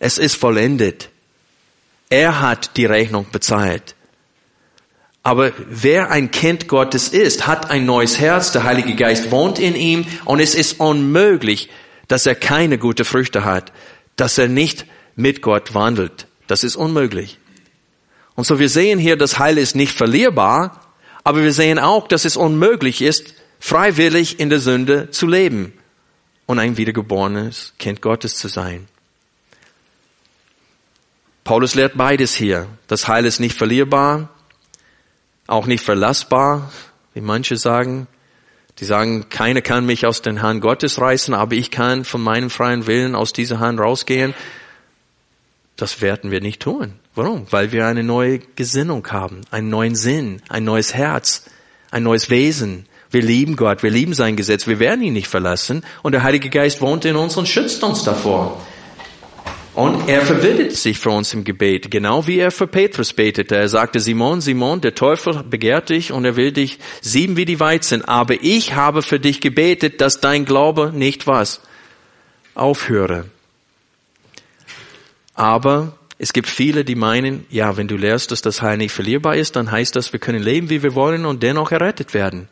Es 0.00 0.18
ist 0.18 0.36
vollendet. 0.36 1.08
Er 2.10 2.42
hat 2.42 2.76
die 2.76 2.84
Rechnung 2.84 3.24
bezahlt. 3.32 3.95
Aber 5.26 5.52
wer 5.68 6.12
ein 6.12 6.30
Kind 6.30 6.68
Gottes 6.68 7.08
ist, 7.08 7.48
hat 7.48 7.68
ein 7.68 7.84
neues 7.84 8.20
Herz, 8.20 8.52
der 8.52 8.62
Heilige 8.62 8.94
Geist 8.94 9.32
wohnt 9.32 9.58
in 9.58 9.74
ihm 9.74 10.06
und 10.24 10.38
es 10.38 10.54
ist 10.54 10.78
unmöglich, 10.78 11.68
dass 12.06 12.26
er 12.26 12.36
keine 12.36 12.78
gute 12.78 13.04
Früchte 13.04 13.44
hat, 13.44 13.72
dass 14.14 14.38
er 14.38 14.46
nicht 14.46 14.86
mit 15.16 15.42
Gott 15.42 15.74
wandelt. 15.74 16.28
Das 16.46 16.62
ist 16.62 16.76
unmöglich. 16.76 17.40
Und 18.36 18.46
so 18.46 18.60
wir 18.60 18.68
sehen 18.68 19.00
hier, 19.00 19.16
das 19.16 19.36
Heil 19.40 19.58
ist 19.58 19.74
nicht 19.74 19.96
verlierbar, 19.96 20.80
aber 21.24 21.42
wir 21.42 21.52
sehen 21.52 21.80
auch, 21.80 22.06
dass 22.06 22.24
es 22.24 22.36
unmöglich 22.36 23.02
ist, 23.02 23.34
freiwillig 23.58 24.38
in 24.38 24.48
der 24.48 24.60
Sünde 24.60 25.10
zu 25.10 25.26
leben 25.26 25.72
und 26.46 26.60
ein 26.60 26.76
wiedergeborenes 26.76 27.74
Kind 27.80 28.00
Gottes 28.00 28.36
zu 28.36 28.46
sein. 28.46 28.86
Paulus 31.42 31.74
lehrt 31.74 31.96
beides 31.96 32.32
hier. 32.32 32.68
Das 32.86 33.08
Heil 33.08 33.24
ist 33.24 33.40
nicht 33.40 33.58
verlierbar, 33.58 34.28
auch 35.46 35.66
nicht 35.66 35.84
verlassbar, 35.84 36.70
wie 37.14 37.20
manche 37.20 37.56
sagen. 37.56 38.06
Die 38.78 38.84
sagen, 38.84 39.28
keiner 39.30 39.62
kann 39.62 39.86
mich 39.86 40.04
aus 40.04 40.20
den 40.20 40.42
Hand 40.42 40.60
Gottes 40.60 41.00
reißen, 41.00 41.32
aber 41.32 41.54
ich 41.54 41.70
kann 41.70 42.04
von 42.04 42.20
meinem 42.20 42.50
freien 42.50 42.86
Willen 42.86 43.14
aus 43.14 43.32
dieser 43.32 43.58
Hand 43.58 43.80
rausgehen. 43.80 44.34
Das 45.76 46.02
werden 46.02 46.30
wir 46.30 46.40
nicht 46.40 46.60
tun. 46.60 46.94
Warum? 47.14 47.46
Weil 47.50 47.72
wir 47.72 47.86
eine 47.86 48.02
neue 48.02 48.38
Gesinnung 48.38 49.06
haben, 49.08 49.40
einen 49.50 49.70
neuen 49.70 49.94
Sinn, 49.94 50.42
ein 50.48 50.64
neues 50.64 50.92
Herz, 50.92 51.46
ein 51.90 52.02
neues 52.02 52.28
Wesen. 52.28 52.86
Wir 53.10 53.22
lieben 53.22 53.56
Gott, 53.56 53.82
wir 53.82 53.90
lieben 53.90 54.12
sein 54.12 54.36
Gesetz, 54.36 54.66
wir 54.66 54.78
werden 54.78 55.02
ihn 55.02 55.14
nicht 55.14 55.28
verlassen 55.28 55.82
und 56.02 56.12
der 56.12 56.22
Heilige 56.22 56.50
Geist 56.50 56.82
wohnt 56.82 57.04
in 57.06 57.16
uns 57.16 57.36
und 57.36 57.48
schützt 57.48 57.82
uns 57.82 58.02
davor. 58.04 58.60
Und 59.76 60.08
er 60.08 60.22
verbindet 60.22 60.74
sich 60.74 60.98
für 60.98 61.10
uns 61.10 61.34
im 61.34 61.44
Gebet, 61.44 61.90
genau 61.90 62.26
wie 62.26 62.38
er 62.38 62.50
für 62.50 62.66
Petrus 62.66 63.12
betete. 63.12 63.56
Er 63.56 63.68
sagte, 63.68 64.00
Simon, 64.00 64.40
Simon, 64.40 64.80
der 64.80 64.94
Teufel 64.94 65.42
begehrt 65.42 65.90
dich 65.90 66.12
und 66.12 66.24
er 66.24 66.34
will 66.34 66.50
dich 66.50 66.78
sieben 67.02 67.36
wie 67.36 67.44
die 67.44 67.60
Weizen. 67.60 68.02
Aber 68.02 68.42
ich 68.42 68.74
habe 68.74 69.02
für 69.02 69.20
dich 69.20 69.42
gebetet, 69.42 70.00
dass 70.00 70.20
dein 70.20 70.46
Glaube 70.46 70.92
nicht 70.94 71.26
was 71.26 71.60
aufhöre. 72.54 73.26
Aber 75.34 75.98
es 76.16 76.32
gibt 76.32 76.48
viele, 76.48 76.82
die 76.82 76.94
meinen, 76.94 77.44
ja, 77.50 77.76
wenn 77.76 77.86
du 77.86 77.98
lehrst, 77.98 78.30
dass 78.30 78.40
das 78.40 78.62
Heil 78.62 78.78
nicht 78.78 78.92
verlierbar 78.92 79.36
ist, 79.36 79.56
dann 79.56 79.70
heißt 79.70 79.94
das, 79.94 80.10
wir 80.10 80.20
können 80.20 80.42
leben, 80.42 80.70
wie 80.70 80.82
wir 80.82 80.94
wollen 80.94 81.26
und 81.26 81.42
dennoch 81.42 81.70
errettet 81.70 82.14
werden. 82.14 82.48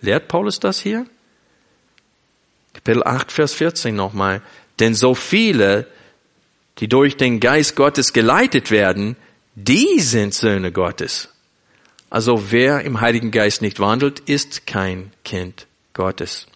Lehrt 0.00 0.26
Paulus 0.26 0.58
das 0.58 0.80
hier? 0.80 1.04
Kapitel 2.72 3.04
8, 3.04 3.30
Vers 3.30 3.52
14 3.52 3.94
nochmal. 3.94 4.40
Denn 4.80 4.94
so 4.94 5.14
viele, 5.14 5.86
die 6.78 6.88
durch 6.88 7.16
den 7.16 7.40
Geist 7.40 7.76
Gottes 7.76 8.12
geleitet 8.12 8.70
werden, 8.70 9.16
die 9.54 10.00
sind 10.00 10.34
Söhne 10.34 10.72
Gottes. 10.72 11.28
Also 12.10 12.50
wer 12.50 12.82
im 12.82 13.00
Heiligen 13.00 13.30
Geist 13.30 13.62
nicht 13.62 13.80
wandelt, 13.80 14.20
ist 14.20 14.66
kein 14.66 15.12
Kind 15.24 15.66
Gottes 15.94 16.46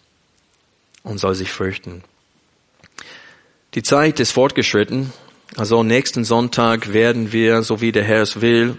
und 1.03 1.19
soll 1.19 1.35
sich 1.35 1.51
fürchten. 1.51 2.03
Die 3.73 3.83
Zeit 3.83 4.19
ist 4.19 4.31
fortgeschritten. 4.31 5.13
Also 5.55 5.83
nächsten 5.83 6.23
Sonntag 6.23 6.93
werden 6.93 7.31
wir, 7.31 7.63
so 7.63 7.81
wie 7.81 7.91
der 7.91 8.03
Herr 8.03 8.21
es 8.21 8.41
will, 8.41 8.77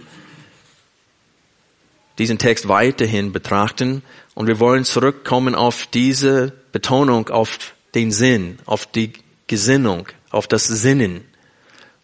diesen 2.18 2.38
Text 2.38 2.68
weiterhin 2.68 3.32
betrachten 3.32 4.02
und 4.34 4.46
wir 4.46 4.60
wollen 4.60 4.84
zurückkommen 4.84 5.54
auf 5.54 5.86
diese 5.86 6.52
Betonung, 6.72 7.28
auf 7.28 7.74
den 7.94 8.10
Sinn, 8.10 8.58
auf 8.66 8.86
die 8.86 9.12
Gesinnung, 9.46 10.08
auf 10.30 10.46
das 10.46 10.66
Sinnen. 10.66 11.24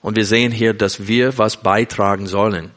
Und 0.05 0.17
wir 0.17 0.27
sehen 0.27 0.53
hier, 0.53 0.75
dass 0.75 1.07
wir 1.07 1.39
was 1.39 1.57
beitragen 1.57 2.27
sollen 2.27 2.73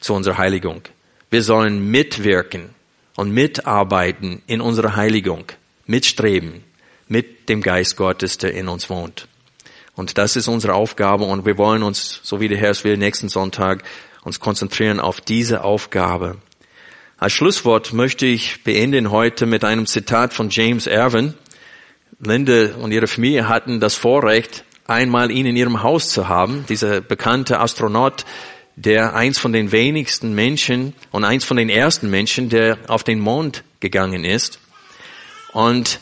zu 0.00 0.12
unserer 0.12 0.36
Heiligung. 0.36 0.82
Wir 1.30 1.42
sollen 1.42 1.90
mitwirken 1.90 2.74
und 3.16 3.30
mitarbeiten 3.32 4.42
in 4.46 4.60
unserer 4.60 4.96
Heiligung, 4.96 5.46
mitstreben 5.86 6.62
mit 7.08 7.48
dem 7.48 7.62
Geist 7.62 7.96
Gottes, 7.96 8.36
der 8.36 8.52
in 8.52 8.68
uns 8.68 8.90
wohnt. 8.90 9.28
Und 9.96 10.18
das 10.18 10.36
ist 10.36 10.46
unsere 10.46 10.74
Aufgabe 10.74 11.24
und 11.24 11.46
wir 11.46 11.56
wollen 11.56 11.82
uns, 11.82 12.20
so 12.22 12.38
wie 12.38 12.48
der 12.48 12.58
Herr 12.58 12.72
es 12.72 12.84
will, 12.84 12.98
nächsten 12.98 13.30
Sonntag 13.30 13.82
uns 14.22 14.40
konzentrieren 14.40 15.00
auf 15.00 15.22
diese 15.22 15.64
Aufgabe. 15.64 16.36
Als 17.16 17.32
Schlusswort 17.32 17.94
möchte 17.94 18.26
ich 18.26 18.62
beenden 18.62 19.10
heute 19.10 19.46
mit 19.46 19.64
einem 19.64 19.86
Zitat 19.86 20.34
von 20.34 20.50
James 20.50 20.86
Irwin. 20.86 21.32
Linde 22.18 22.74
und 22.74 22.92
ihre 22.92 23.06
Familie 23.06 23.48
hatten 23.48 23.80
das 23.80 23.94
Vorrecht, 23.94 24.64
einmal 24.90 25.30
ihn 25.30 25.46
in 25.46 25.56
ihrem 25.56 25.82
Haus 25.82 26.10
zu 26.10 26.28
haben, 26.28 26.66
dieser 26.68 27.00
bekannte 27.00 27.60
Astronaut, 27.60 28.26
der 28.76 29.14
eins 29.14 29.38
von 29.38 29.52
den 29.52 29.72
wenigsten 29.72 30.34
Menschen 30.34 30.94
und 31.10 31.24
eins 31.24 31.44
von 31.44 31.56
den 31.56 31.68
ersten 31.68 32.10
Menschen, 32.10 32.48
der 32.48 32.78
auf 32.88 33.04
den 33.04 33.20
Mond 33.20 33.62
gegangen 33.80 34.24
ist. 34.24 34.58
Und 35.52 36.00